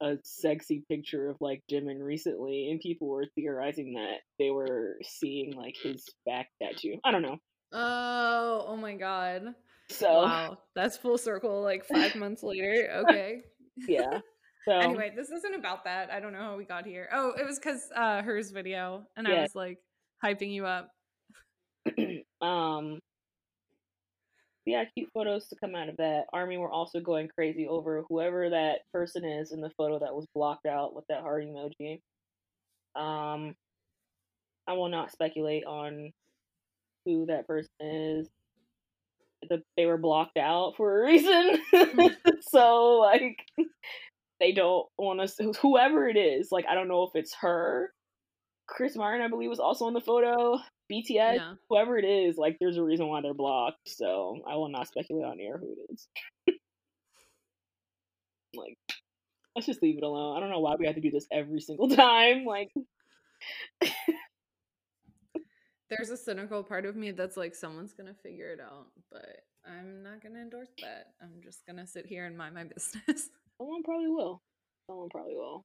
a 0.00 0.16
sexy 0.24 0.84
picture 0.88 1.28
of 1.28 1.36
like 1.40 1.62
Jimin 1.70 2.02
recently," 2.02 2.70
and 2.70 2.80
people 2.80 3.08
were 3.08 3.26
theorizing 3.34 3.94
that 3.94 4.20
they 4.38 4.50
were 4.50 4.96
seeing 5.02 5.52
like 5.52 5.76
his 5.82 6.04
back 6.24 6.48
tattoo. 6.62 6.96
I 7.04 7.10
don't 7.10 7.22
know. 7.22 7.38
Oh, 7.72 8.64
oh 8.68 8.76
my 8.76 8.94
god. 8.94 9.54
So 9.88 10.22
Wow, 10.22 10.58
that's 10.74 10.96
full 10.96 11.18
circle. 11.18 11.62
Like 11.62 11.84
five 11.84 12.14
months 12.16 12.42
later. 12.42 13.04
Okay. 13.04 13.42
yeah. 13.88 14.20
So 14.66 14.72
Anyway, 14.72 15.12
this 15.14 15.28
isn't 15.28 15.54
about 15.54 15.84
that. 15.84 16.10
I 16.10 16.20
don't 16.20 16.32
know 16.32 16.38
how 16.38 16.56
we 16.56 16.64
got 16.64 16.86
here. 16.86 17.06
Oh, 17.12 17.34
it 17.38 17.44
was 17.44 17.58
because 17.58 17.82
uh 17.94 18.22
hers 18.22 18.50
video, 18.50 19.06
and 19.14 19.28
I 19.28 19.42
was 19.42 19.54
like 19.54 19.76
hyping 20.24 20.54
you 20.54 20.64
up. 20.64 20.88
um 22.40 22.98
yeah, 24.66 24.84
cute 24.96 25.10
photos 25.12 25.48
to 25.48 25.56
come 25.56 25.74
out 25.74 25.90
of 25.90 25.96
that. 25.98 26.24
Army 26.32 26.56
were 26.56 26.70
also 26.70 26.98
going 26.98 27.28
crazy 27.28 27.68
over 27.68 28.04
whoever 28.08 28.48
that 28.48 28.80
person 28.92 29.24
is 29.24 29.52
in 29.52 29.60
the 29.60 29.70
photo 29.76 29.98
that 29.98 30.14
was 30.14 30.26
blocked 30.34 30.66
out 30.66 30.94
with 30.94 31.04
that 31.08 31.20
heart 31.20 31.44
emoji. 31.44 32.00
Um, 32.96 33.54
I 34.66 34.72
will 34.72 34.88
not 34.88 35.12
speculate 35.12 35.64
on 35.66 36.12
who 37.04 37.26
that 37.26 37.46
person 37.46 37.70
is. 37.80 38.28
The, 39.48 39.62
they 39.76 39.84
were 39.84 39.98
blocked 39.98 40.38
out 40.38 40.74
for 40.76 41.02
a 41.02 41.04
reason. 41.06 41.58
Hmm. 41.70 42.06
so 42.40 42.98
like 43.00 43.38
they 44.40 44.52
don't 44.52 44.86
want 44.98 45.20
to 45.20 45.52
whoever 45.60 46.08
it 46.08 46.16
is, 46.16 46.48
like 46.50 46.64
I 46.68 46.74
don't 46.74 46.88
know 46.88 47.04
if 47.04 47.10
it's 47.14 47.34
her. 47.40 47.92
Chris 48.66 48.96
Martin, 48.96 49.20
I 49.20 49.28
believe, 49.28 49.50
was 49.50 49.60
also 49.60 49.88
in 49.88 49.94
the 49.94 50.00
photo. 50.00 50.58
BTS, 50.90 51.08
yeah. 51.08 51.54
whoever 51.68 51.96
it 51.98 52.04
is, 52.04 52.36
like 52.36 52.58
there's 52.60 52.76
a 52.76 52.82
reason 52.82 53.08
why 53.08 53.20
they're 53.22 53.34
blocked. 53.34 53.88
So 53.88 54.40
I 54.46 54.56
will 54.56 54.68
not 54.68 54.88
speculate 54.88 55.24
on 55.24 55.40
air 55.40 55.58
who 55.58 55.72
it 55.72 55.92
is. 55.92 56.08
like, 58.54 58.76
let's 59.54 59.66
just 59.66 59.82
leave 59.82 59.98
it 59.98 60.04
alone. 60.04 60.36
I 60.36 60.40
don't 60.40 60.50
know 60.50 60.60
why 60.60 60.76
we 60.78 60.86
have 60.86 60.94
to 60.96 61.00
do 61.00 61.10
this 61.10 61.26
every 61.32 61.60
single 61.60 61.88
time. 61.96 62.44
Like, 62.44 62.70
there's 65.96 66.10
a 66.10 66.16
cynical 66.16 66.62
part 66.62 66.84
of 66.86 66.96
me 66.96 67.10
that's 67.10 67.36
like, 67.36 67.54
someone's 67.54 67.92
gonna 67.92 68.14
figure 68.14 68.50
it 68.50 68.60
out, 68.60 68.86
but 69.10 69.44
I'm 69.66 70.02
not 70.02 70.22
gonna 70.22 70.40
endorse 70.40 70.70
that. 70.80 71.08
I'm 71.22 71.40
just 71.42 71.66
gonna 71.66 71.86
sit 71.86 72.06
here 72.06 72.26
and 72.26 72.36
mind 72.36 72.54
my 72.54 72.64
business. 72.64 73.30
Someone 73.58 73.82
probably 73.82 74.08
will. 74.08 74.42
Someone 74.86 75.08
probably 75.10 75.34
will. 75.36 75.64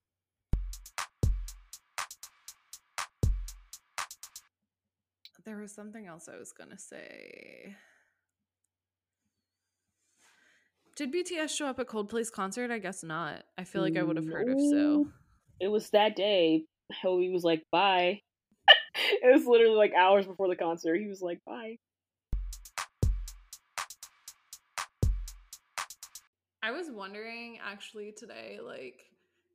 There 5.46 5.58
was 5.58 5.74
something 5.74 6.06
else 6.06 6.30
I 6.32 6.38
was 6.38 6.52
gonna 6.52 6.78
say. 6.78 7.76
Did 10.96 11.14
BTS 11.14 11.56
show 11.56 11.68
up 11.68 11.80
at 11.80 11.88
Coldplay's 11.88 12.30
concert? 12.30 12.72
I 12.72 12.78
guess 12.78 13.04
not. 13.04 13.44
I 13.58 13.64
feel 13.64 13.82
like 13.82 13.98
I 13.98 14.04
would 14.04 14.18
have 14.18 14.28
heard 14.28 14.50
if 14.50 14.60
so. 14.70 15.08
It 15.60 15.70
was 15.70 15.90
that 15.92 16.16
day. 16.16 16.66
Hobi 17.04 17.32
was 17.32 17.44
like, 17.44 17.64
bye. 17.72 18.20
it 19.24 19.34
was 19.34 19.46
literally 19.46 19.76
like 19.76 19.94
hours 19.94 20.26
before 20.26 20.48
the 20.48 20.56
concert. 20.56 20.98
He 20.98 21.08
was 21.08 21.22
like, 21.22 21.40
bye. 21.46 21.78
I 26.62 26.72
was 26.72 26.88
wondering 26.92 27.58
actually 27.64 28.12
today, 28.12 28.60
like, 28.64 29.06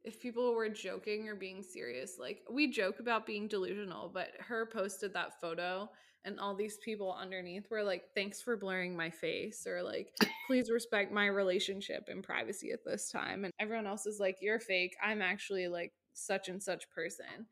if 0.05 0.21
people 0.21 0.55
were 0.55 0.69
joking 0.69 1.29
or 1.29 1.35
being 1.35 1.62
serious. 1.62 2.17
Like, 2.19 2.43
we 2.51 2.71
joke 2.71 2.99
about 2.99 3.27
being 3.27 3.47
delusional, 3.47 4.11
but 4.12 4.29
her 4.39 4.67
posted 4.67 5.15
that 5.15 5.41
photo 5.41 5.89
and 6.25 6.41
all 6.41 6.55
these 6.55 6.79
people 6.79 7.17
underneath 7.19 7.71
were 7.71 7.83
like, 7.83 8.05
thanks 8.15 8.41
for 8.41 8.57
blurring 8.57 8.97
my 8.97 9.11
face, 9.11 9.67
or 9.67 9.83
like, 9.83 10.09
please 10.47 10.71
respect 10.71 11.12
my 11.12 11.27
relationship 11.27 12.09
and 12.09 12.23
privacy 12.23 12.71
at 12.71 12.85
this 12.85 13.11
time. 13.11 13.45
And 13.45 13.53
everyone 13.61 13.87
else 13.87 14.07
is 14.07 14.21
like, 14.21 14.37
you're 14.41 14.61
fake. 14.61 14.97
I'm 15.03 15.21
actually 15.21 15.69
like 15.69 15.93
such 16.15 16.49
and 16.49 16.62
such 16.62 16.89
person. 16.91 17.47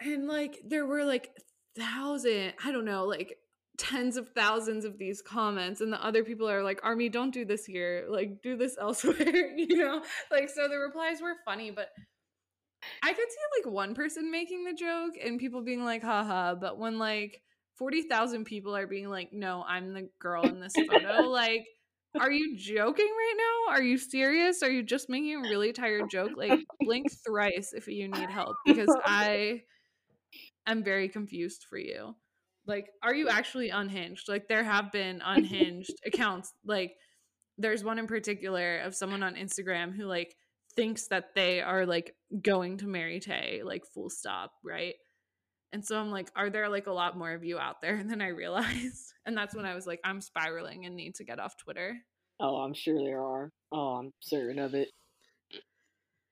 And 0.00 0.26
like, 0.28 0.60
there 0.64 0.86
were 0.86 1.04
like 1.04 1.30
thousand, 1.76 2.54
I 2.64 2.72
don't 2.72 2.84
know, 2.84 3.04
like 3.04 3.38
tens 3.78 4.16
of 4.16 4.30
thousands 4.30 4.84
of 4.84 4.98
these 4.98 5.20
comments 5.20 5.80
and 5.80 5.92
the 5.92 6.02
other 6.04 6.24
people 6.24 6.48
are 6.48 6.62
like 6.62 6.80
army 6.82 7.08
don't 7.08 7.32
do 7.32 7.44
this 7.44 7.64
here 7.64 8.06
like 8.08 8.40
do 8.42 8.56
this 8.56 8.76
elsewhere 8.80 9.52
you 9.54 9.76
know? 9.76 10.02
Like 10.30 10.48
so 10.48 10.68
the 10.68 10.78
replies 10.78 11.20
were 11.20 11.34
funny 11.44 11.70
but 11.70 11.90
i 13.02 13.12
could 13.12 13.30
see 13.30 13.58
like 13.58 13.72
one 13.72 13.94
person 13.94 14.30
making 14.30 14.64
the 14.64 14.72
joke 14.72 15.14
and 15.22 15.38
people 15.38 15.62
being 15.62 15.84
like 15.84 16.02
haha 16.02 16.54
but 16.54 16.78
when 16.78 16.98
like 16.98 17.42
40,000 17.76 18.44
people 18.44 18.74
are 18.74 18.86
being 18.86 19.10
like 19.10 19.32
no 19.32 19.64
i'm 19.66 19.92
the 19.92 20.08
girl 20.18 20.44
in 20.44 20.60
this 20.60 20.74
photo 20.88 21.22
like 21.28 21.66
are 22.18 22.30
you 22.30 22.56
joking 22.56 23.04
right 23.04 23.34
now? 23.36 23.74
Are 23.74 23.82
you 23.82 23.98
serious? 23.98 24.62
Are 24.62 24.70
you 24.70 24.82
just 24.82 25.10
making 25.10 25.34
a 25.34 25.50
really 25.50 25.74
tired 25.74 26.08
joke? 26.08 26.30
Like 26.34 26.60
blink 26.80 27.08
thrice 27.26 27.74
if 27.74 27.86
you 27.88 28.08
need 28.08 28.30
help 28.30 28.56
because 28.64 28.88
i 29.04 29.60
am 30.66 30.82
very 30.82 31.08
confused 31.08 31.66
for 31.68 31.78
you 31.78 32.14
like, 32.66 32.90
are 33.02 33.14
you 33.14 33.28
actually 33.28 33.70
unhinged? 33.70 34.28
Like, 34.28 34.48
there 34.48 34.64
have 34.64 34.92
been 34.92 35.22
unhinged 35.24 35.94
accounts. 36.04 36.52
Like, 36.64 36.96
there's 37.58 37.84
one 37.84 37.98
in 37.98 38.06
particular 38.06 38.78
of 38.78 38.94
someone 38.94 39.22
on 39.22 39.34
Instagram 39.34 39.94
who 39.94 40.04
like 40.04 40.36
thinks 40.74 41.08
that 41.08 41.34
they 41.34 41.62
are 41.62 41.86
like 41.86 42.14
going 42.42 42.76
to 42.78 42.86
marry 42.86 43.18
Tae, 43.18 43.62
like 43.64 43.86
full 43.94 44.10
stop, 44.10 44.52
right? 44.62 44.94
And 45.72 45.84
so 45.84 45.98
I'm 45.98 46.10
like, 46.10 46.30
are 46.36 46.50
there 46.50 46.68
like 46.68 46.86
a 46.86 46.92
lot 46.92 47.16
more 47.16 47.32
of 47.32 47.44
you 47.44 47.58
out 47.58 47.80
there? 47.80 47.96
And 48.00 48.10
then 48.10 48.20
I 48.20 48.28
realized, 48.28 49.12
and 49.24 49.36
that's 49.36 49.54
when 49.54 49.64
I 49.64 49.74
was 49.74 49.86
like, 49.86 50.00
I'm 50.04 50.20
spiraling 50.20 50.84
and 50.84 50.96
need 50.96 51.14
to 51.16 51.24
get 51.24 51.38
off 51.38 51.56
Twitter. 51.56 51.96
Oh, 52.38 52.56
I'm 52.56 52.74
sure 52.74 52.98
there 53.02 53.22
are. 53.22 53.50
Oh, 53.72 53.96
I'm 53.96 54.12
certain 54.20 54.58
of 54.58 54.74
it. 54.74 54.88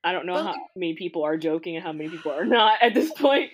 I 0.04 0.12
don't 0.12 0.26
know 0.26 0.42
how 0.42 0.54
many 0.76 0.94
people 0.96 1.24
are 1.24 1.38
joking 1.38 1.76
and 1.76 1.84
how 1.84 1.92
many 1.92 2.10
people 2.10 2.32
are 2.32 2.44
not 2.44 2.82
at 2.82 2.92
this 2.92 3.10
point. 3.12 3.50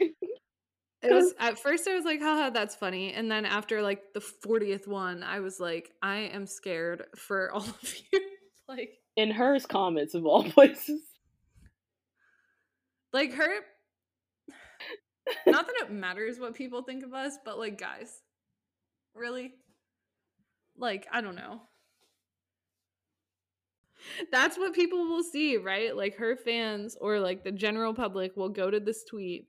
It 1.02 1.12
was 1.12 1.34
at 1.40 1.58
first 1.58 1.88
I 1.88 1.94
was 1.94 2.04
like, 2.04 2.20
haha, 2.20 2.50
that's 2.50 2.74
funny. 2.74 3.12
And 3.12 3.30
then 3.30 3.44
after 3.44 3.82
like 3.82 4.12
the 4.12 4.20
40th 4.20 4.86
one, 4.86 5.22
I 5.22 5.40
was 5.40 5.60
like, 5.60 5.90
I 6.02 6.18
am 6.18 6.46
scared 6.46 7.04
for 7.16 7.50
all 7.52 7.62
of 7.82 7.94
you. 8.12 8.20
like 8.68 8.90
in 9.16 9.30
hers 9.30 9.66
comments 9.66 10.14
of 10.14 10.26
all 10.26 10.44
places. 10.44 11.02
Like 13.12 13.32
her 13.34 13.50
not 15.46 15.66
that 15.66 15.76
it 15.82 15.92
matters 15.92 16.38
what 16.38 16.54
people 16.54 16.82
think 16.82 17.04
of 17.04 17.12
us, 17.12 17.38
but 17.44 17.58
like 17.58 17.78
guys, 17.78 18.22
really? 19.14 19.52
Like, 20.76 21.06
I 21.12 21.20
don't 21.20 21.36
know. 21.36 21.62
That's 24.32 24.56
what 24.56 24.74
people 24.74 25.06
will 25.08 25.22
see, 25.22 25.56
right? 25.56 25.94
Like 25.94 26.16
her 26.16 26.36
fans 26.36 26.96
or 27.00 27.20
like 27.20 27.44
the 27.44 27.52
general 27.52 27.92
public 27.92 28.36
will 28.36 28.48
go 28.48 28.70
to 28.70 28.80
this 28.80 29.04
tweet 29.04 29.46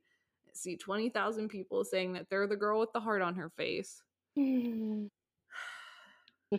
see 0.54 0.78
20,000 0.78 1.50
people 1.50 1.84
saying 1.84 2.14
that 2.14 2.28
they're 2.30 2.48
the 2.48 2.56
girl 2.56 2.80
with 2.80 2.92
the 2.94 3.00
heart 3.00 3.22
on 3.22 3.36
her 3.36 3.50
face. 3.58 4.02
Mm-hmm. 4.38 5.06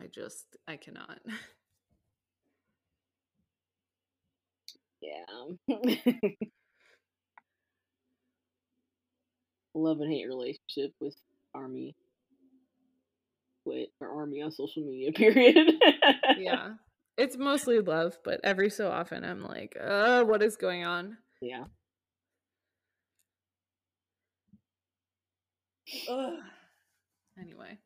I 0.00 0.06
just, 0.12 0.46
I 0.66 0.76
cannot. 0.76 1.18
Yeah. 5.02 5.24
Love 9.74 10.00
and 10.00 10.12
hate 10.12 10.26
relationship 10.28 10.92
with 11.00 11.16
Army. 11.54 11.96
With 13.64 13.88
or 14.00 14.10
Army 14.10 14.42
on 14.42 14.52
social 14.52 14.82
media, 14.84 15.12
period. 15.16 15.72
yeah. 16.38 16.70
It's 17.18 17.36
mostly 17.36 17.80
love, 17.80 18.18
but 18.24 18.40
every 18.42 18.70
so 18.70 18.90
often 18.90 19.24
I'm 19.24 19.42
like, 19.42 19.76
uh, 19.80 20.24
what 20.24 20.42
is 20.42 20.56
going 20.56 20.84
on? 20.84 21.18
Yeah. 21.40 21.64
Ugh. 26.08 26.38
Anyway. 27.38 27.78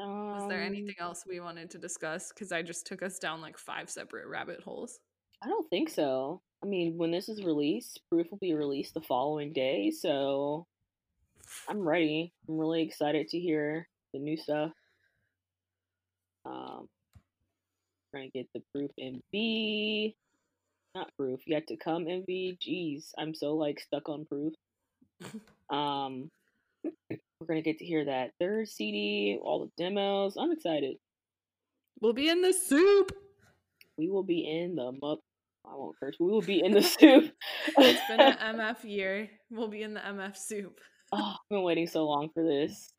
Um, 0.00 0.32
Was 0.32 0.48
there 0.48 0.62
anything 0.62 0.96
else 0.98 1.24
we 1.28 1.38
wanted 1.38 1.70
to 1.70 1.78
discuss? 1.78 2.32
Because 2.32 2.50
I 2.50 2.62
just 2.62 2.86
took 2.86 3.02
us 3.02 3.18
down 3.18 3.40
like 3.40 3.56
five 3.56 3.88
separate 3.88 4.26
rabbit 4.26 4.60
holes. 4.60 4.98
I 5.42 5.48
don't 5.48 5.68
think 5.70 5.88
so. 5.88 6.40
I 6.62 6.66
mean, 6.66 6.96
when 6.96 7.10
this 7.12 7.28
is 7.28 7.44
released, 7.44 8.00
proof 8.10 8.26
will 8.30 8.38
be 8.38 8.54
released 8.54 8.94
the 8.94 9.00
following 9.00 9.52
day, 9.52 9.90
so 9.90 10.66
I'm 11.68 11.86
ready. 11.86 12.32
I'm 12.48 12.58
really 12.58 12.82
excited 12.82 13.28
to 13.28 13.38
hear 13.38 13.88
the 14.12 14.20
new 14.20 14.36
stuff. 14.36 14.72
Um, 16.44 16.88
trying 18.12 18.30
to 18.30 18.38
get 18.38 18.48
the 18.54 18.62
proof 18.74 18.90
MV. 19.00 20.14
Not 20.94 21.10
proof, 21.16 21.40
yet 21.46 21.66
to 21.68 21.76
come 21.76 22.04
MV. 22.04 22.58
Jeez, 22.58 23.10
I'm 23.18 23.34
so 23.34 23.54
like 23.54 23.80
stuck 23.80 24.08
on 24.08 24.26
proof. 24.26 24.52
um, 25.70 26.28
we're 26.84 27.46
gonna 27.46 27.62
get 27.62 27.78
to 27.78 27.84
hear 27.84 28.04
that 28.04 28.32
third 28.40 28.68
CD, 28.68 29.38
all 29.42 29.64
the 29.64 29.82
demos. 29.82 30.36
I'm 30.38 30.52
excited. 30.52 30.96
We'll 32.00 32.12
be 32.12 32.28
in 32.28 32.42
the 32.42 32.52
soup. 32.52 33.12
We 33.96 34.08
will 34.08 34.24
be 34.24 34.40
in 34.40 34.74
the 34.74 34.92
muck. 35.00 35.20
I 35.64 35.74
won't 35.76 35.94
curse. 35.98 36.16
We 36.18 36.26
will 36.26 36.42
be 36.42 36.62
in 36.62 36.72
the 36.72 36.82
soup. 36.82 37.32
it's 37.78 38.00
been 38.08 38.20
an 38.20 38.56
MF 38.56 38.84
year. 38.84 39.30
We'll 39.50 39.68
be 39.68 39.82
in 39.82 39.94
the 39.94 40.00
MF 40.00 40.36
soup. 40.36 40.78
oh, 41.12 41.34
I've 41.34 41.48
been 41.50 41.62
waiting 41.62 41.86
so 41.86 42.04
long 42.04 42.28
for 42.34 42.42
this. 42.42 42.92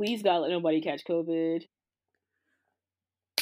Please 0.00 0.22
God, 0.22 0.38
let 0.38 0.50
nobody 0.50 0.80
catch 0.80 1.02
COVID 1.04 1.62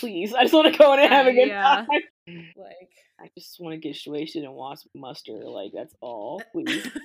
please. 0.02 0.34
I 0.34 0.42
just 0.42 0.52
want 0.52 0.72
to 0.72 0.76
go 0.76 0.92
in 0.94 1.00
and 1.00 1.12
have 1.12 1.26
a 1.26 1.32
good 1.32 1.48
yeah. 1.48 1.84
time. 1.86 1.86
Like, 2.56 2.90
I 3.20 3.28
just 3.36 3.58
want 3.58 3.74
to 3.74 3.78
get 3.78 3.96
situation 3.96 4.44
and 4.44 4.54
watch 4.54 4.80
muster. 4.94 5.32
Like, 5.32 5.72
that's 5.74 5.94
all. 6.00 6.40
Please. 6.52 6.88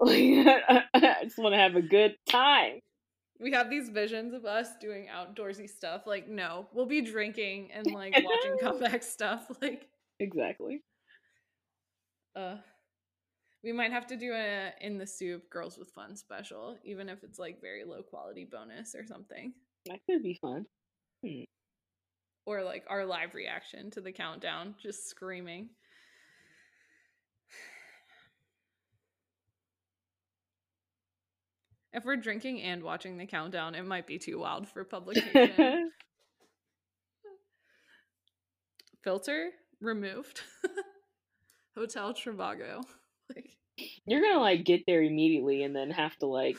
I 0.06 1.20
just 1.22 1.38
want 1.38 1.54
to 1.54 1.58
have 1.58 1.76
a 1.76 1.82
good 1.82 2.16
time. 2.28 2.80
We 3.40 3.50
have 3.52 3.70
these 3.70 3.88
visions 3.88 4.34
of 4.34 4.44
us 4.44 4.68
doing 4.82 5.08
outdoorsy 5.08 5.68
stuff. 5.68 6.02
Like, 6.06 6.28
no, 6.28 6.68
we'll 6.74 6.84
be 6.84 7.00
drinking 7.00 7.70
and 7.72 7.86
like 7.90 8.14
watching 8.22 8.58
comeback 8.60 9.02
stuff. 9.02 9.50
Like, 9.62 9.88
exactly. 10.20 10.82
Uh, 12.36 12.56
We 13.62 13.72
might 13.72 13.92
have 13.92 14.06
to 14.08 14.16
do 14.16 14.34
a 14.34 14.72
in 14.82 14.98
the 14.98 15.06
soup 15.06 15.48
girls 15.48 15.78
with 15.78 15.90
fun 15.90 16.16
special, 16.16 16.76
even 16.84 17.08
if 17.08 17.24
it's 17.24 17.38
like 17.38 17.62
very 17.62 17.84
low 17.84 18.02
quality 18.02 18.44
bonus 18.44 18.94
or 18.94 19.06
something. 19.06 19.54
That 19.86 20.00
could 20.06 20.22
be 20.22 20.38
fun. 20.40 20.66
Hmm. 21.24 21.44
Or 22.46 22.62
like 22.62 22.84
our 22.88 23.06
live 23.06 23.34
reaction 23.34 23.90
to 23.92 24.00
the 24.00 24.12
countdown, 24.12 24.74
just 24.82 25.08
screaming. 25.08 25.70
If 31.94 32.04
we're 32.04 32.16
drinking 32.16 32.60
and 32.60 32.82
watching 32.82 33.16
the 33.16 33.26
countdown, 33.26 33.76
it 33.76 33.86
might 33.86 34.06
be 34.06 34.18
too 34.18 34.40
wild 34.40 34.68
for 34.68 34.82
publication. 34.84 35.90
Filter 39.04 39.50
removed. 39.80 40.40
Hotel 41.76 42.12
Trivago. 42.14 42.82
Like 43.34 43.56
You're 44.04 44.20
gonna 44.20 44.38
like 44.38 44.64
get 44.66 44.82
there 44.86 45.02
immediately 45.02 45.62
and 45.62 45.74
then 45.74 45.90
have 45.90 46.14
to 46.18 46.26
like 46.26 46.58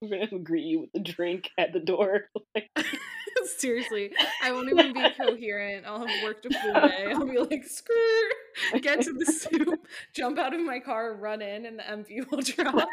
we're 0.02 0.26
gonna 0.26 0.42
greet 0.42 0.64
you 0.64 0.80
with 0.80 0.90
a 0.94 1.00
drink 1.00 1.50
at 1.58 1.72
the 1.72 1.80
door. 1.80 2.24
Like, 2.54 2.68
seriously, 3.58 4.10
I 4.42 4.50
won't 4.50 4.68
even 4.70 4.92
be 4.92 5.06
coherent. 5.16 5.86
I'll 5.86 6.04
have 6.04 6.24
worked 6.24 6.46
a 6.46 6.50
full 6.50 6.72
day. 6.72 7.12
I'll 7.12 7.24
be 7.24 7.38
like, 7.38 7.64
screw, 7.64 8.80
get 8.80 9.02
to 9.02 9.12
the 9.12 9.24
soup, 9.24 9.86
jump 10.16 10.36
out 10.36 10.52
of 10.52 10.60
my 10.60 10.80
car, 10.80 11.14
run 11.14 11.40
in, 11.40 11.64
and 11.64 11.78
the 11.78 11.82
MV 11.84 12.30
will 12.30 12.40
drop. 12.40 12.88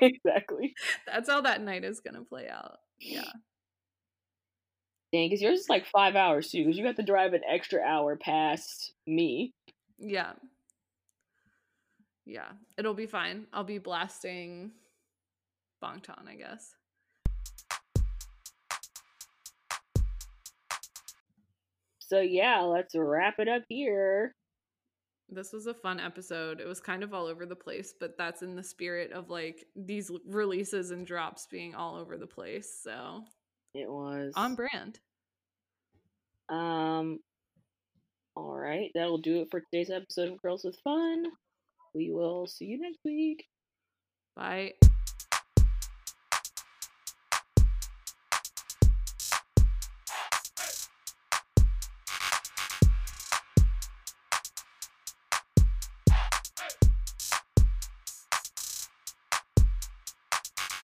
exactly. 0.00 0.74
That's 1.04 1.28
how 1.28 1.40
that 1.40 1.62
night 1.62 1.82
is 1.82 1.98
gonna 1.98 2.22
play 2.22 2.48
out. 2.48 2.78
Yeah. 3.00 3.24
Dang, 5.12 5.28
because 5.28 5.42
yours 5.42 5.60
is 5.60 5.68
like 5.68 5.86
five 5.86 6.14
hours 6.14 6.50
too, 6.50 6.64
because 6.64 6.78
you 6.78 6.86
have 6.86 6.96
to 6.96 7.02
drive 7.02 7.32
an 7.32 7.42
extra 7.50 7.80
hour 7.80 8.14
past 8.16 8.92
me. 9.06 9.52
Yeah. 9.98 10.34
Yeah. 12.24 12.50
It'll 12.78 12.94
be 12.94 13.06
fine. 13.06 13.46
I'll 13.52 13.64
be 13.64 13.78
blasting 13.78 14.70
Bangtan, 15.82 16.28
I 16.28 16.36
guess. 16.36 16.74
So 21.98 22.20
yeah, 22.20 22.60
let's 22.60 22.94
wrap 22.94 23.38
it 23.38 23.48
up 23.48 23.62
here. 23.68 24.34
This 25.30 25.50
was 25.52 25.66
a 25.66 25.72
fun 25.72 25.98
episode. 25.98 26.60
It 26.60 26.66
was 26.66 26.78
kind 26.78 27.02
of 27.02 27.14
all 27.14 27.24
over 27.24 27.46
the 27.46 27.56
place, 27.56 27.94
but 27.98 28.18
that's 28.18 28.42
in 28.42 28.54
the 28.54 28.62
spirit 28.62 29.12
of 29.12 29.30
like 29.30 29.64
these 29.74 30.10
releases 30.28 30.90
and 30.90 31.06
drops 31.06 31.46
being 31.50 31.74
all 31.74 31.96
over 31.96 32.18
the 32.18 32.26
place. 32.26 32.70
So 32.82 33.24
It 33.74 33.88
was 33.88 34.34
on 34.36 34.54
brand. 34.54 35.00
Um 36.50 37.20
all 38.36 38.58
right, 38.58 38.90
that'll 38.94 39.18
do 39.18 39.40
it 39.40 39.48
for 39.50 39.60
today's 39.60 39.90
episode 39.90 40.30
of 40.32 40.42
Girls 40.42 40.64
with 40.64 40.78
Fun. 40.84 41.24
We 41.94 42.10
will 42.10 42.46
see 42.46 42.66
you 42.66 42.78
next 42.78 43.00
week. 43.04 43.46
Bye. 44.36 44.72